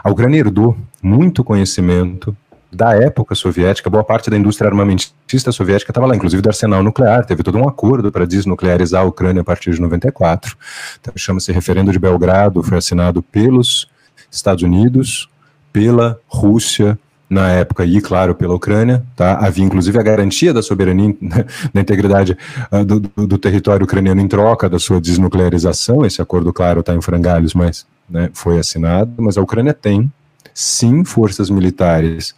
A 0.04 0.10
Ucrânia 0.10 0.38
herdou 0.38 0.76
muito 1.02 1.42
conhecimento 1.42 2.36
da 2.72 2.94
época 2.94 3.34
soviética, 3.34 3.90
boa 3.90 4.02
parte 4.02 4.30
da 4.30 4.36
indústria 4.36 4.68
armamentista 4.68 5.52
soviética 5.52 5.90
estava 5.90 6.06
lá, 6.06 6.16
inclusive 6.16 6.40
do 6.40 6.48
arsenal 6.48 6.82
nuclear. 6.82 7.26
Teve 7.26 7.42
todo 7.42 7.58
um 7.58 7.68
acordo 7.68 8.10
para 8.10 8.26
desnuclearizar 8.26 9.02
a 9.02 9.04
Ucrânia 9.04 9.42
a 9.42 9.44
partir 9.44 9.72
de 9.72 9.80
94. 9.80 10.56
Então, 11.00 11.12
chama-se 11.16 11.52
Referendo 11.52 11.92
de 11.92 11.98
Belgrado, 11.98 12.62
foi 12.62 12.78
assinado 12.78 13.22
pelos 13.22 13.86
Estados 14.30 14.62
Unidos, 14.62 15.28
pela 15.70 16.18
Rússia, 16.26 16.98
na 17.32 17.48
época 17.48 17.82
e, 17.86 17.98
claro, 18.00 18.34
pela 18.34 18.54
Ucrânia. 18.54 19.02
Tá? 19.16 19.38
Havia, 19.38 19.64
inclusive, 19.64 19.98
a 19.98 20.02
garantia 20.02 20.52
da 20.52 20.60
soberania, 20.60 21.16
da 21.72 21.80
integridade 21.80 22.36
uh, 22.70 22.84
do, 22.84 23.00
do, 23.00 23.38
território 23.38 23.84
ucraniano 23.84 24.20
em 24.20 24.28
troca 24.28 24.68
da 24.68 24.78
sua 24.78 25.00
desnuclearização. 25.00 26.04
Esse 26.04 26.20
acordo, 26.20 26.52
claro, 26.52 26.80
está 26.80 26.94
em 26.94 27.00
frangalhos, 27.00 27.54
mas 27.54 27.86
né, 28.08 28.28
foi 28.34 28.58
assinado. 28.58 29.10
Mas 29.16 29.38
a 29.38 29.40
Ucrânia 29.40 29.72
tem, 29.72 30.12
sim, 30.52 31.04
forças 31.04 31.48
militares 31.48 32.34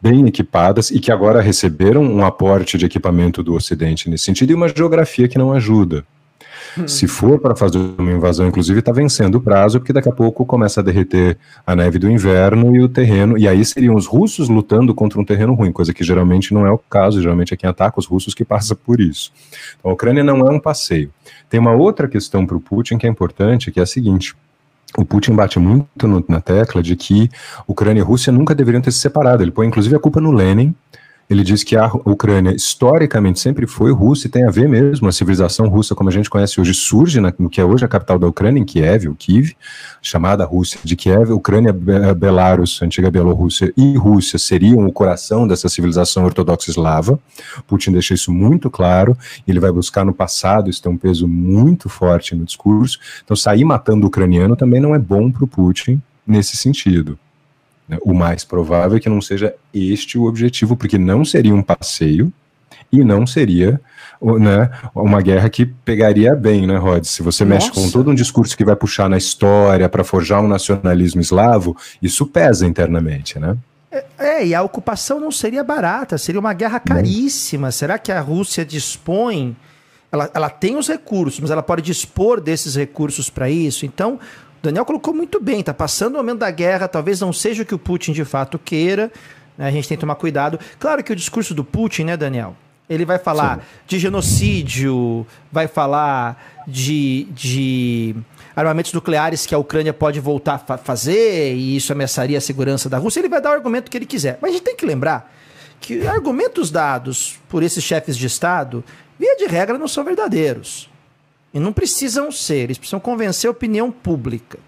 bem 0.00 0.26
equipadas 0.26 0.90
e 0.90 0.98
que 0.98 1.12
agora 1.12 1.40
receberam 1.40 2.02
um 2.02 2.24
aporte 2.24 2.76
de 2.76 2.84
equipamento 2.84 3.40
do 3.40 3.54
Ocidente 3.54 4.10
nesse 4.10 4.24
sentido 4.24 4.50
e 4.50 4.54
uma 4.54 4.68
geografia 4.68 5.28
que 5.28 5.38
não 5.38 5.52
ajuda. 5.52 6.04
Se 6.86 7.06
for 7.06 7.38
para 7.38 7.54
fazer 7.54 7.78
uma 7.78 8.12
invasão, 8.12 8.46
inclusive, 8.46 8.80
está 8.80 8.92
vencendo 8.92 9.36
o 9.36 9.40
prazo, 9.40 9.78
porque 9.78 9.92
daqui 9.92 10.08
a 10.08 10.12
pouco 10.12 10.44
começa 10.46 10.80
a 10.80 10.82
derreter 10.82 11.36
a 11.66 11.76
neve 11.76 11.98
do 11.98 12.10
inverno 12.10 12.74
e 12.74 12.80
o 12.80 12.88
terreno, 12.88 13.36
e 13.36 13.46
aí 13.46 13.64
seriam 13.64 13.94
os 13.94 14.06
russos 14.06 14.48
lutando 14.48 14.94
contra 14.94 15.20
um 15.20 15.24
terreno 15.24 15.54
ruim, 15.54 15.72
coisa 15.72 15.92
que 15.92 16.02
geralmente 16.02 16.54
não 16.54 16.66
é 16.66 16.70
o 16.70 16.78
caso, 16.78 17.20
geralmente 17.20 17.52
é 17.52 17.56
quem 17.56 17.68
ataca 17.68 17.98
os 17.98 18.06
russos 18.06 18.34
que 18.34 18.44
passa 18.44 18.74
por 18.74 19.00
isso. 19.00 19.32
Então, 19.78 19.90
a 19.90 19.94
Ucrânia 19.94 20.24
não 20.24 20.38
é 20.46 20.50
um 20.50 20.60
passeio. 20.60 21.10
Tem 21.48 21.60
uma 21.60 21.72
outra 21.72 22.08
questão 22.08 22.46
para 22.46 22.56
o 22.56 22.60
Putin 22.60 22.98
que 22.98 23.06
é 23.06 23.10
importante, 23.10 23.70
que 23.70 23.80
é 23.80 23.82
a 23.82 23.86
seguinte. 23.86 24.34
O 24.96 25.04
Putin 25.04 25.34
bate 25.34 25.58
muito 25.58 26.06
no, 26.06 26.24
na 26.28 26.40
tecla 26.40 26.82
de 26.82 26.96
que 26.96 27.30
Ucrânia 27.66 28.00
e 28.00 28.04
Rússia 28.04 28.32
nunca 28.32 28.54
deveriam 28.54 28.82
ter 28.82 28.92
se 28.92 28.98
separado. 28.98 29.42
Ele 29.42 29.50
põe 29.50 29.66
inclusive 29.66 29.96
a 29.96 29.98
culpa 29.98 30.20
no 30.20 30.30
Lenin, 30.30 30.74
ele 31.32 31.42
diz 31.42 31.64
que 31.64 31.76
a 31.76 31.86
Ucrânia 32.04 32.54
historicamente 32.54 33.40
sempre 33.40 33.66
foi 33.66 33.90
russa 33.90 34.26
e 34.26 34.30
tem 34.30 34.44
a 34.44 34.50
ver 34.50 34.68
mesmo, 34.68 35.08
a 35.08 35.12
civilização 35.12 35.66
russa 35.68 35.94
como 35.94 36.10
a 36.10 36.12
gente 36.12 36.28
conhece 36.28 36.60
hoje 36.60 36.74
surge 36.74 37.20
na, 37.20 37.32
no 37.38 37.48
que 37.48 37.60
é 37.60 37.64
hoje 37.64 37.84
a 37.84 37.88
capital 37.88 38.18
da 38.18 38.26
Ucrânia, 38.26 38.60
em 38.60 38.64
Kiev, 38.64 39.08
o 39.08 39.14
Kiev, 39.14 39.52
chamada 40.00 40.44
Rússia 40.44 40.78
de 40.84 40.94
Kiev, 40.94 41.32
Ucrânia, 41.32 41.72
Belarus, 41.72 42.80
antiga 42.82 43.10
Bielorrússia 43.10 43.72
e 43.76 43.96
Rússia 43.96 44.38
seriam 44.38 44.86
o 44.86 44.92
coração 44.92 45.48
dessa 45.48 45.68
civilização 45.68 46.24
ortodoxa 46.24 46.70
eslava. 46.70 47.18
Putin 47.66 47.92
deixa 47.92 48.14
isso 48.14 48.30
muito 48.30 48.70
claro, 48.70 49.16
ele 49.48 49.58
vai 49.58 49.72
buscar 49.72 50.04
no 50.04 50.12
passado, 50.12 50.68
isso 50.68 50.82
tem 50.82 50.92
um 50.92 50.98
peso 50.98 51.26
muito 51.26 51.88
forte 51.88 52.34
no 52.34 52.44
discurso. 52.44 52.98
Então 53.24 53.36
sair 53.36 53.64
matando 53.64 54.04
o 54.04 54.08
ucraniano 54.08 54.54
também 54.54 54.80
não 54.80 54.94
é 54.94 54.98
bom 54.98 55.30
para 55.30 55.44
o 55.44 55.48
Putin 55.48 56.00
nesse 56.26 56.56
sentido. 56.56 57.18
Né? 57.88 57.98
O 58.02 58.14
mais 58.14 58.44
provável 58.44 58.96
é 58.96 59.00
que 59.00 59.08
não 59.08 59.20
seja 59.20 59.54
este 59.72 60.18
o 60.18 60.24
objetivo, 60.24 60.76
porque 60.76 60.98
não 60.98 61.24
seria 61.24 61.54
um 61.54 61.62
passeio 61.62 62.32
e 62.92 63.02
não 63.02 63.26
seria 63.26 63.80
né, 64.38 64.70
uma 64.94 65.20
guerra 65.20 65.48
que 65.48 65.66
pegaria 65.66 66.34
bem, 66.34 66.66
né, 66.66 66.76
Rod? 66.76 67.04
Se 67.04 67.22
você 67.22 67.44
Nossa. 67.44 67.66
mexe 67.66 67.72
com 67.72 67.90
todo 67.90 68.10
um 68.10 68.14
discurso 68.14 68.56
que 68.56 68.64
vai 68.64 68.76
puxar 68.76 69.08
na 69.08 69.16
história 69.16 69.88
para 69.88 70.04
forjar 70.04 70.42
um 70.42 70.48
nacionalismo 70.48 71.20
eslavo, 71.20 71.76
isso 72.00 72.26
pesa 72.26 72.66
internamente, 72.66 73.38
né? 73.38 73.56
É, 73.90 74.04
é, 74.18 74.46
e 74.46 74.54
a 74.54 74.62
ocupação 74.62 75.20
não 75.20 75.30
seria 75.30 75.62
barata, 75.62 76.16
seria 76.16 76.40
uma 76.40 76.54
guerra 76.54 76.80
caríssima. 76.80 77.66
Não. 77.66 77.72
Será 77.72 77.98
que 77.98 78.10
a 78.10 78.20
Rússia 78.20 78.64
dispõe? 78.64 79.54
Ela, 80.10 80.30
ela 80.32 80.50
tem 80.50 80.76
os 80.76 80.88
recursos, 80.88 81.40
mas 81.40 81.50
ela 81.50 81.62
pode 81.62 81.82
dispor 81.82 82.40
desses 82.40 82.74
recursos 82.74 83.28
para 83.28 83.50
isso. 83.50 83.84
Então, 83.84 84.18
Daniel 84.62 84.84
colocou 84.84 85.12
muito 85.12 85.40
bem, 85.40 85.62
tá 85.62 85.74
passando 85.74 86.14
o 86.14 86.18
momento 86.18 86.38
da 86.38 86.50
guerra, 86.50 86.86
talvez 86.86 87.20
não 87.20 87.32
seja 87.32 87.64
o 87.64 87.66
que 87.66 87.74
o 87.74 87.78
Putin 87.78 88.12
de 88.12 88.24
fato 88.24 88.58
queira, 88.58 89.10
né? 89.58 89.66
a 89.66 89.70
gente 89.70 89.88
tem 89.88 89.96
que 89.96 90.00
tomar 90.00 90.14
cuidado. 90.14 90.58
Claro 90.78 91.02
que 91.02 91.12
o 91.12 91.16
discurso 91.16 91.52
do 91.52 91.64
Putin, 91.64 92.04
né, 92.04 92.16
Daniel? 92.16 92.56
Ele 92.88 93.04
vai 93.04 93.18
falar 93.18 93.56
Sim. 93.56 93.62
de 93.86 93.98
genocídio, 93.98 95.26
vai 95.50 95.66
falar 95.66 96.62
de, 96.66 97.26
de 97.30 98.14
armamentos 98.54 98.92
nucleares 98.92 99.46
que 99.46 99.54
a 99.54 99.58
Ucrânia 99.58 99.92
pode 99.92 100.20
voltar 100.20 100.62
a 100.68 100.76
fazer 100.76 101.54
e 101.54 101.76
isso 101.76 101.92
ameaçaria 101.92 102.38
a 102.38 102.40
segurança 102.40 102.88
da 102.88 102.98
Rússia. 102.98 103.20
Ele 103.20 103.28
vai 103.28 103.40
dar 103.40 103.50
o 103.50 103.54
argumento 103.54 103.90
que 103.90 103.96
ele 103.96 104.06
quiser. 104.06 104.38
Mas 104.40 104.50
a 104.50 104.54
gente 104.54 104.64
tem 104.64 104.76
que 104.76 104.84
lembrar 104.84 105.32
que 105.80 106.06
argumentos 106.06 106.70
dados 106.70 107.38
por 107.48 107.62
esses 107.62 107.82
chefes 107.82 108.16
de 108.16 108.26
Estado, 108.26 108.84
via 109.18 109.36
de 109.36 109.46
regra, 109.46 109.78
não 109.78 109.88
são 109.88 110.04
verdadeiros. 110.04 110.91
E 111.52 111.60
não 111.60 111.72
precisam 111.72 112.32
ser, 112.32 112.64
eles 112.64 112.78
precisam 112.78 113.00
convencer 113.00 113.48
a 113.48 113.50
opinião 113.50 113.90
pública. 113.90 114.58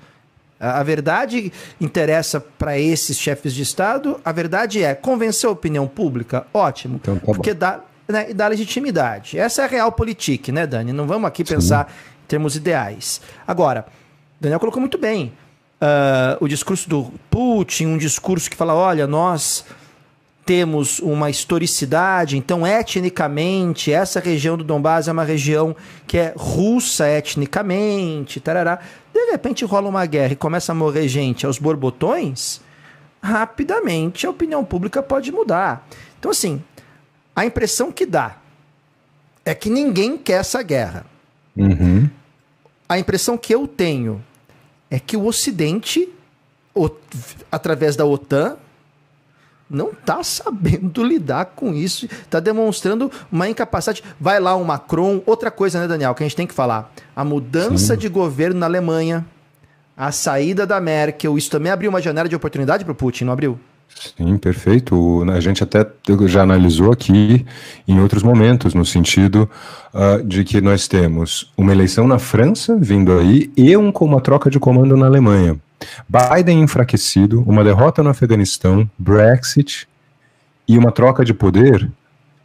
A, 0.61 0.83
verdade 0.83 1.53
interessa 1.81 2.41
para 2.41 2.79
esses 2.79 3.19
chefes 3.19 3.53
de 3.53 3.63
Estado, 3.63 4.21
a 4.25 4.33
verdade 4.33 4.83
é 4.83 4.95
convencer 4.95 5.49
a 5.49 5.53
opinião 5.53 5.87
pública, 5.87 6.47
ótimo, 6.55 6.97
então, 6.97 7.17
tá 7.17 7.27
porque 7.27 7.53
dá, 7.53 7.81
né, 8.09 8.33
dá 8.33 8.49
legitimidade. 8.49 9.39
Essa 9.39 9.63
é 9.63 9.65
a 9.65 9.69
real 9.69 9.93
política, 9.93 10.53
né, 10.53 10.67
Dani? 10.67 10.93
Não 10.93 11.07
vamos 11.07 11.27
aqui 11.27 11.45
Sim. 11.45 11.55
pensar 11.55 11.93
em 12.25 12.27
termos 12.27 12.57
ideais. 12.57 13.21
Agora, 13.47 13.85
Daniel 14.41 14.61
colocou 14.61 14.81
muito 14.81 14.97
bem. 14.97 15.33
Uh, 15.81 16.43
o 16.43 16.49
discurso 16.49 16.89
do 16.89 17.13
Putin, 17.29 17.87
um 17.87 17.99
discurso 17.99 18.49
que 18.49 18.57
fala: 18.57 18.75
olha, 18.75 19.07
nós 19.07 19.65
temos 20.45 20.99
uma 20.99 21.31
historicidade, 21.31 22.37
então 22.37 22.67
etnicamente 22.67 23.91
essa 23.91 24.21
região 24.21 24.57
do 24.57 24.65
Donbass 24.65 25.09
é 25.09 25.13
uma 25.13 25.25
região 25.25 25.75
que 26.07 26.19
é 26.19 26.35
russa 26.37 27.09
etnicamente, 27.09 28.41
tarará. 28.41 28.79
De 29.13 29.31
repente 29.31 29.65
rola 29.65 29.89
uma 29.89 30.05
guerra 30.05 30.33
e 30.33 30.37
começa 30.37 30.73
a 30.73 30.75
morrer 30.75 31.09
gente 31.09 31.47
aos 31.47 31.59
borbotões, 31.59 32.61
rapidamente 33.23 34.27
a 34.27 34.31
opinião 34.31 34.65
pública 34.65 35.03
pode 35.03 35.33
mudar. 35.33 35.89
Então 36.19 36.31
assim, 36.31 36.63
a 37.35 37.47
impressão 37.47 37.91
que 37.91 38.05
dá 38.05 38.37
é 39.45 39.55
que 39.55 39.71
ninguém 39.71 40.17
quer 40.17 40.41
essa 40.41 40.63
guerra. 40.63 41.07
Uhum. 41.57 42.09
A 42.89 42.99
impressão 42.99 43.39
que 43.39 43.55
eu 43.55 43.67
tenho 43.67 44.23
é 44.91 44.99
que 44.99 45.17
o 45.17 45.25
Ocidente, 45.25 46.09
através 47.51 47.97
da 47.97 48.05
OTAN, 48.05 48.59
não 49.69 49.91
está 49.91 50.23
sabendo 50.23 51.03
lidar 51.03 51.47
com 51.57 51.75
isso, 51.75 52.07
está 52.07 52.41
demonstrando 52.41 53.11
uma 53.31 53.49
incapacidade. 53.49 54.05
Vai 54.21 54.39
lá 54.41 54.55
o 54.55 54.65
Macron, 54.65 55.23
outra 55.27 55.51
coisa, 55.51 55.81
né, 55.81 55.89
Daniel, 55.89 56.15
que 56.15 56.23
a 56.23 56.27
gente 56.27 56.37
tem 56.37 56.47
que 56.47 56.55
falar. 56.55 56.93
A 57.15 57.25
mudança 57.25 57.95
Sim. 57.95 58.01
de 58.01 58.09
governo 58.09 58.61
na 58.61 58.67
Alemanha, 58.67 59.25
a 59.97 60.13
saída 60.13 60.67
da 60.67 60.81
Merkel, 60.81 61.39
isso 61.39 61.51
também 61.51 61.71
abriu 61.73 61.91
uma 61.91 62.03
janela 62.03 62.29
de 62.29 62.37
oportunidade 62.37 62.85
para 62.85 62.93
o 62.93 62.95
Putin, 62.95 63.25
não 63.25 63.33
abriu? 63.33 63.59
Sim, 64.17 64.37
perfeito. 64.37 65.25
A 65.31 65.41
gente 65.41 65.63
até 65.63 65.87
já 66.27 66.43
analisou 66.43 66.93
aqui 66.93 67.47
em 67.87 68.01
outros 68.01 68.23
momentos, 68.23 68.75
no 68.75 68.85
sentido 68.85 69.49
uh, 69.93 70.23
de 70.25 70.43
que 70.43 70.61
nós 70.61 70.89
temos 70.89 71.53
uma 71.57 71.73
eleição 71.73 72.09
na 72.09 72.19
França 72.19 72.77
vindo 72.77 73.13
aí 73.13 73.51
e 73.57 73.77
um, 73.77 73.91
uma 73.91 74.21
troca 74.21 74.51
de 74.51 74.59
comando 74.59 74.97
na 74.97 75.07
Alemanha. 75.07 75.57
Biden 76.09 76.63
enfraquecido, 76.63 77.43
uma 77.47 77.65
derrota 77.65 78.03
no 78.03 78.11
Afeganistão, 78.11 78.89
Brexit 78.99 79.89
e 80.67 80.79
uma 80.79 80.91
troca 80.91 81.25
de 81.25 81.35
poder 81.35 81.91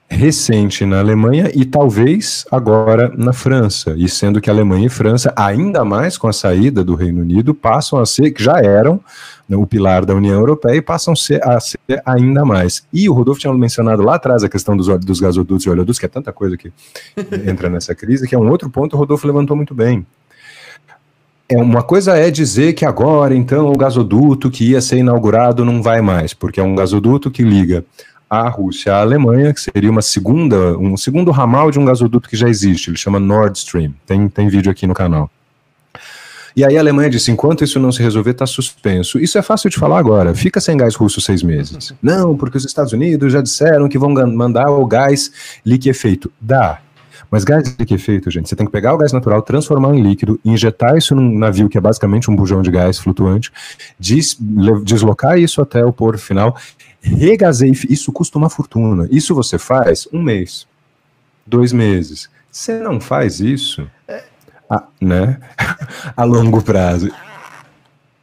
recente 0.09 0.85
na 0.85 0.99
Alemanha 0.99 1.51
e 1.53 1.63
talvez 1.63 2.43
agora 2.51 3.13
na 3.15 3.31
França. 3.31 3.93
E 3.95 4.09
sendo 4.09 4.41
que 4.41 4.49
Alemanha 4.49 4.87
e 4.87 4.89
França, 4.89 5.31
ainda 5.35 5.85
mais 5.85 6.17
com 6.17 6.27
a 6.27 6.33
saída 6.33 6.83
do 6.83 6.95
Reino 6.95 7.21
Unido, 7.21 7.53
passam 7.53 7.99
a 7.99 8.05
ser, 8.05 8.31
que 8.31 8.43
já 8.43 8.59
eram 8.59 8.99
né, 9.47 9.55
o 9.55 9.67
pilar 9.67 10.05
da 10.05 10.15
União 10.15 10.39
Europeia 10.39 10.77
e 10.77 10.81
passam 10.81 11.13
a 11.13 11.15
ser, 11.15 11.47
a 11.47 11.59
ser, 11.59 11.79
ainda 12.03 12.43
mais. 12.43 12.83
E 12.91 13.07
o 13.07 13.13
Rodolfo 13.13 13.39
tinha 13.39 13.53
mencionado 13.53 14.01
lá 14.01 14.15
atrás 14.15 14.43
a 14.43 14.49
questão 14.49 14.75
dos, 14.75 14.87
dos 14.99 15.19
gasodutos 15.19 15.65
e 15.65 15.69
oleodutos, 15.69 15.99
que 15.99 16.05
é 16.05 16.09
tanta 16.09 16.33
coisa 16.33 16.57
que 16.57 16.73
entra 17.47 17.69
nessa 17.69 17.93
crise, 17.93 18.27
que 18.27 18.33
é 18.33 18.37
um 18.37 18.49
outro 18.49 18.69
ponto 18.69 18.95
o 18.95 18.99
Rodolfo 18.99 19.27
levantou 19.27 19.55
muito 19.55 19.75
bem 19.75 20.05
é 21.49 21.57
uma 21.57 21.81
coisa 21.81 22.15
é 22.15 22.29
dizer 22.29 22.73
que 22.73 22.85
agora 22.85 23.35
então 23.35 23.71
o 23.71 23.77
gasoduto 23.77 24.51
que 24.51 24.69
ia 24.69 24.81
ser 24.81 24.97
inaugurado 24.97 25.65
não 25.65 25.81
vai 25.81 25.99
mais, 25.99 26.33
porque 26.33 26.59
é 26.59 26.63
um 26.63 26.75
gasoduto 26.75 27.31
que 27.31 27.41
liga 27.41 27.83
a 28.29 28.47
Rússia 28.47 28.93
à 28.93 29.01
Alemanha, 29.01 29.51
que 29.51 29.59
seria 29.59 29.89
uma 29.89 30.03
segunda, 30.03 30.77
um 30.77 30.95
segundo 30.95 31.31
ramal 31.31 31.71
de 31.71 31.79
um 31.79 31.85
gasoduto 31.85 32.29
que 32.29 32.37
já 32.37 32.47
existe, 32.47 32.91
ele 32.91 32.97
chama 32.97 33.19
Nord 33.19 33.57
Stream. 33.57 33.93
Tem, 34.05 34.29
tem 34.29 34.47
vídeo 34.47 34.71
aqui 34.71 34.85
no 34.85 34.93
canal. 34.93 35.31
E 36.55 36.63
aí 36.63 36.77
a 36.77 36.79
Alemanha 36.79 37.09
disse: 37.09 37.31
enquanto 37.31 37.63
isso 37.63 37.79
não 37.79 37.91
se 37.91 38.01
resolver, 38.03 38.31
está 38.31 38.45
suspenso. 38.45 39.19
Isso 39.19 39.37
é 39.37 39.41
fácil 39.41 39.69
de 39.69 39.77
falar 39.77 39.97
agora. 39.97 40.35
Fica 40.35 40.59
sem 40.59 40.77
gás 40.77 40.95
russo 40.95 41.21
seis 41.21 41.41
meses. 41.41 41.93
Não, 42.01 42.35
porque 42.35 42.57
os 42.57 42.65
Estados 42.65 42.91
Unidos 42.91 43.31
já 43.31 43.41
disseram 43.41 43.87
que 43.87 43.97
vão 43.97 44.09
mandar 44.09 44.69
o 44.69 44.85
gás 44.85 45.31
liquefeito. 45.65 46.31
Dá. 46.39 46.79
Mas 47.31 47.43
gás 47.43 47.63
de 47.63 47.85
que 47.85 47.93
efeito, 47.93 48.31
gente? 48.31 48.49
Você 48.49 48.55
tem 48.55 48.65
que 48.65 48.71
pegar 48.71 48.93
o 48.93 48.97
gás 48.97 49.13
natural, 49.13 49.41
transformar 49.41 49.95
em 49.95 50.01
líquido, 50.01 50.39
injetar 50.43 50.97
isso 50.97 51.13
num 51.13 51.37
navio 51.37 51.69
que 51.69 51.77
é 51.77 51.81
basicamente 51.81 52.29
um 52.29 52.35
bujão 52.35 52.61
de 52.61 52.71
gás 52.71 52.97
flutuante, 52.97 53.51
des 53.99 54.35
deslocar 54.83 55.37
isso 55.37 55.61
até 55.61 55.85
o 55.85 55.93
porto 55.93 56.19
final, 56.19 56.57
regazer, 57.01 57.71
isso 57.89 58.11
custa 58.11 58.37
uma 58.37 58.49
fortuna. 58.49 59.07
Isso 59.11 59.35
você 59.35 59.59
faz 59.59 60.07
um 60.11 60.21
mês, 60.21 60.67
dois 61.45 61.71
meses. 61.71 62.29
Você 62.51 62.79
não 62.79 62.99
faz 62.99 63.39
isso, 63.39 63.87
a, 64.69 64.83
né? 64.99 65.39
a 66.17 66.23
longo 66.23 66.63
prazo. 66.63 67.11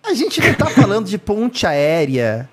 A 0.04 0.14
gente 0.14 0.40
não 0.40 0.50
está 0.50 0.66
falando 0.66 1.06
de 1.06 1.18
ponte 1.18 1.66
aérea 1.66 2.48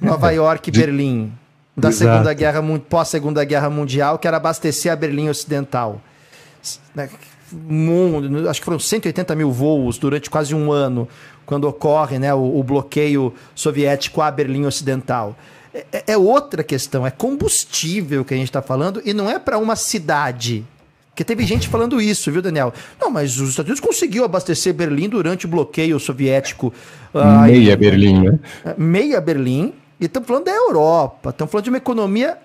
Nova 0.00 0.30
York 0.30 0.68
e 0.68 0.72
Berlim 0.72 1.32
da 1.78 1.88
Exato. 1.88 2.10
Segunda 2.10 2.32
Guerra 2.34 2.62
pós 2.88 3.08
Segunda 3.08 3.44
Guerra 3.44 3.70
Mundial, 3.70 4.18
que 4.18 4.26
era 4.26 4.36
abastecer 4.36 4.92
a 4.92 4.96
Berlim 4.96 5.28
Ocidental. 5.28 6.00
Né? 6.94 7.08
Mundo, 7.50 8.48
acho 8.48 8.60
que 8.60 8.64
foram 8.64 8.78
180 8.78 9.34
mil 9.34 9.50
voos 9.50 9.96
durante 9.96 10.28
quase 10.28 10.54
um 10.54 10.70
ano, 10.70 11.08
quando 11.46 11.64
ocorre 11.66 12.18
né, 12.18 12.34
o, 12.34 12.58
o 12.58 12.62
bloqueio 12.62 13.32
soviético 13.54 14.20
à 14.20 14.30
Berlim 14.30 14.66
Ocidental. 14.66 15.34
É, 15.72 15.86
é, 15.92 16.04
é 16.08 16.16
outra 16.18 16.62
questão, 16.62 17.06
é 17.06 17.10
combustível 17.10 18.24
que 18.24 18.34
a 18.34 18.36
gente 18.36 18.48
está 18.48 18.60
falando 18.60 19.00
e 19.04 19.14
não 19.14 19.30
é 19.30 19.38
para 19.38 19.56
uma 19.56 19.76
cidade. 19.76 20.64
Porque 21.10 21.24
teve 21.24 21.44
gente 21.44 21.68
falando 21.68 22.00
isso, 22.00 22.30
viu, 22.30 22.42
Daniel? 22.42 22.72
Não, 23.00 23.10
mas 23.10 23.40
os 23.40 23.50
Estados 23.50 23.70
Unidos 23.70 23.80
conseguiu 23.80 24.24
abastecer 24.24 24.72
Berlim 24.72 25.08
durante 25.08 25.46
o 25.46 25.48
bloqueio 25.48 25.98
soviético. 25.98 26.72
Meia 27.44 27.76
Berlim, 27.76 28.22
né? 28.22 28.38
Meia 28.76 29.20
Berlim 29.20 29.72
e 30.00 30.06
estamos 30.06 30.26
falando 30.28 30.44
da 30.44 30.52
Europa, 30.52 31.30
estamos 31.30 31.50
falando 31.50 31.64
de 31.64 31.70
uma 31.70 31.78
economia 31.78 32.38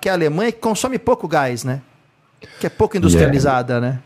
que 0.00 0.08
é 0.08 0.12
a 0.12 0.14
Alemanha 0.14 0.52
que 0.52 0.58
consome 0.58 0.98
pouco 0.98 1.28
gás, 1.28 1.64
né? 1.64 1.80
Que 2.60 2.66
é 2.66 2.70
pouco 2.70 2.96
industrializada, 2.96 3.74
yeah. 3.74 3.92
né? 3.92 4.00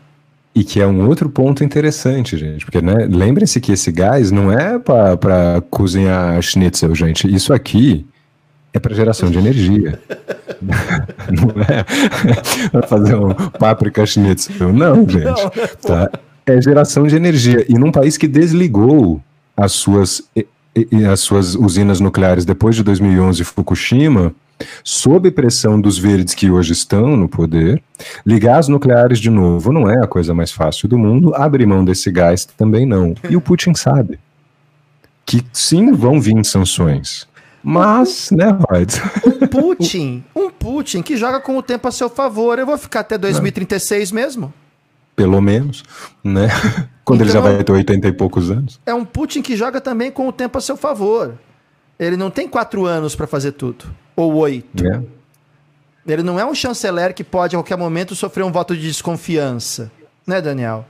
E 0.53 0.63
que 0.63 0.81
é 0.81 0.87
um 0.87 1.07
outro 1.07 1.29
ponto 1.29 1.63
interessante, 1.63 2.37
gente, 2.37 2.65
porque 2.65 2.81
né, 2.81 3.07
lembrem-se 3.07 3.59
que 3.61 3.71
esse 3.71 3.91
gás 3.91 4.31
não 4.31 4.51
é 4.51 4.79
para 4.79 5.61
cozinhar 5.69 6.41
schnitzel, 6.41 6.95
gente. 6.95 7.31
Isso 7.31 7.53
aqui 7.53 8.07
é 8.73 8.79
para 8.79 8.95
geração 8.95 9.29
de 9.29 9.37
energia. 9.37 9.99
não 11.29 11.61
é 11.61 11.85
para 12.71 12.87
fazer 12.87 13.15
um 13.15 13.33
páprica 13.33 14.03
schnitzel. 14.05 14.73
Não, 14.73 15.07
gente. 15.07 15.25
Não, 15.25 15.49
tá? 15.81 16.09
É 16.45 16.59
geração 16.59 17.05
de 17.05 17.15
energia. 17.15 17.65
E 17.69 17.73
num 17.75 17.91
país 17.91 18.17
que 18.17 18.27
desligou 18.27 19.21
as 19.55 19.73
suas 19.73 20.23
e 20.91 21.05
as 21.05 21.21
suas 21.21 21.55
usinas 21.55 21.99
nucleares 21.99 22.45
depois 22.45 22.75
de 22.75 22.83
2011 22.83 23.43
Fukushima, 23.43 24.33
sob 24.83 25.29
pressão 25.31 25.79
dos 25.79 25.97
verdes 25.97 26.33
que 26.33 26.49
hoje 26.49 26.73
estão 26.73 27.15
no 27.15 27.29
poder, 27.29 27.81
ligar 28.25 28.59
as 28.59 28.67
nucleares 28.67 29.19
de 29.19 29.29
novo 29.29 29.71
não 29.71 29.89
é 29.89 30.03
a 30.03 30.07
coisa 30.07 30.33
mais 30.33 30.51
fácil 30.51 30.87
do 30.87 30.97
mundo, 30.97 31.33
abrir 31.35 31.65
mão 31.65 31.85
desse 31.85 32.11
gás 32.11 32.45
também 32.45 32.85
não. 32.85 33.15
E 33.29 33.35
o 33.35 33.41
Putin 33.41 33.73
sabe 33.73 34.19
que 35.25 35.43
sim 35.51 35.91
vão 35.91 36.19
vir 36.19 36.43
sanções. 36.45 37.27
Mas, 37.63 38.31
né, 38.31 38.45
Rod? 38.49 38.93
Um 39.25 39.47
Putin, 39.47 40.23
um 40.33 40.49
Putin 40.49 41.01
que 41.01 41.17
joga 41.17 41.39
com 41.39 41.57
o 41.57 41.61
tempo 41.61 41.87
a 41.87 41.91
seu 41.91 42.09
favor. 42.09 42.57
Eu 42.57 42.65
vou 42.65 42.77
ficar 42.77 43.01
até 43.01 43.17
2036 43.17 44.11
não. 44.11 44.21
mesmo? 44.21 44.53
Pelo 45.17 45.41
menos, 45.41 45.83
né? 46.23 46.47
Quando 47.03 47.23
então, 47.23 47.25
ele 47.25 47.33
já 47.33 47.39
então, 47.39 47.53
vai 47.55 47.63
ter 47.63 47.71
80 47.71 48.07
e 48.07 48.13
poucos 48.13 48.51
anos. 48.51 48.79
É 48.85 48.93
um 48.93 49.03
Putin 49.03 49.41
que 49.41 49.57
joga 49.57 49.81
também 49.81 50.11
com 50.11 50.27
o 50.27 50.31
tempo 50.31 50.59
a 50.59 50.61
seu 50.61 50.77
favor. 50.77 51.33
Ele 51.97 52.15
não 52.15 52.29
tem 52.29 52.47
quatro 52.47 52.85
anos 52.85 53.15
para 53.15 53.25
fazer 53.25 53.53
tudo. 53.53 53.85
Ou 54.15 54.35
oito. 54.35 54.85
É. 54.85 55.01
Ele 56.05 56.21
não 56.21 56.39
é 56.39 56.45
um 56.45 56.53
chanceler 56.53 57.15
que 57.15 57.23
pode 57.23 57.55
a 57.55 57.59
qualquer 57.59 57.77
momento 57.77 58.15
sofrer 58.15 58.43
um 58.43 58.51
voto 58.51 58.75
de 58.75 58.83
desconfiança. 58.83 59.91
Né, 60.25 60.39
Daniel? 60.39 60.85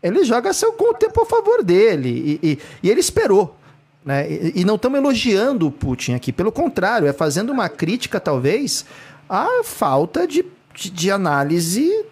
Ele 0.00 0.22
joga 0.24 0.52
seu, 0.52 0.72
com 0.74 0.92
o 0.92 0.94
tempo 0.94 1.20
a 1.20 1.26
favor 1.26 1.64
dele. 1.64 2.38
E, 2.40 2.48
e, 2.52 2.58
e 2.84 2.90
ele 2.90 3.00
esperou. 3.00 3.56
Né? 4.04 4.30
E, 4.30 4.60
e 4.60 4.64
não 4.64 4.76
estamos 4.76 5.00
elogiando 5.00 5.66
o 5.66 5.72
Putin 5.72 6.14
aqui. 6.14 6.32
Pelo 6.32 6.52
contrário, 6.52 7.08
é 7.08 7.12
fazendo 7.12 7.50
uma 7.50 7.68
crítica, 7.68 8.20
talvez, 8.20 8.84
à 9.28 9.64
falta 9.64 10.28
de, 10.28 10.44
de, 10.74 10.90
de 10.90 11.10
análise 11.10 12.04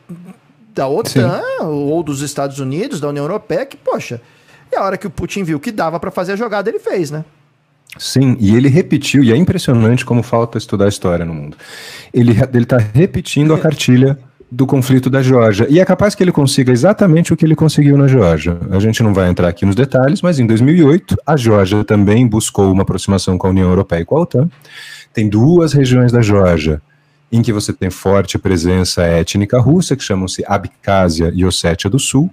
da 0.77 0.87
OTAN 0.87 1.41
Sim. 1.41 1.65
ou 1.65 2.03
dos 2.03 2.21
Estados 2.21 2.61
Unidos, 2.61 3.01
da 3.01 3.09
União 3.09 3.25
Europeia, 3.25 3.65
que, 3.65 3.79
poxa, 3.79 4.21
e 4.71 4.77
a 4.77 4.85
hora 4.85 4.99
que 4.99 5.07
o 5.07 5.11
Putin 5.11 5.43
viu 5.43 5.59
que 5.59 5.73
dava 5.73 5.99
para 5.99 6.11
fazer 6.11 6.33
a 6.33 6.37
jogada, 6.37 6.69
ele 6.69 6.79
fez, 6.79 7.11
né? 7.11 7.25
Sim, 7.99 8.37
e 8.39 8.55
ele 8.55 8.69
repetiu, 8.69 9.25
e 9.25 9.33
é 9.33 9.37
impressionante 9.37 10.05
como 10.05 10.23
falta 10.23 10.59
estudar 10.59 10.85
a 10.85 10.89
história 10.89 11.25
no 11.25 11.33
mundo. 11.33 11.57
Ele 12.13 12.33
está 12.61 12.77
repetindo 12.77 13.55
a 13.55 13.59
cartilha 13.59 14.19
do 14.53 14.67
conflito 14.67 15.09
da 15.09 15.23
Geórgia. 15.23 15.67
E 15.71 15.81
é 15.81 15.85
capaz 15.85 16.15
que 16.15 16.23
ele 16.23 16.31
consiga 16.31 16.71
exatamente 16.71 17.33
o 17.33 17.37
que 17.37 17.45
ele 17.45 17.57
conseguiu 17.57 17.97
na 17.97 18.07
Geórgia. 18.07 18.59
A 18.71 18.79
gente 18.79 19.03
não 19.03 19.15
vai 19.15 19.31
entrar 19.31 19.49
aqui 19.49 19.65
nos 19.65 19.75
detalhes, 19.75 20.21
mas 20.21 20.39
em 20.39 20.47
2008, 20.47 21.17
a 21.27 21.37
Geórgia 21.39 21.83
também 21.85 22.27
buscou 22.27 22.71
uma 22.71 22.83
aproximação 22.83 23.39
com 23.39 23.47
a 23.47 23.51
União 23.51 23.69
Europeia 23.69 24.03
e 24.03 24.05
com 24.05 24.19
a 24.19 24.21
OTAN. 24.21 24.51
Tem 25.15 25.27
duas 25.27 25.73
regiões 25.73 26.13
da 26.13 26.21
Geórgia 26.21 26.83
em 27.31 27.43
que 27.43 27.53
você 27.53 27.73
tem 27.73 27.91
forte 27.91 28.39
presença 28.39 29.03
étnica 29.03 29.59
russa, 29.59 29.97
que 29.97 30.03
chamam-se 30.03 30.45
Abkhazia 30.47 31.33
e 31.35 31.45
Ossétia 31.45 31.91
do 31.91 31.99
Sul, 31.99 32.31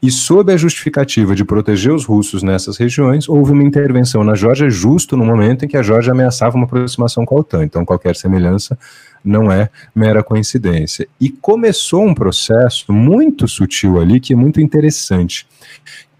e 0.00 0.10
sob 0.10 0.52
a 0.52 0.56
justificativa 0.56 1.34
de 1.34 1.44
proteger 1.44 1.92
os 1.92 2.04
russos 2.04 2.42
nessas 2.42 2.76
regiões, 2.76 3.28
houve 3.28 3.52
uma 3.52 3.64
intervenção 3.64 4.22
na 4.22 4.34
Geórgia 4.34 4.70
justo 4.70 5.16
no 5.16 5.24
momento 5.24 5.64
em 5.64 5.68
que 5.68 5.76
a 5.76 5.82
Geórgia 5.82 6.12
ameaçava 6.12 6.56
uma 6.56 6.66
aproximação 6.66 7.24
com 7.24 7.36
a 7.36 7.40
OTAN. 7.40 7.64
Então, 7.64 7.84
qualquer 7.84 8.14
semelhança 8.14 8.78
não 9.24 9.50
é 9.50 9.68
mera 9.94 10.22
coincidência. 10.22 11.08
E 11.20 11.28
começou 11.28 12.04
um 12.04 12.14
processo 12.14 12.92
muito 12.92 13.48
sutil 13.48 14.00
ali, 14.00 14.20
que 14.20 14.32
é 14.32 14.36
muito 14.36 14.60
interessante, 14.60 15.46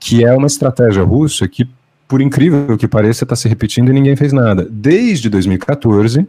que 0.00 0.24
é 0.24 0.34
uma 0.34 0.48
estratégia 0.48 1.04
russa 1.04 1.46
que, 1.46 1.68
por 2.08 2.20
incrível 2.20 2.76
que 2.76 2.88
pareça, 2.88 3.24
está 3.24 3.36
se 3.36 3.48
repetindo 3.48 3.90
e 3.90 3.92
ninguém 3.92 4.16
fez 4.16 4.32
nada. 4.32 4.66
Desde 4.68 5.30
2014, 5.30 6.26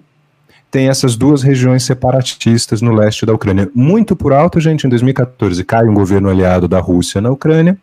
tem 0.71 0.88
essas 0.88 1.15
duas 1.15 1.41
regiões 1.41 1.84
separatistas 1.84 2.82
no 2.82 2.93
leste 2.93 3.25
da 3.25 3.34
Ucrânia. 3.34 3.69
Muito 3.73 4.15
por 4.15 4.34
alto, 4.34 4.60
gente, 4.60 4.86
em 4.86 4.89
2014 4.89 5.63
cai 5.63 5.88
um 5.88 5.93
governo 5.93 6.29
aliado 6.29 6.67
da 6.67 6.79
Rússia 6.79 7.19
na 7.19 7.32
Ucrânia, 7.32 7.77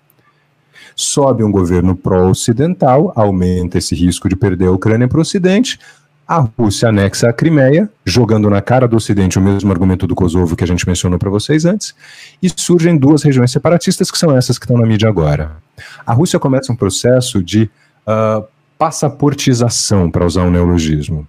sobe 0.94 1.42
um 1.42 1.50
governo 1.50 1.96
pró-ocidental, 1.96 3.12
aumenta 3.14 3.78
esse 3.78 3.94
risco 3.94 4.28
de 4.28 4.36
perder 4.36 4.68
a 4.68 4.72
Ucrânia 4.72 5.08
para 5.08 5.18
o 5.18 5.20
Ocidente, 5.20 5.78
a 6.26 6.38
Rússia 6.38 6.88
anexa 6.88 7.28
a 7.28 7.32
Crimeia, 7.32 7.88
jogando 8.04 8.48
na 8.50 8.60
cara 8.60 8.88
do 8.88 8.96
Ocidente 8.96 9.38
o 9.38 9.42
mesmo 9.42 9.70
argumento 9.70 10.06
do 10.06 10.14
Kosovo 10.14 10.56
que 10.56 10.64
a 10.64 10.66
gente 10.66 10.86
mencionou 10.86 11.18
para 11.18 11.30
vocês 11.30 11.64
antes, 11.64 11.94
e 12.42 12.48
surgem 12.56 12.96
duas 12.96 13.22
regiões 13.22 13.50
separatistas 13.50 14.10
que 14.10 14.18
são 14.18 14.36
essas 14.36 14.58
que 14.58 14.64
estão 14.64 14.78
na 14.78 14.86
mídia 14.86 15.08
agora. 15.08 15.56
A 16.04 16.12
Rússia 16.12 16.38
começa 16.38 16.72
um 16.72 16.76
processo 16.76 17.42
de 17.42 17.70
uh, 18.06 18.44
passaportização, 18.78 20.10
para 20.10 20.24
usar 20.24 20.42
um 20.42 20.50
neologismo 20.50 21.28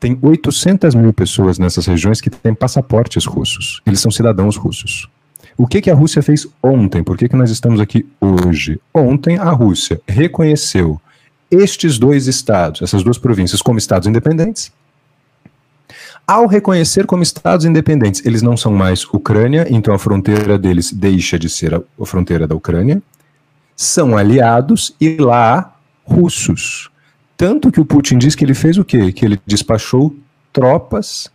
tem 0.00 0.18
800 0.20 0.94
mil 0.94 1.12
pessoas 1.12 1.58
nessas 1.58 1.86
regiões 1.86 2.22
que 2.22 2.30
têm 2.30 2.54
passaportes 2.54 3.26
russos. 3.26 3.82
Eles 3.86 4.00
são 4.00 4.10
cidadãos 4.10 4.56
russos. 4.56 5.08
O 5.58 5.66
que, 5.66 5.82
que 5.82 5.90
a 5.90 5.94
Rússia 5.94 6.22
fez 6.22 6.48
ontem? 6.62 7.04
Por 7.04 7.18
que, 7.18 7.28
que 7.28 7.36
nós 7.36 7.50
estamos 7.50 7.80
aqui 7.80 8.06
hoje? 8.18 8.80
Ontem 8.94 9.36
a 9.36 9.50
Rússia 9.50 10.00
reconheceu 10.08 10.98
estes 11.50 11.98
dois 11.98 12.26
estados, 12.26 12.80
essas 12.80 13.02
duas 13.02 13.18
províncias, 13.18 13.60
como 13.60 13.78
estados 13.78 14.08
independentes. 14.08 14.72
Ao 16.26 16.46
reconhecer 16.46 17.06
como 17.06 17.22
estados 17.22 17.66
independentes, 17.66 18.24
eles 18.24 18.40
não 18.40 18.56
são 18.56 18.72
mais 18.72 19.04
Ucrânia, 19.04 19.66
então 19.68 19.92
a 19.92 19.98
fronteira 19.98 20.56
deles 20.56 20.92
deixa 20.92 21.38
de 21.38 21.48
ser 21.50 21.74
a, 21.74 21.82
a 22.00 22.06
fronteira 22.06 22.46
da 22.46 22.54
Ucrânia. 22.54 23.02
São 23.76 24.16
aliados 24.16 24.94
e 25.00 25.16
lá 25.16 25.74
russos. 26.04 26.89
Tanto 27.40 27.72
que 27.72 27.80
o 27.80 27.86
Putin 27.86 28.18
diz 28.18 28.34
que 28.34 28.44
ele 28.44 28.52
fez 28.52 28.76
o 28.76 28.84
quê? 28.84 29.10
Que 29.12 29.24
ele 29.24 29.40
despachou 29.46 30.14
tropas 30.52 31.30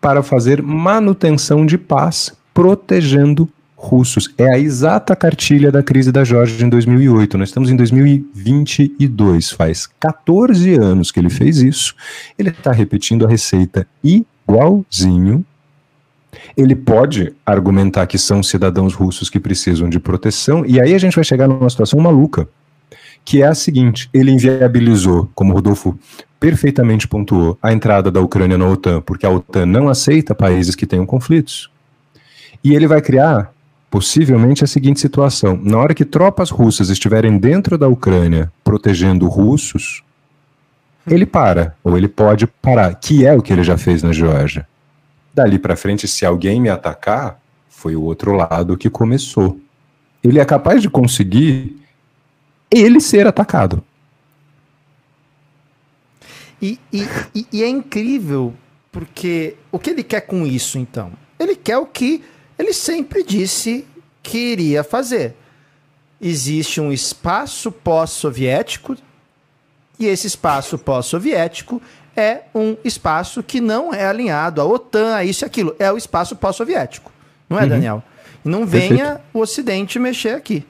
para 0.00 0.22
fazer 0.22 0.62
manutenção 0.62 1.66
de 1.66 1.76
paz, 1.76 2.32
protegendo 2.54 3.48
russos. 3.74 4.32
É 4.38 4.48
a 4.54 4.56
exata 4.56 5.16
cartilha 5.16 5.72
da 5.72 5.82
crise 5.82 6.12
da 6.12 6.22
Geórgia 6.22 6.64
em 6.64 6.68
2008. 6.68 7.36
Nós 7.36 7.48
estamos 7.48 7.68
em 7.68 7.74
2022, 7.74 9.50
faz 9.50 9.88
14 9.98 10.74
anos 10.74 11.10
que 11.10 11.18
ele 11.18 11.30
fez 11.30 11.58
isso. 11.58 11.96
Ele 12.38 12.50
está 12.50 12.70
repetindo 12.70 13.26
a 13.26 13.28
receita 13.28 13.84
igualzinho. 14.04 15.44
Ele 16.56 16.76
pode 16.76 17.34
argumentar 17.44 18.06
que 18.06 18.18
são 18.18 18.40
cidadãos 18.40 18.94
russos 18.94 19.28
que 19.28 19.40
precisam 19.40 19.88
de 19.88 19.98
proteção, 19.98 20.64
e 20.64 20.80
aí 20.80 20.94
a 20.94 20.98
gente 20.98 21.16
vai 21.16 21.24
chegar 21.24 21.48
numa 21.48 21.68
situação 21.68 21.98
maluca 21.98 22.48
que 23.24 23.42
é 23.42 23.46
a 23.46 23.54
seguinte: 23.54 24.08
ele 24.12 24.30
inviabilizou, 24.30 25.30
como 25.34 25.52
Rodolfo 25.52 25.98
perfeitamente 26.38 27.06
pontuou, 27.06 27.58
a 27.62 27.72
entrada 27.72 28.10
da 28.10 28.20
Ucrânia 28.20 28.56
na 28.56 28.66
OTAN, 28.66 29.02
porque 29.02 29.26
a 29.26 29.30
OTAN 29.30 29.66
não 29.66 29.88
aceita 29.88 30.34
países 30.34 30.74
que 30.74 30.86
tenham 30.86 31.04
conflitos. 31.04 31.70
E 32.64 32.74
ele 32.74 32.86
vai 32.86 33.02
criar, 33.02 33.52
possivelmente, 33.90 34.64
a 34.64 34.66
seguinte 34.66 35.00
situação: 35.00 35.58
na 35.62 35.78
hora 35.78 35.94
que 35.94 36.04
tropas 36.04 36.50
russas 36.50 36.88
estiverem 36.88 37.38
dentro 37.38 37.76
da 37.76 37.88
Ucrânia 37.88 38.50
protegendo 38.64 39.28
russos, 39.28 40.02
ele 41.06 41.26
para, 41.26 41.74
ou 41.84 41.96
ele 41.96 42.08
pode 42.08 42.46
parar, 42.46 42.94
que 42.94 43.26
é 43.26 43.34
o 43.34 43.42
que 43.42 43.52
ele 43.52 43.62
já 43.62 43.76
fez 43.76 44.02
na 44.02 44.12
Geórgia. 44.12 44.66
Dali 45.34 45.58
para 45.58 45.76
frente, 45.76 46.08
se 46.08 46.24
alguém 46.26 46.60
me 46.60 46.68
atacar, 46.68 47.38
Foi 47.68 47.96
o 47.96 48.02
outro 48.02 48.32
lado 48.32 48.76
que 48.76 48.90
começou. 48.90 49.58
Ele 50.22 50.38
é 50.38 50.44
capaz 50.44 50.82
de 50.82 50.90
conseguir 50.90 51.79
ele 52.70 53.00
ser 53.00 53.26
atacado. 53.26 53.82
E, 56.62 56.78
e, 56.92 57.06
e, 57.52 57.62
é 57.62 57.68
incrível, 57.68 58.54
porque 58.92 59.56
o 59.72 59.78
que 59.78 59.90
ele 59.90 60.02
quer 60.02 60.20
com 60.20 60.46
isso, 60.46 60.78
então? 60.78 61.12
Ele 61.38 61.56
quer 61.56 61.78
o 61.78 61.86
que 61.86 62.22
ele 62.58 62.74
sempre 62.74 63.24
disse 63.24 63.86
que 64.22 64.38
iria 64.38 64.84
fazer. 64.84 65.34
Existe 66.20 66.80
um 66.80 66.92
espaço 66.92 67.72
pós-soviético, 67.72 68.94
e 69.98 70.06
esse 70.06 70.26
espaço 70.26 70.78
pós-soviético 70.78 71.80
é 72.14 72.42
um 72.54 72.76
espaço 72.84 73.42
que 73.42 73.60
não 73.60 73.94
é 73.94 74.04
alinhado 74.06 74.60
à 74.60 74.64
OTAN, 74.64 75.14
a 75.14 75.24
isso 75.24 75.44
e 75.44 75.46
aquilo. 75.46 75.74
É 75.78 75.90
o 75.90 75.96
espaço 75.96 76.36
pós-soviético. 76.36 77.10
Não 77.48 77.58
é, 77.58 77.62
uhum. 77.62 77.68
Daniel? 77.68 78.02
Não 78.44 78.66
venha 78.66 78.88
Perfeito. 78.88 79.20
o 79.32 79.40
Ocidente 79.40 79.98
mexer 79.98 80.34
aqui. 80.34 80.66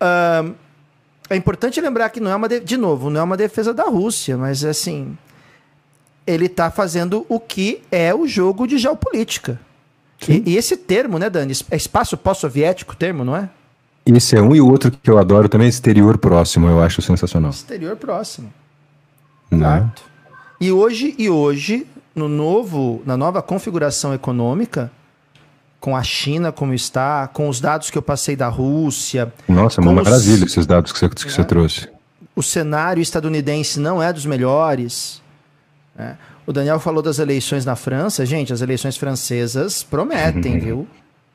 Uh, 0.00 0.54
é 1.30 1.36
importante 1.36 1.80
lembrar 1.80 2.08
que 2.10 2.20
não 2.20 2.30
é 2.30 2.36
uma. 2.36 2.48
De, 2.48 2.60
de 2.60 2.76
novo, 2.76 3.10
não 3.10 3.20
é 3.20 3.24
uma 3.24 3.36
defesa 3.36 3.74
da 3.74 3.84
Rússia, 3.84 4.36
mas 4.36 4.64
assim. 4.64 5.16
Ele 6.26 6.44
está 6.44 6.70
fazendo 6.70 7.24
o 7.26 7.40
que 7.40 7.80
é 7.90 8.14
o 8.14 8.26
jogo 8.26 8.66
de 8.66 8.76
geopolítica. 8.76 9.58
E, 10.28 10.42
e, 10.50 10.56
esse 10.58 10.76
termo, 10.76 11.18
né, 11.18 11.30
Dani? 11.30 11.54
É 11.70 11.76
espaço 11.76 12.18
pós-soviético 12.18 12.94
termo, 12.94 13.24
não 13.24 13.34
é? 13.34 13.48
Esse 14.04 14.36
é 14.36 14.42
um 14.42 14.54
e 14.54 14.60
o 14.60 14.70
outro 14.70 14.90
que 14.90 15.10
eu 15.10 15.18
adoro 15.18 15.48
também, 15.48 15.68
exterior 15.68 16.18
próximo, 16.18 16.68
eu 16.68 16.82
acho 16.82 17.00
sensacional. 17.00 17.50
Exterior 17.50 17.96
próximo. 17.96 18.52
Né? 19.50 19.58
Exato. 19.58 20.02
E 20.60 20.72
hoje, 20.72 21.14
e 21.18 21.30
hoje, 21.30 21.86
no 22.14 22.28
novo, 22.28 23.02
na 23.06 23.16
nova 23.16 23.40
configuração 23.40 24.12
econômica, 24.12 24.90
com 25.80 25.96
a 25.96 26.02
China 26.02 26.50
como 26.50 26.74
está, 26.74 27.28
com 27.28 27.48
os 27.48 27.60
dados 27.60 27.90
que 27.90 27.98
eu 27.98 28.02
passei 28.02 28.34
da 28.34 28.48
Rússia. 28.48 29.32
Nossa, 29.48 29.80
uma 29.80 29.92
maravilha 29.92 30.44
os, 30.44 30.52
esses 30.52 30.66
dados 30.66 30.92
que 30.92 30.98
você, 30.98 31.08
que 31.08 31.32
você 31.32 31.40
é, 31.40 31.44
trouxe. 31.44 31.88
O 32.34 32.42
cenário 32.42 33.00
estadunidense 33.00 33.78
não 33.78 34.02
é 34.02 34.12
dos 34.12 34.26
melhores. 34.26 35.22
Né? 35.96 36.16
O 36.46 36.52
Daniel 36.52 36.80
falou 36.80 37.02
das 37.02 37.18
eleições 37.18 37.64
na 37.64 37.76
França. 37.76 38.26
Gente, 38.26 38.52
as 38.52 38.60
eleições 38.60 38.96
francesas 38.96 39.82
prometem, 39.82 40.58
viu? 40.60 40.86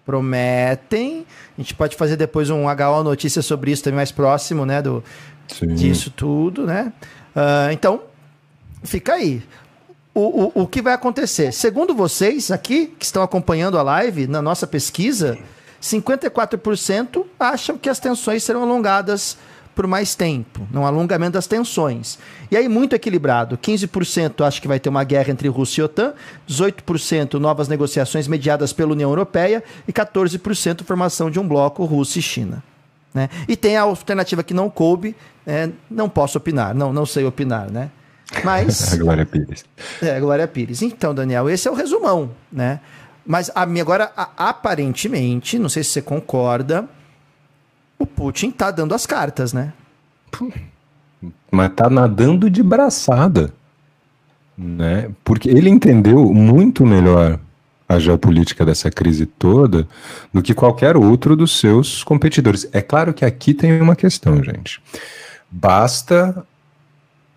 Prometem. 0.05 1.25
A 1.57 1.61
gente 1.61 1.73
pode 1.73 1.95
fazer 1.95 2.17
depois 2.17 2.49
um 2.49 2.65
HO 2.67 3.03
notícia 3.03 3.41
sobre 3.41 3.71
isso 3.71 3.83
também 3.83 3.97
mais 3.97 4.11
próximo, 4.11 4.65
né? 4.65 4.81
Do, 4.81 5.03
disso 5.75 6.09
tudo, 6.09 6.65
né? 6.65 6.91
Uh, 7.35 7.71
então, 7.71 8.01
fica 8.83 9.13
aí 9.13 9.41
o, 10.13 10.43
o, 10.59 10.63
o 10.63 10.67
que 10.67 10.81
vai 10.81 10.93
acontecer? 10.93 11.51
Segundo 11.51 11.95
vocês 11.95 12.51
aqui, 12.51 12.87
que 12.99 13.05
estão 13.05 13.23
acompanhando 13.23 13.77
a 13.77 13.81
live, 13.83 14.27
na 14.27 14.41
nossa 14.41 14.67
pesquisa, 14.67 15.37
54% 15.81 17.25
acham 17.39 17.77
que 17.77 17.89
as 17.89 17.99
tensões 17.99 18.43
serão 18.43 18.63
alongadas 18.63 19.37
por 19.75 19.87
mais 19.87 20.13
tempo, 20.13 20.67
não 20.71 20.85
alongamento 20.85 21.33
das 21.33 21.47
tensões. 21.47 22.19
E 22.51 22.55
aí, 22.55 22.67
muito 22.69 22.93
equilibrado: 22.93 23.57
15% 23.57 24.45
acha 24.45 24.61
que 24.61 24.67
vai 24.67 24.79
ter 24.79 24.89
uma 24.89 25.03
guerra 25.03 25.31
entre 25.31 25.47
Rússia 25.47 25.81
e 25.81 25.83
OTAN, 25.85 26.13
18% 26.47 27.33
novas 27.39 27.67
negociações 27.67 28.27
mediadas 28.27 28.71
pela 28.71 28.91
União 28.91 29.09
Europeia 29.09 29.63
e 29.87 29.91
14% 29.91 30.83
formação 30.83 31.31
de 31.31 31.39
um 31.39 31.47
bloco 31.47 31.83
Rússia 31.85 32.19
e 32.19 32.21
China. 32.21 32.63
Né? 33.13 33.29
E 33.47 33.55
tem 33.55 33.77
a 33.77 33.81
alternativa 33.81 34.43
que 34.43 34.53
não 34.53 34.69
coube, 34.69 35.15
né? 35.45 35.71
não 35.89 36.07
posso 36.07 36.37
opinar, 36.37 36.73
não, 36.73 36.93
não 36.93 37.05
sei 37.05 37.25
opinar, 37.25 37.69
né? 37.69 37.89
Mas. 38.43 38.93
a 38.93 38.97
Glória 38.97 39.25
Pires. 39.25 39.65
É, 40.01 40.15
a 40.15 40.19
Glória 40.19 40.47
Pires. 40.47 40.81
Então, 40.81 41.13
Daniel, 41.13 41.49
esse 41.49 41.67
é 41.67 41.71
o 41.71 41.73
resumão, 41.73 42.31
né? 42.51 42.79
Mas 43.25 43.49
a, 43.53 43.61
agora, 43.61 44.11
a, 44.15 44.49
aparentemente, 44.49 45.57
não 45.57 45.69
sei 45.69 45.83
se 45.83 45.91
você 45.91 46.01
concorda, 46.01 46.87
o 47.97 48.05
Putin 48.05 48.51
tá 48.51 48.71
dando 48.71 48.93
as 48.93 49.05
cartas, 49.05 49.53
né? 49.53 49.73
Mas 51.51 51.73
tá 51.73 51.89
nadando 51.89 52.49
de 52.49 52.61
braçada. 52.61 53.53
Né? 54.57 55.09
Porque 55.23 55.49
ele 55.49 55.69
entendeu 55.69 56.31
muito 56.31 56.85
melhor 56.85 57.39
a 57.87 57.99
geopolítica 57.99 58.65
dessa 58.65 58.89
crise 58.89 59.25
toda 59.25 59.87
do 60.33 60.41
que 60.41 60.53
qualquer 60.53 60.95
outro 60.95 61.35
dos 61.35 61.59
seus 61.59 62.03
competidores. 62.03 62.67
É 62.71 62.81
claro 62.81 63.13
que 63.13 63.25
aqui 63.25 63.53
tem 63.53 63.81
uma 63.81 63.95
questão, 63.95 64.43
gente. 64.43 64.81
Basta 65.49 66.45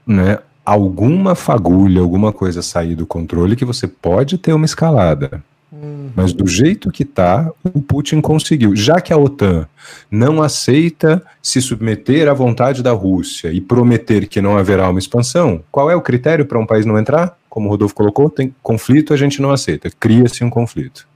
né, 0.07 0.39
alguma 0.67 1.37
fagulha, 1.37 2.01
alguma 2.01 2.33
coisa 2.33 2.61
sair 2.61 2.97
do 2.97 3.07
controle 3.07 3.55
que 3.55 3.65
você 3.65 3.87
pode 3.87 4.37
ter 4.37 4.53
uma 4.53 4.67
escalada. 4.67 5.43
Uhum. 5.71 6.11
Mas 6.15 6.33
do 6.33 6.47
jeito 6.47 6.91
que 6.91 7.05
está, 7.05 7.51
o 7.63 7.81
Putin 7.81 8.21
conseguiu. 8.21 8.75
Já 8.75 9.01
que 9.01 9.13
a 9.13 9.17
OTAN 9.17 9.67
não 10.11 10.43
aceita 10.43 11.23
se 11.41 11.63
submeter 11.63 12.29
à 12.29 12.35
vontade 12.35 12.83
da 12.83 12.91
Rússia 12.93 13.53
e 13.53 13.61
prometer 13.61 14.27
que 14.27 14.41
não 14.41 14.59
haverá 14.59 14.91
uma 14.91 14.99
expansão, 14.99 15.63
qual 15.71 15.89
é 15.89 15.95
o 15.95 16.01
critério 16.01 16.45
para 16.45 16.59
um 16.59 16.67
país 16.67 16.85
não 16.85 16.99
entrar? 16.99 17.39
Como 17.49 17.69
o 17.69 17.71
Rodolfo 17.71 17.95
colocou, 17.95 18.29
tem 18.29 18.53
conflito, 18.63 19.15
a 19.15 19.17
gente 19.17 19.41
não 19.41 19.51
aceita. 19.53 19.89
Cria-se 20.01 20.43
um 20.43 20.51
conflito. 20.51 21.07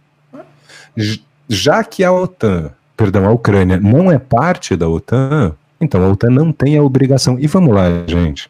Já 1.48 1.82
que 1.82 2.04
a 2.04 2.12
OTAN, 2.12 2.70
perdão, 2.96 3.26
a 3.26 3.32
Ucrânia 3.32 3.78
não 3.80 4.12
é 4.12 4.18
parte 4.18 4.76
da 4.76 4.88
OTAN, 4.88 5.52
então 5.80 6.04
a 6.04 6.08
OTAN 6.08 6.30
não 6.30 6.52
tem 6.52 6.76
a 6.76 6.82
obrigação. 6.82 7.38
E 7.38 7.46
vamos 7.46 7.74
lá, 7.74 7.86
gente. 8.06 8.48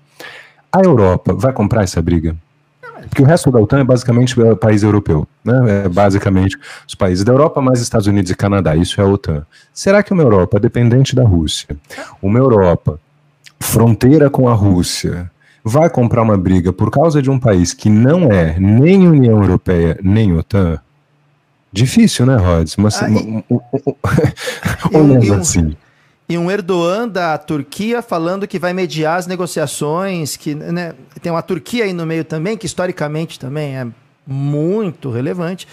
A 0.72 0.80
Europa 0.80 1.34
vai 1.34 1.52
comprar 1.52 1.82
essa 1.82 2.00
briga? 2.00 2.36
Porque 3.08 3.22
o 3.22 3.24
resto 3.24 3.50
da 3.50 3.58
OTAN 3.58 3.80
é 3.80 3.84
basicamente 3.84 4.38
o 4.40 4.56
país 4.56 4.82
europeu, 4.82 5.26
né? 5.44 5.84
É 5.84 5.88
basicamente 5.88 6.56
os 6.86 6.94
países 6.94 7.24
da 7.24 7.32
Europa, 7.32 7.60
mais 7.60 7.80
Estados 7.80 8.06
Unidos 8.06 8.30
e 8.30 8.34
Canadá. 8.34 8.76
Isso 8.76 9.00
é 9.00 9.04
a 9.04 9.06
OTAN. 9.06 9.44
Será 9.72 10.02
que 10.02 10.12
uma 10.12 10.22
Europa 10.22 10.60
dependente 10.60 11.16
da 11.16 11.24
Rússia, 11.24 11.76
uma 12.22 12.38
Europa 12.38 13.00
fronteira 13.58 14.30
com 14.30 14.48
a 14.48 14.54
Rússia, 14.54 15.30
vai 15.64 15.90
comprar 15.90 16.22
uma 16.22 16.36
briga 16.36 16.72
por 16.72 16.90
causa 16.90 17.20
de 17.20 17.30
um 17.30 17.38
país 17.38 17.72
que 17.72 17.88
não 17.88 18.30
é 18.30 18.58
nem 18.58 19.08
União 19.08 19.42
Europeia 19.42 19.98
nem 20.02 20.36
OTAN? 20.36 20.78
Difícil, 21.72 22.26
né, 22.26 22.36
Rods? 22.36 22.76
Mas, 22.76 23.00
e... 23.00 23.04
um, 23.04 23.42
um, 23.50 23.60
um, 24.94 25.34
assim 25.34 25.76
e 26.30 26.38
um 26.38 26.48
Erdogan 26.48 27.08
da 27.08 27.36
Turquia 27.36 28.00
falando 28.00 28.46
que 28.46 28.56
vai 28.56 28.72
mediar 28.72 29.18
as 29.18 29.26
negociações, 29.26 30.36
que 30.36 30.54
né, 30.54 30.94
tem 31.20 31.32
uma 31.32 31.42
Turquia 31.42 31.82
aí 31.82 31.92
no 31.92 32.06
meio 32.06 32.24
também, 32.24 32.56
que 32.56 32.66
historicamente 32.66 33.36
também 33.36 33.76
é 33.76 33.84
muito 34.24 35.10
relevante. 35.10 35.66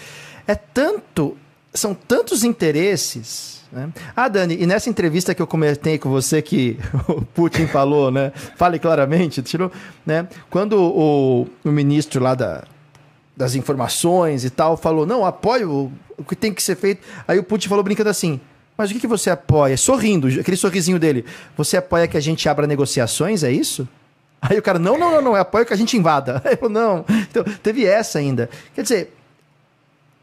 É 0.48 0.56
tanto, 0.56 1.36
são 1.72 1.94
tantos 1.94 2.42
interesses. 2.42 3.62
Né? 3.70 3.88
Ah, 4.16 4.26
Dani, 4.26 4.56
e 4.60 4.66
nessa 4.66 4.90
entrevista 4.90 5.32
que 5.32 5.40
eu 5.40 5.46
comentei 5.46 5.96
com 5.96 6.10
você 6.10 6.42
que 6.42 6.76
o 7.06 7.22
Putin 7.22 7.68
falou, 7.68 8.10
né? 8.10 8.32
Fale 8.56 8.80
claramente, 8.80 9.40
tirou, 9.42 9.70
né? 10.04 10.26
Quando 10.50 10.72
o, 10.76 11.46
o 11.64 11.70
ministro 11.70 12.20
lá 12.20 12.34
da, 12.34 12.64
das 13.36 13.54
informações 13.54 14.44
e 14.44 14.50
tal 14.50 14.76
falou, 14.76 15.06
não, 15.06 15.24
apoio 15.24 15.92
o 16.16 16.24
que 16.24 16.34
tem 16.34 16.52
que 16.52 16.60
ser 16.60 16.74
feito. 16.74 17.06
Aí 17.28 17.38
o 17.38 17.44
Putin 17.44 17.68
falou 17.68 17.84
brincando 17.84 18.10
assim: 18.10 18.40
mas 18.78 18.90
o 18.90 18.94
que, 18.94 19.00
que 19.00 19.06
você 19.08 19.28
apoia? 19.28 19.76
Sorrindo, 19.76 20.28
aquele 20.28 20.56
sorrisinho 20.56 21.00
dele. 21.00 21.24
Você 21.56 21.76
apoia 21.76 22.06
que 22.06 22.16
a 22.16 22.20
gente 22.20 22.48
abra 22.48 22.64
negociações, 22.64 23.42
é 23.42 23.50
isso? 23.50 23.88
Aí 24.40 24.56
o 24.56 24.62
cara, 24.62 24.78
não, 24.78 24.96
não, 24.96 25.10
não, 25.10 25.20
não, 25.20 25.32
eu 25.32 25.40
apoio 25.40 25.66
que 25.66 25.74
a 25.74 25.76
gente 25.76 25.96
invada. 25.96 26.40
Aí 26.46 26.56
eu 26.62 26.68
não. 26.68 27.04
Então, 27.08 27.42
teve 27.60 27.84
essa 27.84 28.20
ainda. 28.20 28.48
Quer 28.72 28.82
dizer, 28.82 29.12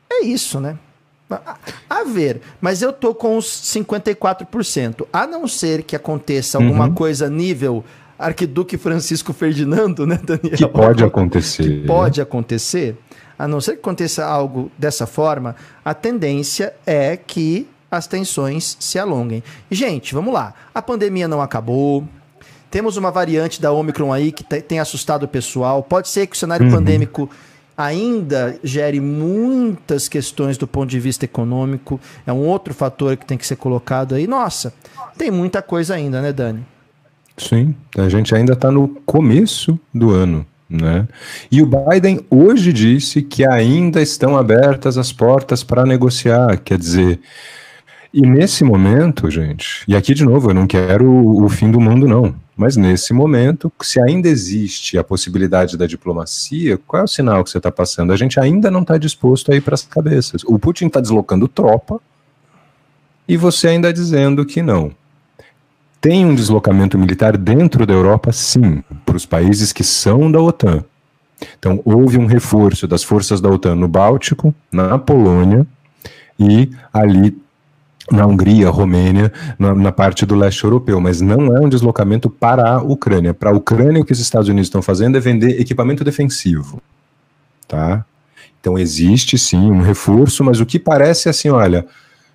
é 0.10 0.24
isso, 0.24 0.62
né? 0.62 0.78
A, 1.30 1.58
a, 1.89 2.03
ver, 2.06 2.39
mas 2.62 2.82
eu 2.82 2.93
tô 2.93 3.14
com 3.14 3.36
os 3.36 3.45
54%. 3.45 5.06
A 5.12 5.28
não 5.28 5.47
ser 5.49 5.84
que 5.84 5.95
aconteça 5.95 6.58
alguma 6.58 6.86
uhum. 6.86 6.93
coisa 6.93 7.30
nível 7.30 7.84
Arquiduque 8.18 8.78
Francisco 8.78 9.34
Ferdinando, 9.34 10.08
né, 10.08 10.18
Daniel? 10.24 10.56
Que 10.56 10.68
pode 10.68 11.03
acontecer. 11.03 11.64
Que 11.64 11.88
pode 11.88 12.22
acontecer. 12.22 12.95
A 13.38 13.47
não 13.49 13.60
ser 13.60 13.74
que 13.74 13.80
aconteça 13.80 14.26
algo 14.26 14.72
dessa 14.78 15.06
forma, 15.06 15.58
a 15.84 15.93
tendência 15.93 16.74
é 16.86 17.18
que 17.18 17.68
as 17.90 18.08
tensões 18.08 18.78
se 18.80 18.98
alonguem. 19.00 19.44
Gente, 19.70 20.14
vamos 20.14 20.34
lá. 20.34 20.54
A 20.74 20.82
pandemia 20.82 21.28
não 21.28 21.42
acabou. 21.42 22.08
Temos 22.70 22.98
uma 22.98 23.12
variante 23.12 23.62
da 23.62 23.72
Omicron 23.72 24.12
aí 24.12 24.32
que 24.32 24.44
tem 24.44 24.80
assustado 24.80 25.24
o 25.24 25.28
pessoal. 25.28 25.82
Pode 25.82 26.10
ser 26.10 26.28
que 26.28 26.36
o 26.36 26.40
cenário 26.40 26.66
uhum. 26.66 26.74
pandêmico 26.74 27.30
ainda 27.78 28.58
gere 28.64 29.00
muitas 29.00 30.08
questões 30.08 30.58
do 30.58 30.68
ponto 30.68 30.90
de 30.90 31.00
vista 31.00 31.26
econômico. 31.26 32.00
É 32.26 32.34
um 32.34 32.46
outro 32.48 32.74
fator 32.74 33.16
que 33.18 33.26
tem 33.26 33.38
que 33.38 33.46
ser 33.46 33.56
colocado 33.56 34.16
aí. 34.16 34.28
Nossa, 34.28 34.74
tem 35.18 35.32
muita 35.32 35.62
coisa 35.62 35.96
ainda, 35.96 36.22
né, 36.22 36.34
Dani? 36.34 36.66
Sim, 37.38 37.76
a 37.98 38.08
gente 38.08 38.34
ainda 38.34 38.54
está 38.54 38.72
no 38.72 38.88
começo 39.06 39.78
do 39.94 40.12
ano. 40.12 40.46
Né? 40.70 41.08
E 41.52 41.62
o 41.62 41.68
Biden 41.68 42.26
hoje 42.30 42.74
disse 42.74 43.22
que 43.22 43.46
ainda 43.46 44.02
estão 44.02 44.36
abertas 44.36 44.98
as 44.98 45.12
portas 45.12 45.64
para 45.64 45.86
negociar. 45.86 46.58
Quer 46.58 46.78
dizer, 46.78 47.20
e 48.18 48.22
nesse 48.22 48.63
momento, 48.63 49.30
gente, 49.30 49.84
e 49.86 49.93
aqui 49.93 50.13
de 50.13 50.24
novo, 50.24 50.49
eu 50.49 50.53
não 50.53 50.66
quero 50.66 51.05
o, 51.05 51.49
fim 51.49 51.70
do 51.70 51.82
mundo, 51.82 52.07
não. 52.07 52.34
Mas 52.55 52.78
nesse 52.78 53.11
momento, 53.11 53.70
se 53.82 54.01
ainda 54.01 54.30
existe 54.30 54.97
a 54.97 55.03
possibilidade 55.03 55.78
da 55.78 55.86
diplomacia, 55.86 56.80
qual 56.88 57.01
é 57.01 57.03
o 57.03 57.09
sinal 57.09 57.43
que 57.43 57.49
você 57.49 57.57
está 57.57 57.70
passando? 57.70 58.13
A 58.13 58.16
gente 58.16 58.39
ainda 58.39 58.72
não 58.72 58.84
está 58.84 58.97
disposto 58.97 59.51
a 59.51 59.55
ir 59.57 59.59
para 59.59 59.74
as 59.74 59.82
cabeças. 59.82 60.43
O 60.45 60.57
Putin 60.57 60.86
está 60.86 61.01
deslocando 61.01 61.45
tropa 61.49 61.99
e 63.28 63.36
você 63.36 63.68
ainda 63.68 63.91
dizendo 63.91 64.45
que 64.45 64.61
não. 64.61 64.91
Tem 65.99 66.26
um 66.26 66.34
deslocamento 66.34 66.97
militar 66.97 67.36
dentro 67.36 67.86
da 67.86 67.93
Europa, 67.93 68.32
sim, 68.32 68.82
para 69.05 69.18
os 69.18 69.26
países 69.26 69.74
que 69.74 69.84
são 69.84 70.32
da 70.32 70.39
OTAN. 70.39 70.86
Então, 71.59 71.82
houve 71.84 72.18
um 72.18 72.28
reforço 72.28 72.88
das 72.88 73.03
forças 73.03 73.41
da 73.41 73.49
OTAN 73.49 73.76
no 73.76 73.89
Báltico, 73.89 74.55
na 74.72 74.97
Polônia 74.97 75.68
e 76.39 76.72
ali 76.93 77.43
na 78.12 78.26
Hungria, 78.26 78.70
Romênia, 78.70 79.32
na, 79.58 79.74
na, 79.74 79.91
parte 79.91 80.26
do 80.26 80.36
leste 80.36 80.64
europeu, 80.64 81.01
mas 81.01 81.22
não 81.22 81.56
é 81.56 81.60
um 81.60 81.70
deslocamento 81.70 82.30
para 82.30 82.76
a 82.76 82.82
Ucrânia. 82.82 83.34
Para 83.34 83.49
a 83.49 83.53
Ucrânia, 83.53 84.01
o 84.01 84.06
que 84.06 84.14
os 84.14 84.20
Estados 84.20 84.47
Unidos 84.47 84.68
estão 84.68 84.82
fazendo 84.82 85.18
é 85.18 85.20
vender 85.20 85.60
equipamento 85.60 86.03
defensivo, 86.03 86.82
tá? 87.68 88.06
Então 88.60 88.78
existe 88.78 89.38
sim 89.38 89.72
um 89.72 89.82
reforço, 89.82 90.43
mas 90.43 90.60
o 90.60 90.66
que 90.66 90.78
parece 90.78 91.28
é 91.28 91.32
assim, 91.32 91.49
olha, 91.49 91.86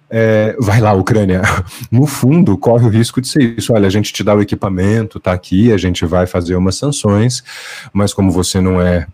é, 0.09 0.57
vai 0.59 0.81
lá, 0.81 0.93
Ucrânia, 0.93 1.43
no 1.91 2.05
fundo 2.05 2.59
corre 2.59 2.87
o 2.87 2.91
risco 2.91 3.21
de 3.21 3.29
ser 3.29 3.57
isso. 3.57 3.73
Olha, 3.73 3.87
a 3.87 3.91
gente 3.91 4.13
te 4.13 4.25
dá 4.25 4.35
o 4.35 4.43
equipamento, 4.43 5.21
tá 5.21 5.33
aqui, 5.33 5.73
a 5.73 5.77
gente 5.77 6.05
vai 6.05 6.27
fazer 6.27 6.57
umas 6.57 6.75
sanções, 6.75 7.45
mas 7.93 8.13
como 8.13 8.33
você 8.33 8.61
não 8.61 8.83
é 8.83 9.07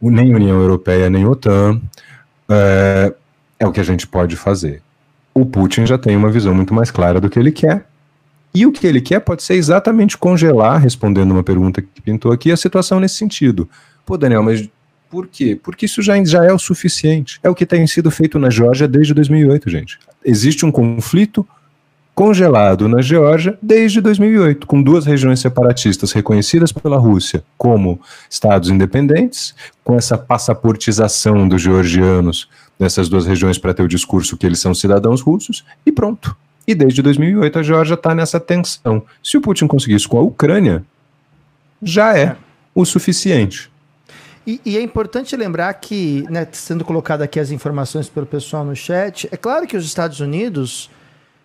nem 0.00 0.34
União 0.34 0.60
Europeia 0.60 1.10
nem 1.10 1.26
OTAN, 1.26 1.80
é, 2.48 3.12
é 3.58 3.66
o 3.66 3.72
que 3.72 3.80
a 3.80 3.84
gente 3.84 4.06
pode 4.06 4.36
fazer 4.36 4.85
o 5.36 5.44
Putin 5.44 5.84
já 5.84 5.98
tem 5.98 6.16
uma 6.16 6.30
visão 6.30 6.54
muito 6.54 6.72
mais 6.72 6.90
clara 6.90 7.20
do 7.20 7.28
que 7.28 7.38
ele 7.38 7.52
quer. 7.52 7.86
E 8.54 8.64
o 8.64 8.72
que 8.72 8.86
ele 8.86 9.02
quer 9.02 9.20
pode 9.20 9.42
ser 9.42 9.52
exatamente 9.52 10.16
congelar, 10.16 10.80
respondendo 10.80 11.32
uma 11.32 11.42
pergunta 11.42 11.82
que 11.82 12.00
pintou 12.00 12.32
aqui, 12.32 12.50
a 12.50 12.56
situação 12.56 12.98
nesse 12.98 13.16
sentido. 13.16 13.68
Pô, 14.06 14.16
Daniel, 14.16 14.42
mas 14.42 14.66
por 15.10 15.26
quê? 15.26 15.58
Porque 15.62 15.84
isso 15.84 16.00
já, 16.00 16.22
já 16.24 16.42
é 16.42 16.52
o 16.54 16.58
suficiente. 16.58 17.38
É 17.42 17.50
o 17.50 17.54
que 17.54 17.66
tem 17.66 17.86
sido 17.86 18.10
feito 18.10 18.38
na 18.38 18.48
Geórgia 18.48 18.88
desde 18.88 19.12
2008, 19.12 19.68
gente. 19.68 19.98
Existe 20.24 20.64
um 20.64 20.72
conflito 20.72 21.46
congelado 22.14 22.88
na 22.88 23.02
Geórgia 23.02 23.58
desde 23.60 24.00
2008, 24.00 24.66
com 24.66 24.82
duas 24.82 25.04
regiões 25.04 25.38
separatistas 25.38 26.12
reconhecidas 26.12 26.72
pela 26.72 26.96
Rússia 26.96 27.44
como 27.58 28.00
estados 28.30 28.70
independentes, 28.70 29.54
com 29.84 29.96
essa 29.96 30.16
passaportização 30.16 31.46
dos 31.46 31.60
georgianos 31.60 32.48
nessas 32.78 33.08
duas 33.08 33.26
regiões 33.26 33.58
para 33.58 33.72
ter 33.72 33.82
o 33.82 33.88
discurso 33.88 34.36
que 34.36 34.46
eles 34.46 34.60
são 34.60 34.74
cidadãos 34.74 35.20
russos, 35.20 35.64
e 35.84 35.92
pronto. 35.92 36.36
E 36.66 36.74
desde 36.74 37.00
2008 37.00 37.58
a 37.58 37.62
Geórgia 37.62 37.94
está 37.94 38.14
nessa 38.14 38.40
tensão. 38.40 39.02
Se 39.22 39.36
o 39.36 39.40
Putin 39.40 39.66
conseguir 39.66 39.94
isso 39.94 40.08
com 40.08 40.18
a 40.18 40.22
Ucrânia, 40.22 40.84
já 41.82 42.16
é 42.16 42.36
o 42.74 42.84
suficiente. 42.84 43.70
E, 44.46 44.60
e, 44.64 44.76
é 44.76 44.80
importante 44.80 45.34
lembrar 45.34 45.74
que, 45.74 46.24
né, 46.30 46.46
sendo 46.52 46.84
colocado 46.84 47.22
aqui 47.22 47.40
as 47.40 47.50
informações 47.50 48.08
pelo 48.08 48.26
pessoal 48.26 48.64
no 48.64 48.76
chat, 48.76 49.28
é 49.32 49.36
claro 49.36 49.66
que 49.66 49.76
os 49.76 49.84
Estados 49.84 50.20
Unidos 50.20 50.88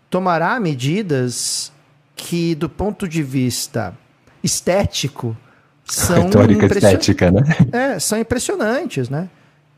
tomará 0.07 0.59
medidas 0.59 1.71
que, 2.15 2.53
do 2.53 2.69
ponto 2.69 3.07
de 3.07 3.23
vista 3.23 3.97
estético, 4.43 5.35
são 5.83 6.25
Retórica 6.25 6.65
estética, 6.67 7.31
né? 7.31 7.41
É, 7.71 7.99
são 7.99 8.19
impressionantes, 8.19 9.09
né? 9.09 9.29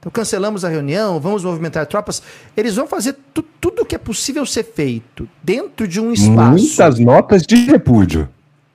Então 0.04 0.12
cancelamos 0.12 0.66
a 0.66 0.70
reunião, 0.70 1.18
vamos 1.18 1.46
movimentar 1.46 1.86
tropas. 1.86 2.22
Eles 2.58 2.76
vão 2.76 2.86
fazer 2.86 3.16
tu, 3.34 3.42
tudo 3.42 3.84
o 3.84 3.86
que 3.86 3.96
é 3.96 3.98
possível 3.98 4.46
ser 4.46 4.64
feito 4.64 5.30
dentro 5.42 5.88
de 5.88 5.98
um 5.98 6.12
espaço. 6.12 6.52
Muitas 6.52 7.00
notas 7.00 7.44
de 7.44 7.56
repúdio. 7.56 8.28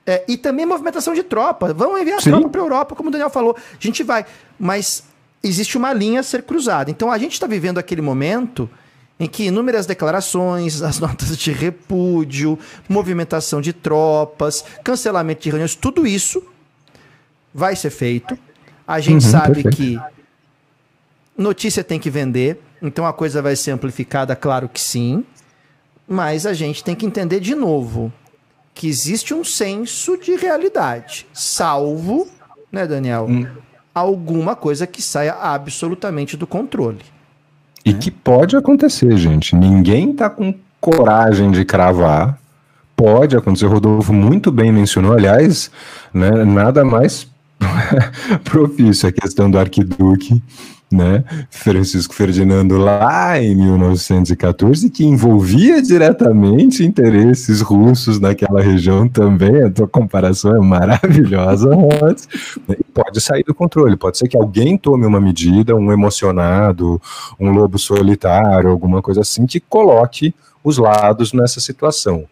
É, 0.07 0.25
e 0.27 0.37
também 0.37 0.65
movimentação 0.65 1.13
de 1.13 1.21
tropa. 1.21 1.71
Vamos 1.71 2.01
enviar 2.01 2.19
Sim. 2.19 2.31
tropa 2.31 2.49
para 2.49 2.61
a 2.61 2.63
Europa, 2.63 2.95
como 2.95 3.09
o 3.09 3.11
Daniel 3.11 3.29
falou. 3.29 3.55
A 3.55 3.77
gente 3.79 4.01
vai. 4.01 4.25
Mas 4.59 5.03
existe 5.43 5.77
uma 5.77 5.93
linha 5.93 6.21
a 6.21 6.23
ser 6.23 6.41
cruzada. 6.41 6.89
Então 6.89 7.11
a 7.11 7.17
gente 7.19 7.33
está 7.33 7.45
vivendo 7.45 7.77
aquele 7.77 8.01
momento 8.01 8.67
em 9.19 9.27
que 9.27 9.43
inúmeras 9.43 9.85
declarações, 9.85 10.81
as 10.81 10.97
notas 10.99 11.37
de 11.37 11.51
repúdio, 11.51 12.57
movimentação 12.87 13.61
de 13.61 13.71
tropas, 13.71 14.65
cancelamento 14.83 15.43
de 15.43 15.49
reuniões, 15.49 15.75
tudo 15.75 16.07
isso 16.07 16.41
vai 17.53 17.75
ser 17.75 17.91
feito. 17.91 18.35
A 18.87 18.99
gente 18.99 19.25
uhum, 19.25 19.31
sabe 19.31 19.61
perfeito. 19.61 19.77
que 19.77 20.18
Notícia 21.39 21.85
tem 21.85 21.97
que 21.97 22.09
vender, 22.09 22.59
então 22.81 23.05
a 23.05 23.13
coisa 23.13 23.41
vai 23.41 23.55
ser 23.55 23.71
amplificada, 23.71 24.35
claro 24.35 24.67
que 24.67 24.81
sim. 24.81 25.23
Mas 26.05 26.45
a 26.45 26.51
gente 26.51 26.83
tem 26.83 26.93
que 26.93 27.05
entender 27.05 27.39
de 27.39 27.55
novo 27.55 28.11
que 28.73 28.89
existe 28.89 29.33
um 29.33 29.41
senso 29.41 30.17
de 30.17 30.35
realidade, 30.35 31.25
salvo, 31.33 32.27
né, 32.69 32.85
Daniel, 32.85 33.25
hum. 33.29 33.47
alguma 33.95 34.53
coisa 34.53 34.85
que 34.85 35.01
saia 35.01 35.33
absolutamente 35.33 36.35
do 36.35 36.45
controle. 36.45 37.05
E 37.85 37.93
né? 37.93 37.99
que 37.99 38.11
pode 38.11 38.57
acontecer, 38.57 39.15
gente. 39.15 39.55
Ninguém 39.55 40.11
tá 40.11 40.29
com 40.29 40.53
coragem 40.81 41.51
de 41.51 41.63
cravar. 41.63 42.37
Pode 42.97 43.37
acontecer. 43.37 43.65
O 43.65 43.69
Rodolfo 43.69 44.11
muito 44.11 44.51
bem 44.51 44.73
mencionou, 44.73 45.13
aliás, 45.13 45.71
né, 46.13 46.43
nada 46.43 46.83
mais 46.83 47.29
propício 48.43 49.07
a 49.07 49.11
questão 49.13 49.49
do 49.49 49.57
arquiduque 49.57 50.43
né, 50.91 51.23
Francisco 51.51 52.15
Ferdinando 52.15 52.77
lá 52.77 53.39
em 53.39 53.55
1914, 53.55 54.89
que 54.89 55.05
envolvia 55.05 55.81
diretamente 55.81 56.83
interesses 56.83 57.61
russos 57.61 58.19
naquela 58.19 58.61
região 58.61 59.07
também. 59.07 59.63
A 59.63 59.69
tua 59.69 59.87
comparação 59.87 60.55
é 60.55 60.59
maravilhosa, 60.59 61.73
Rods. 61.75 62.27
Pode 62.93 63.21
sair 63.21 63.43
do 63.43 63.53
controle, 63.53 63.95
pode 63.95 64.17
ser 64.17 64.27
que 64.27 64.37
alguém 64.37 64.77
tome 64.77 65.05
uma 65.05 65.21
medida, 65.21 65.75
um 65.75 65.91
emocionado, 65.91 66.99
um 67.39 67.51
lobo 67.51 67.77
solitário, 67.77 68.69
alguma 68.69 69.01
coisa 69.01 69.21
assim, 69.21 69.45
que 69.45 69.59
coloque 69.59 70.33
os 70.63 70.77
lados 70.77 71.33
nessa 71.33 71.59
situação. 71.59 72.25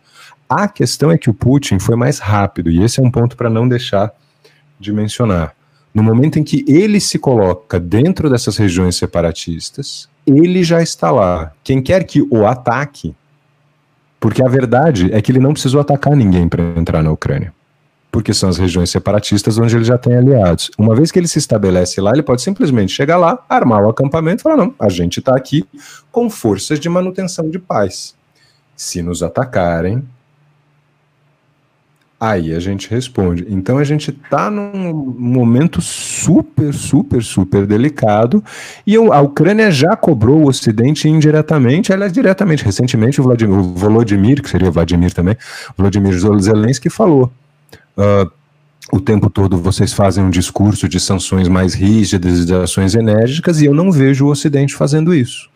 A 0.50 0.68
questão 0.68 1.12
é 1.12 1.18
que 1.18 1.30
o 1.30 1.34
Putin 1.34 1.78
foi 1.78 1.96
mais 1.96 2.20
rápido, 2.20 2.72
e 2.72 2.84
esse 2.84 3.00
é 3.00 3.04
um 3.04 3.12
ponto 3.12 3.38
para 3.38 3.50
não 3.50 3.68
deixar 3.68 4.12
de 4.80 4.94
mencionar 4.94 5.57
no 5.98 6.04
momento 6.04 6.38
em 6.38 6.44
que 6.44 6.64
ele 6.68 7.00
se 7.00 7.18
coloca 7.18 7.80
dentro 7.80 8.30
dessas 8.30 8.56
regiões 8.56 8.96
separatistas, 8.96 10.08
ele 10.28 10.64
já 10.64 10.80
está 10.80 11.10
lá. 11.10 11.52
Quem 11.64 11.82
quer 11.82 12.04
que 12.04 12.22
o 12.30 12.46
ataque, 12.46 13.16
porque 14.20 14.44
a 14.46 14.48
verdade 14.48 15.12
é 15.12 15.20
que 15.24 15.32
ele 15.32 15.40
não 15.40 15.54
precisou 15.54 15.82
atacar 15.82 16.16
ninguém 16.16 16.48
para 16.48 16.62
entrar 16.78 17.02
na 17.02 17.12
Ucrânia. 17.12 17.52
Porque 18.12 18.32
são 18.32 18.48
as 18.48 18.60
regiões 18.60 18.92
separatistas 18.92 19.58
onde 19.58 19.76
ele 19.76 19.86
já 19.86 19.98
tem 19.98 20.16
aliados. 20.16 20.70
Uma 20.78 20.96
vez 20.96 21.12
que 21.12 21.18
ele 21.18 21.28
se 21.28 21.40
estabelece 21.40 22.00
lá, 22.00 22.12
ele 22.12 22.22
pode 22.22 22.44
simplesmente 22.44 22.94
chegar 22.94 23.18
lá, 23.18 23.44
armar 23.50 23.84
o 23.84 23.90
acampamento 23.90 24.42
e 24.42 24.44
falar: 24.44 24.58
não, 24.58 24.76
a 24.80 24.90
gente 24.90 25.18
está 25.20 25.36
aqui 25.36 25.66
com 26.12 26.30
forças 26.30 26.80
de 26.80 26.88
manutenção 26.88 27.50
de 27.50 27.58
paz. 27.58 28.14
Se 28.76 29.02
nos 29.02 29.24
atacarem, 29.24 30.04
Aí 32.20 32.56
a 32.56 32.60
gente 32.60 32.90
responde. 32.90 33.46
Então 33.48 33.78
a 33.78 33.84
gente 33.84 34.10
está 34.10 34.50
num 34.50 34.92
momento 34.94 35.80
super, 35.82 36.74
super, 36.74 37.22
super 37.22 37.68
delicado 37.68 38.44
e 38.88 38.96
a 38.96 39.22
Ucrânia 39.22 39.70
já 39.70 39.96
cobrou 39.96 40.42
o 40.42 40.48
Ocidente 40.48 41.08
indiretamente, 41.08 41.94
aliás, 41.94 42.12
diretamente. 42.12 42.66
Recentemente 42.66 43.22
o, 43.22 43.24
Vladimir, 43.24 43.60
o 43.60 43.64
Volodymyr, 43.64 44.42
que 44.42 44.50
seria 44.50 44.72
Vladimir 44.72 45.14
também, 45.14 45.38
Vladimir 45.78 46.18
Zelensky 46.40 46.90
falou. 46.90 47.32
Uh, 47.96 48.32
o 48.92 49.00
tempo 49.00 49.30
todo 49.30 49.58
vocês 49.58 49.94
fazem 49.94 50.24
um 50.24 50.30
discurso 50.32 50.90
de 50.90 51.00
sanções 51.00 51.48
mais 51.48 51.76
rígidas, 51.76 52.48
de 52.48 52.56
ações 52.56 52.96
enérgicas, 52.96 53.62
e 53.62 53.66
eu 53.66 53.76
não 53.76 53.92
vejo 53.92 54.26
o 54.26 54.30
Ocidente 54.30 54.74
fazendo 54.74 55.14
isso. 55.14 55.50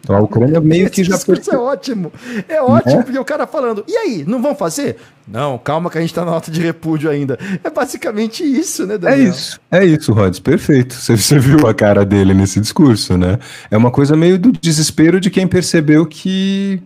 Então 0.00 0.16
a 0.16 0.20
Ucrânia 0.20 0.60
meio 0.60 0.90
que 0.90 1.02
já. 1.02 1.16
Isso 1.16 1.50
é 1.50 1.56
ótimo. 1.56 2.12
É 2.48 2.60
ótimo, 2.60 2.96
né? 2.96 3.02
porque 3.02 3.18
o 3.18 3.24
cara 3.24 3.46
falando, 3.46 3.84
e 3.88 3.96
aí, 3.96 4.24
não 4.26 4.40
vão 4.40 4.54
fazer? 4.54 4.96
Não, 5.26 5.58
calma 5.58 5.90
que 5.90 5.98
a 5.98 6.00
gente 6.00 6.10
está 6.10 6.24
na 6.24 6.32
nota 6.32 6.50
de 6.50 6.60
repúdio 6.60 7.10
ainda. 7.10 7.38
É 7.62 7.70
basicamente 7.70 8.44
isso, 8.44 8.86
né, 8.86 8.98
Daniel? 8.98 9.26
É 9.26 9.28
isso, 9.28 9.60
é 9.70 9.84
isso, 9.84 10.12
Rods, 10.12 10.38
perfeito. 10.38 10.94
Você, 10.94 11.16
você 11.16 11.38
viu 11.38 11.66
a 11.66 11.74
cara 11.74 12.04
dele 12.04 12.34
nesse 12.34 12.60
discurso, 12.60 13.16
né? 13.16 13.38
É 13.70 13.76
uma 13.76 13.90
coisa 13.90 14.16
meio 14.16 14.38
do 14.38 14.52
desespero 14.52 15.18
de 15.18 15.30
quem 15.30 15.46
percebeu 15.46 16.06
que 16.06 16.82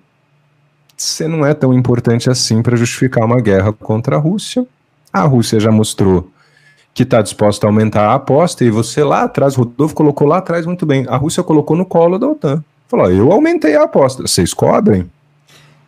você 0.97 1.29
não 1.29 1.45
é 1.45 1.55
tão 1.55 1.72
importante 1.74 2.31
assim 2.31 2.62
para 2.62 2.76
justificar 2.76 3.24
uma 3.24 3.41
guerra 3.41 3.72
contra 3.72 4.16
a 4.16 4.18
Rússia. 4.18 4.66
A 5.12 5.22
Rússia 5.22 5.59
já 5.59 5.70
mostrou 5.70 6.31
que 6.99 7.05
está 7.05 7.22
disposta 7.22 7.64
a 7.64 7.68
aumentar 7.68 8.09
a 8.09 8.14
aposta, 8.14 8.64
e 8.64 8.70
você 8.70 9.05
lá 9.05 9.22
atrás, 9.22 9.55
Rodolfo 9.55 9.95
colocou 9.95 10.26
lá 10.26 10.39
atrás 10.39 10.66
muito 10.66 10.85
bem. 10.85 11.07
A 11.09 11.16
Rússia 11.16 11.45
colocou 11.45 11.76
no 11.76 11.87
colo 11.87 12.18
da 12.18 12.26
OTAN. 12.26 12.64
Falou: 12.89 13.11
eu 13.11 13.30
aumentei 13.30 13.76
a 13.76 13.84
aposta, 13.84 14.26
vocês 14.26 14.55
cobrem. 14.55 15.09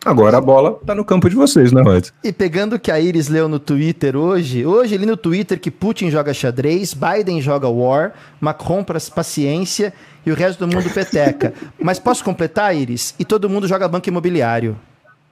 Agora 0.03 0.37
a 0.37 0.41
bola 0.41 0.79
tá 0.83 0.95
no 0.95 1.05
campo 1.05 1.29
de 1.29 1.35
vocês, 1.35 1.71
né, 1.71 1.81
Rod? 1.83 2.07
E 2.23 2.33
pegando 2.33 2.75
o 2.75 2.79
que 2.79 2.89
a 2.89 2.99
Iris 2.99 3.27
leu 3.27 3.47
no 3.47 3.59
Twitter 3.59 4.15
hoje, 4.15 4.65
hoje 4.65 4.95
ali 4.95 5.05
no 5.05 5.15
Twitter 5.15 5.59
que 5.59 5.69
Putin 5.69 6.09
joga 6.09 6.33
xadrez, 6.33 6.95
Biden 6.95 7.39
joga 7.39 7.69
war, 7.69 8.13
Macron 8.39 8.83
para 8.83 8.99
paciência 9.13 9.93
e 10.25 10.31
o 10.31 10.35
resto 10.35 10.65
do 10.65 10.75
mundo 10.75 10.89
peteca. 10.89 11.53
Mas 11.79 11.99
posso 11.99 12.23
completar, 12.23 12.75
Iris? 12.75 13.13
E 13.19 13.25
todo 13.25 13.47
mundo 13.47 13.67
joga 13.67 13.87
banco 13.87 14.09
imobiliário. 14.09 14.75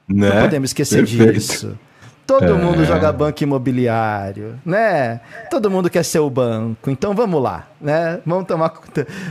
Né? 0.08 0.30
Não 0.30 0.42
podemos 0.42 0.70
esquecer 0.70 0.98
Perfeito. 0.98 1.34
disso. 1.34 1.80
Todo 2.30 2.46
é. 2.46 2.54
mundo 2.54 2.86
joga 2.86 3.12
banco 3.12 3.42
imobiliário, 3.44 4.54
né? 4.64 5.20
Todo 5.50 5.68
mundo 5.68 5.90
quer 5.90 6.06
ser 6.06 6.20
o 6.20 6.30
banco. 6.30 6.92
Então 6.92 7.16
vamos 7.16 7.42
lá, 7.42 7.66
né? 7.82 8.20
Vamos 8.24 8.46
tomar 8.46 8.72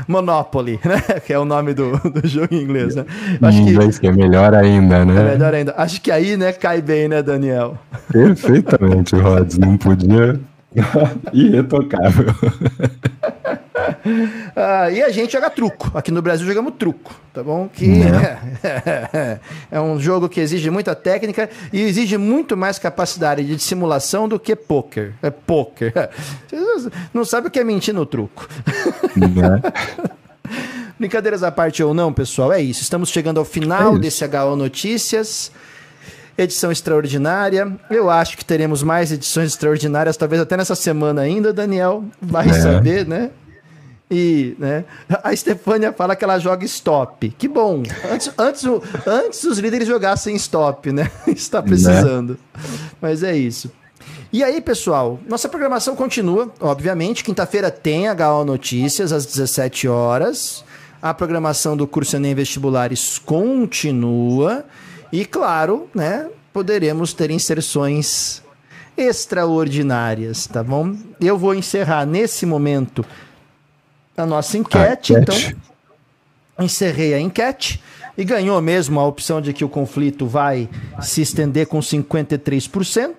Monopoly, 0.09 0.80
né? 0.84 1.20
Que 1.24 1.32
é 1.32 1.38
o 1.38 1.44
nome 1.44 1.74
do, 1.74 1.96
do 1.96 2.26
jogo 2.26 2.53
em 2.53 2.61
inglês, 2.61 2.96
né? 2.96 3.07
Acho 3.40 3.59
em 3.59 3.68
inglês 3.68 4.01
que, 4.01 4.01
que 4.01 4.07
é 4.09 4.12
melhor 4.12 4.53
ainda, 4.53 5.05
né? 5.05 5.20
É 5.20 5.24
melhor 5.30 5.55
ainda. 5.55 5.74
Acho 5.76 6.01
que 6.01 6.11
aí, 6.11 6.36
né, 6.36 6.53
cai 6.53 6.82
bem, 6.82 7.07
né, 7.07 7.22
Daniel? 7.22 7.78
Perfeitamente, 8.11 9.14
Rods. 9.14 9.59
Não 9.59 9.76
podia 9.76 10.40
Irretocável. 11.33 12.27
ah, 14.55 14.91
e 14.91 15.03
a 15.03 15.11
gente 15.11 15.33
joga 15.33 15.51
truco. 15.51 15.91
Aqui 15.95 16.11
no 16.11 16.21
Brasil 16.21 16.47
jogamos 16.47 16.75
truco, 16.79 17.14
tá 17.33 17.43
bom? 17.43 17.69
Que 17.69 18.03
é. 18.62 19.41
é 19.71 19.81
um 19.81 19.99
jogo 19.99 20.29
que 20.29 20.41
exige 20.41 20.71
muita 20.71 20.95
técnica 20.95 21.49
e 21.73 21.81
exige 21.81 22.19
muito 22.19 22.57
mais 22.57 22.79
capacidade 22.79 23.45
de 23.45 23.59
simulação 23.59 24.29
do 24.29 24.39
que 24.39 24.55
poker. 24.55 25.14
É 25.23 25.31
poker. 25.31 25.93
Não 27.12 27.25
sabe 27.25 27.49
o 27.49 27.51
que 27.51 27.59
é 27.59 27.64
mentir 27.64 27.95
no 27.95 28.05
truco. 28.05 28.47
Brincadeiras 30.99 31.43
à 31.43 31.53
parte 31.53 31.83
ou 31.83 31.95
não, 31.95 32.12
pessoal, 32.12 32.53
é 32.53 32.61
isso. 32.61 32.83
Estamos 32.83 33.11
chegando 33.11 33.39
ao 33.39 33.45
final 33.45 33.97
é 33.97 33.99
desse 33.99 34.25
HO 34.25 34.57
Notícias 34.57 35.53
edição 36.39 36.70
extraordinária. 36.70 37.76
Eu 37.91 38.09
acho 38.09 38.36
que 38.36 38.45
teremos 38.45 38.82
mais 38.82 39.11
edições 39.11 39.51
extraordinárias, 39.51 40.16
talvez 40.16 40.41
até 40.41 40.57
nessa 40.57 40.76
semana 40.76 41.22
ainda, 41.22 41.53
Daniel. 41.53 42.05
Vai 42.22 42.49
é. 42.49 42.53
saber, 42.53 43.07
né? 43.07 43.30
E 44.11 44.57
né, 44.59 44.84
a 45.22 45.36
Stefânia 45.36 45.93
fala 45.93 46.16
que 46.16 46.24
ela 46.24 46.39
joga 46.39 46.64
stop. 46.64 47.28
Que 47.36 47.47
bom. 47.47 47.82
Antes, 48.11 48.30
antes, 48.39 48.64
antes 49.07 49.45
os 49.45 49.59
líderes 49.59 49.86
jogassem 49.86 50.34
stop, 50.36 50.91
né? 50.93 51.11
Está 51.28 51.62
precisando. 51.62 52.39
Né? 52.55 52.62
Mas 53.03 53.22
é 53.22 53.36
isso. 53.36 53.70
E 54.32 54.43
aí, 54.43 54.61
pessoal, 54.61 55.18
nossa 55.28 55.49
programação 55.49 55.95
continua, 55.95 56.51
obviamente. 56.61 57.24
Quinta-feira 57.24 57.70
tem 57.70 58.09
HO 58.09 58.45
Notícias 58.47 59.12
às 59.12 59.26
17 59.26 59.89
horas. 59.89 60.64
A 61.03 61.12
programação 61.12 61.76
do 61.76 61.86
curso 61.86 62.16
Enem 62.16 62.34
Vestibulares 62.34 63.18
continua. 63.18 64.64
E 65.13 65.25
claro, 65.25 65.89
né, 65.95 66.29
poderemos 66.53 67.13
ter 67.13 67.31
inserções 67.31 68.43
extraordinárias, 68.97 70.47
tá 70.47 70.63
bom? 70.63 70.97
Eu 71.21 71.39
vou 71.39 71.55
encerrar 71.55 72.05
nesse 72.05 72.45
momento 72.45 73.05
a 74.17 74.27
nossa 74.27 74.59
enquete, 74.59 75.15
a 75.15 75.21
então 75.21 75.35
encerrei 76.59 77.15
a 77.15 77.21
enquete 77.21 77.81
e 78.17 78.25
ganhou 78.25 78.61
mesmo 78.61 78.99
a 78.99 79.07
opção 79.07 79.41
de 79.41 79.53
que 79.53 79.65
o 79.65 79.69
conflito 79.69 80.27
vai 80.27 80.69
se 81.01 81.23
estender 81.23 81.69
com 81.69 81.79
53%. 81.79 83.15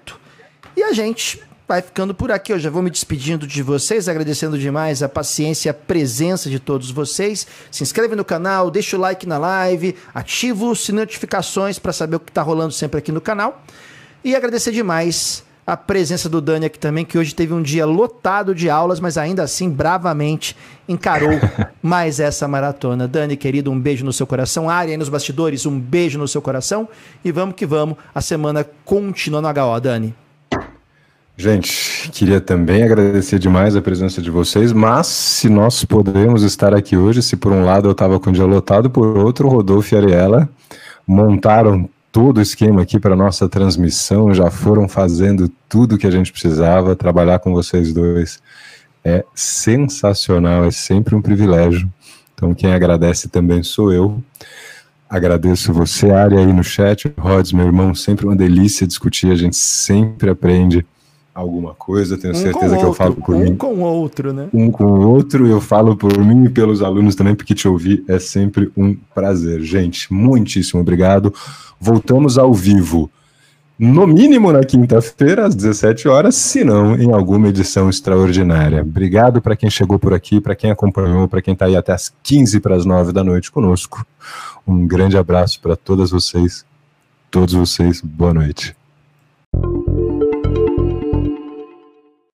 E 0.76 0.84
a 0.84 0.92
gente 0.92 1.42
vai 1.70 1.84
ficando 1.84 2.16
por 2.16 2.32
aqui. 2.32 2.52
Eu 2.52 2.58
já 2.58 2.72
vou 2.72 2.82
me 2.82 2.90
despedindo 2.90 3.46
de 3.46 3.62
vocês, 3.62 4.10
agradecendo 4.10 4.58
demais 4.58 5.04
a 5.04 5.08
paciência 5.08 5.70
e 5.70 5.72
a 5.72 5.74
presença 5.74 6.50
de 6.50 6.60
todos 6.60 6.90
vocês. 6.90 7.46
Se 7.70 7.84
inscreve 7.84 8.16
no 8.16 8.26
canal, 8.26 8.72
deixa 8.72 8.98
o 8.98 9.00
like 9.00 9.28
na 9.28 9.38
live, 9.38 9.96
ativa 10.12 10.66
os 10.66 10.90
notificações 10.90 11.78
para 11.78 11.94
saber 11.94 12.16
o 12.16 12.20
que 12.20 12.32
está 12.32 12.42
rolando 12.42 12.74
sempre 12.74 12.98
aqui 12.98 13.12
no 13.12 13.22
canal. 13.22 13.64
E 14.24 14.36
agradecer 14.36 14.72
demais 14.72 15.44
a 15.66 15.78
presença 15.78 16.28
do 16.28 16.42
Dani 16.42 16.66
aqui 16.66 16.80
também, 16.80 17.06
que 17.06 17.20
hoje 17.20 17.36
teve 17.36 17.54
um 17.54 17.62
dia 17.62 17.86
lotado 17.86 18.56
de 18.56 18.68
aulas, 18.68 19.00
mas 19.00 19.16
ainda 19.20 19.44
assim 19.44 19.70
bravamente 19.70 20.58
encarou 20.88 21.40
mais 21.84 22.20
essa 22.20 22.48
maratona. 22.48 23.08
Dani, 23.08 23.38
querido, 23.38 23.70
um 23.70 23.80
beijo 23.80 24.04
no 24.04 24.12
seu 24.12 24.26
coração. 24.26 24.68
Ari 24.68 24.90
aí 24.90 24.98
nos 24.98 25.10
bastidores, 25.10 25.68
um 25.68 25.80
beijo 25.80 26.18
no 26.18 26.28
seu 26.28 26.42
coração. 26.42 26.90
E 27.24 27.32
vamos 27.32 27.54
que 27.54 27.68
vamos, 27.68 27.96
a 28.16 28.22
semana 28.22 28.68
continua 28.84 29.40
no 29.40 29.48
HO, 29.48 29.80
Dani. 29.80 30.16
Gente, 31.42 32.12
queria 32.12 32.42
também 32.42 32.84
agradecer 32.84 33.40
demais 33.40 33.74
a 33.74 33.82
presença 33.82 34.22
de 34.22 34.30
vocês, 34.30 34.74
mas 34.74 35.08
se 35.08 35.48
nós 35.48 35.86
podemos 35.86 36.44
estar 36.44 36.74
aqui 36.74 36.98
hoje, 36.98 37.24
se 37.24 37.38
por 37.38 37.54
um 37.54 37.64
lado 37.64 37.88
eu 37.88 37.94
estava 37.94 38.20
com 38.20 38.30
o 38.30 38.34
dia 38.34 38.44
lotado, 38.44 38.90
por 38.90 39.18
outro, 39.18 39.48
Rodolfo 39.48 39.96
e 39.96 39.98
Ariela 39.98 40.50
montaram 41.08 41.90
todo 42.12 42.40
o 42.40 42.42
esquema 42.42 42.82
aqui 42.82 43.00
para 43.00 43.16
nossa 43.16 43.48
transmissão, 43.48 44.34
já 44.34 44.52
foram 44.52 44.90
fazendo 44.90 45.50
tudo 45.70 45.98
que 45.98 46.06
a 46.06 46.12
gente 46.12 46.30
precisava, 46.30 46.94
trabalhar 46.94 47.40
com 47.40 47.54
vocês 47.54 47.94
dois 47.94 48.42
é 49.02 49.24
sensacional, 49.34 50.66
é 50.66 50.72
sempre 50.72 51.16
um 51.16 51.22
privilégio. 51.22 51.90
Então 52.36 52.54
quem 52.54 52.74
agradece 52.74 53.30
também 53.30 53.64
sou 53.64 53.94
eu. 53.94 54.22
Agradeço 55.10 55.72
você, 55.72 56.12
Ari, 56.12 56.36
aí 56.36 56.52
no 56.52 56.66
chat, 56.66 57.10
Rods, 57.18 57.54
meu 57.54 57.66
irmão, 57.66 57.96
sempre 57.96 58.26
uma 58.26 58.36
delícia 58.36 58.86
discutir, 58.86 59.32
a 59.32 59.36
gente 59.36 59.56
sempre 59.56 60.30
aprende 60.30 60.86
alguma 61.40 61.74
coisa, 61.74 62.18
tenho 62.18 62.34
um 62.34 62.38
certeza 62.38 62.78
que 62.78 62.86
outro, 62.86 62.90
eu 62.90 62.94
falo 62.94 63.16
por 63.16 63.36
um 63.36 63.40
mim. 63.40 63.52
Um 63.52 63.56
com 63.56 63.74
o 63.74 63.82
outro, 63.82 64.34
né? 64.34 64.50
Um 64.54 64.72
com 64.72 64.84
o 64.84 65.10
outro, 65.10 65.48
eu 65.48 65.62
falo 65.62 65.96
por 65.96 66.18
mim 66.18 66.46
e 66.46 66.50
pelos 66.50 66.82
alunos 66.82 67.16
também, 67.16 67.36
porque 67.36 67.56
te 67.56 67.68
ouvir 67.68 68.04
é 68.08 68.20
sempre 68.20 68.72
um 68.76 68.96
prazer. 69.14 69.62
Gente, 69.62 70.12
muitíssimo 70.14 70.82
obrigado. 70.82 71.34
Voltamos 71.80 72.38
ao 72.38 72.54
vivo, 72.54 73.10
no 73.80 74.06
mínimo 74.06 74.52
na 74.52 74.62
quinta-feira, 74.62 75.46
às 75.46 75.56
17 75.56 76.10
horas, 76.10 76.36
se 76.36 76.66
não 76.66 76.96
em 76.96 77.14
alguma 77.14 77.48
edição 77.48 77.90
extraordinária. 77.90 78.82
Obrigado 78.82 79.42
para 79.42 79.56
quem 79.56 79.70
chegou 79.70 79.98
por 79.98 80.14
aqui, 80.14 80.42
para 80.42 80.54
quem 80.54 80.70
acompanhou, 80.70 81.30
para 81.30 81.42
quem 81.42 81.54
está 81.54 81.66
aí 81.66 81.78
até 81.78 81.94
as 81.94 82.14
15 82.22 82.60
para 82.60 82.76
as 82.76 82.86
9 82.86 83.14
da 83.14 83.24
noite 83.24 83.50
conosco. 83.50 84.06
Um 84.68 84.86
grande 84.86 85.18
abraço 85.18 85.62
para 85.62 85.78
todas 85.78 86.12
vocês, 86.12 86.66
todos 87.32 87.54
vocês. 87.54 88.02
Boa 88.02 88.34
noite. 88.34 88.79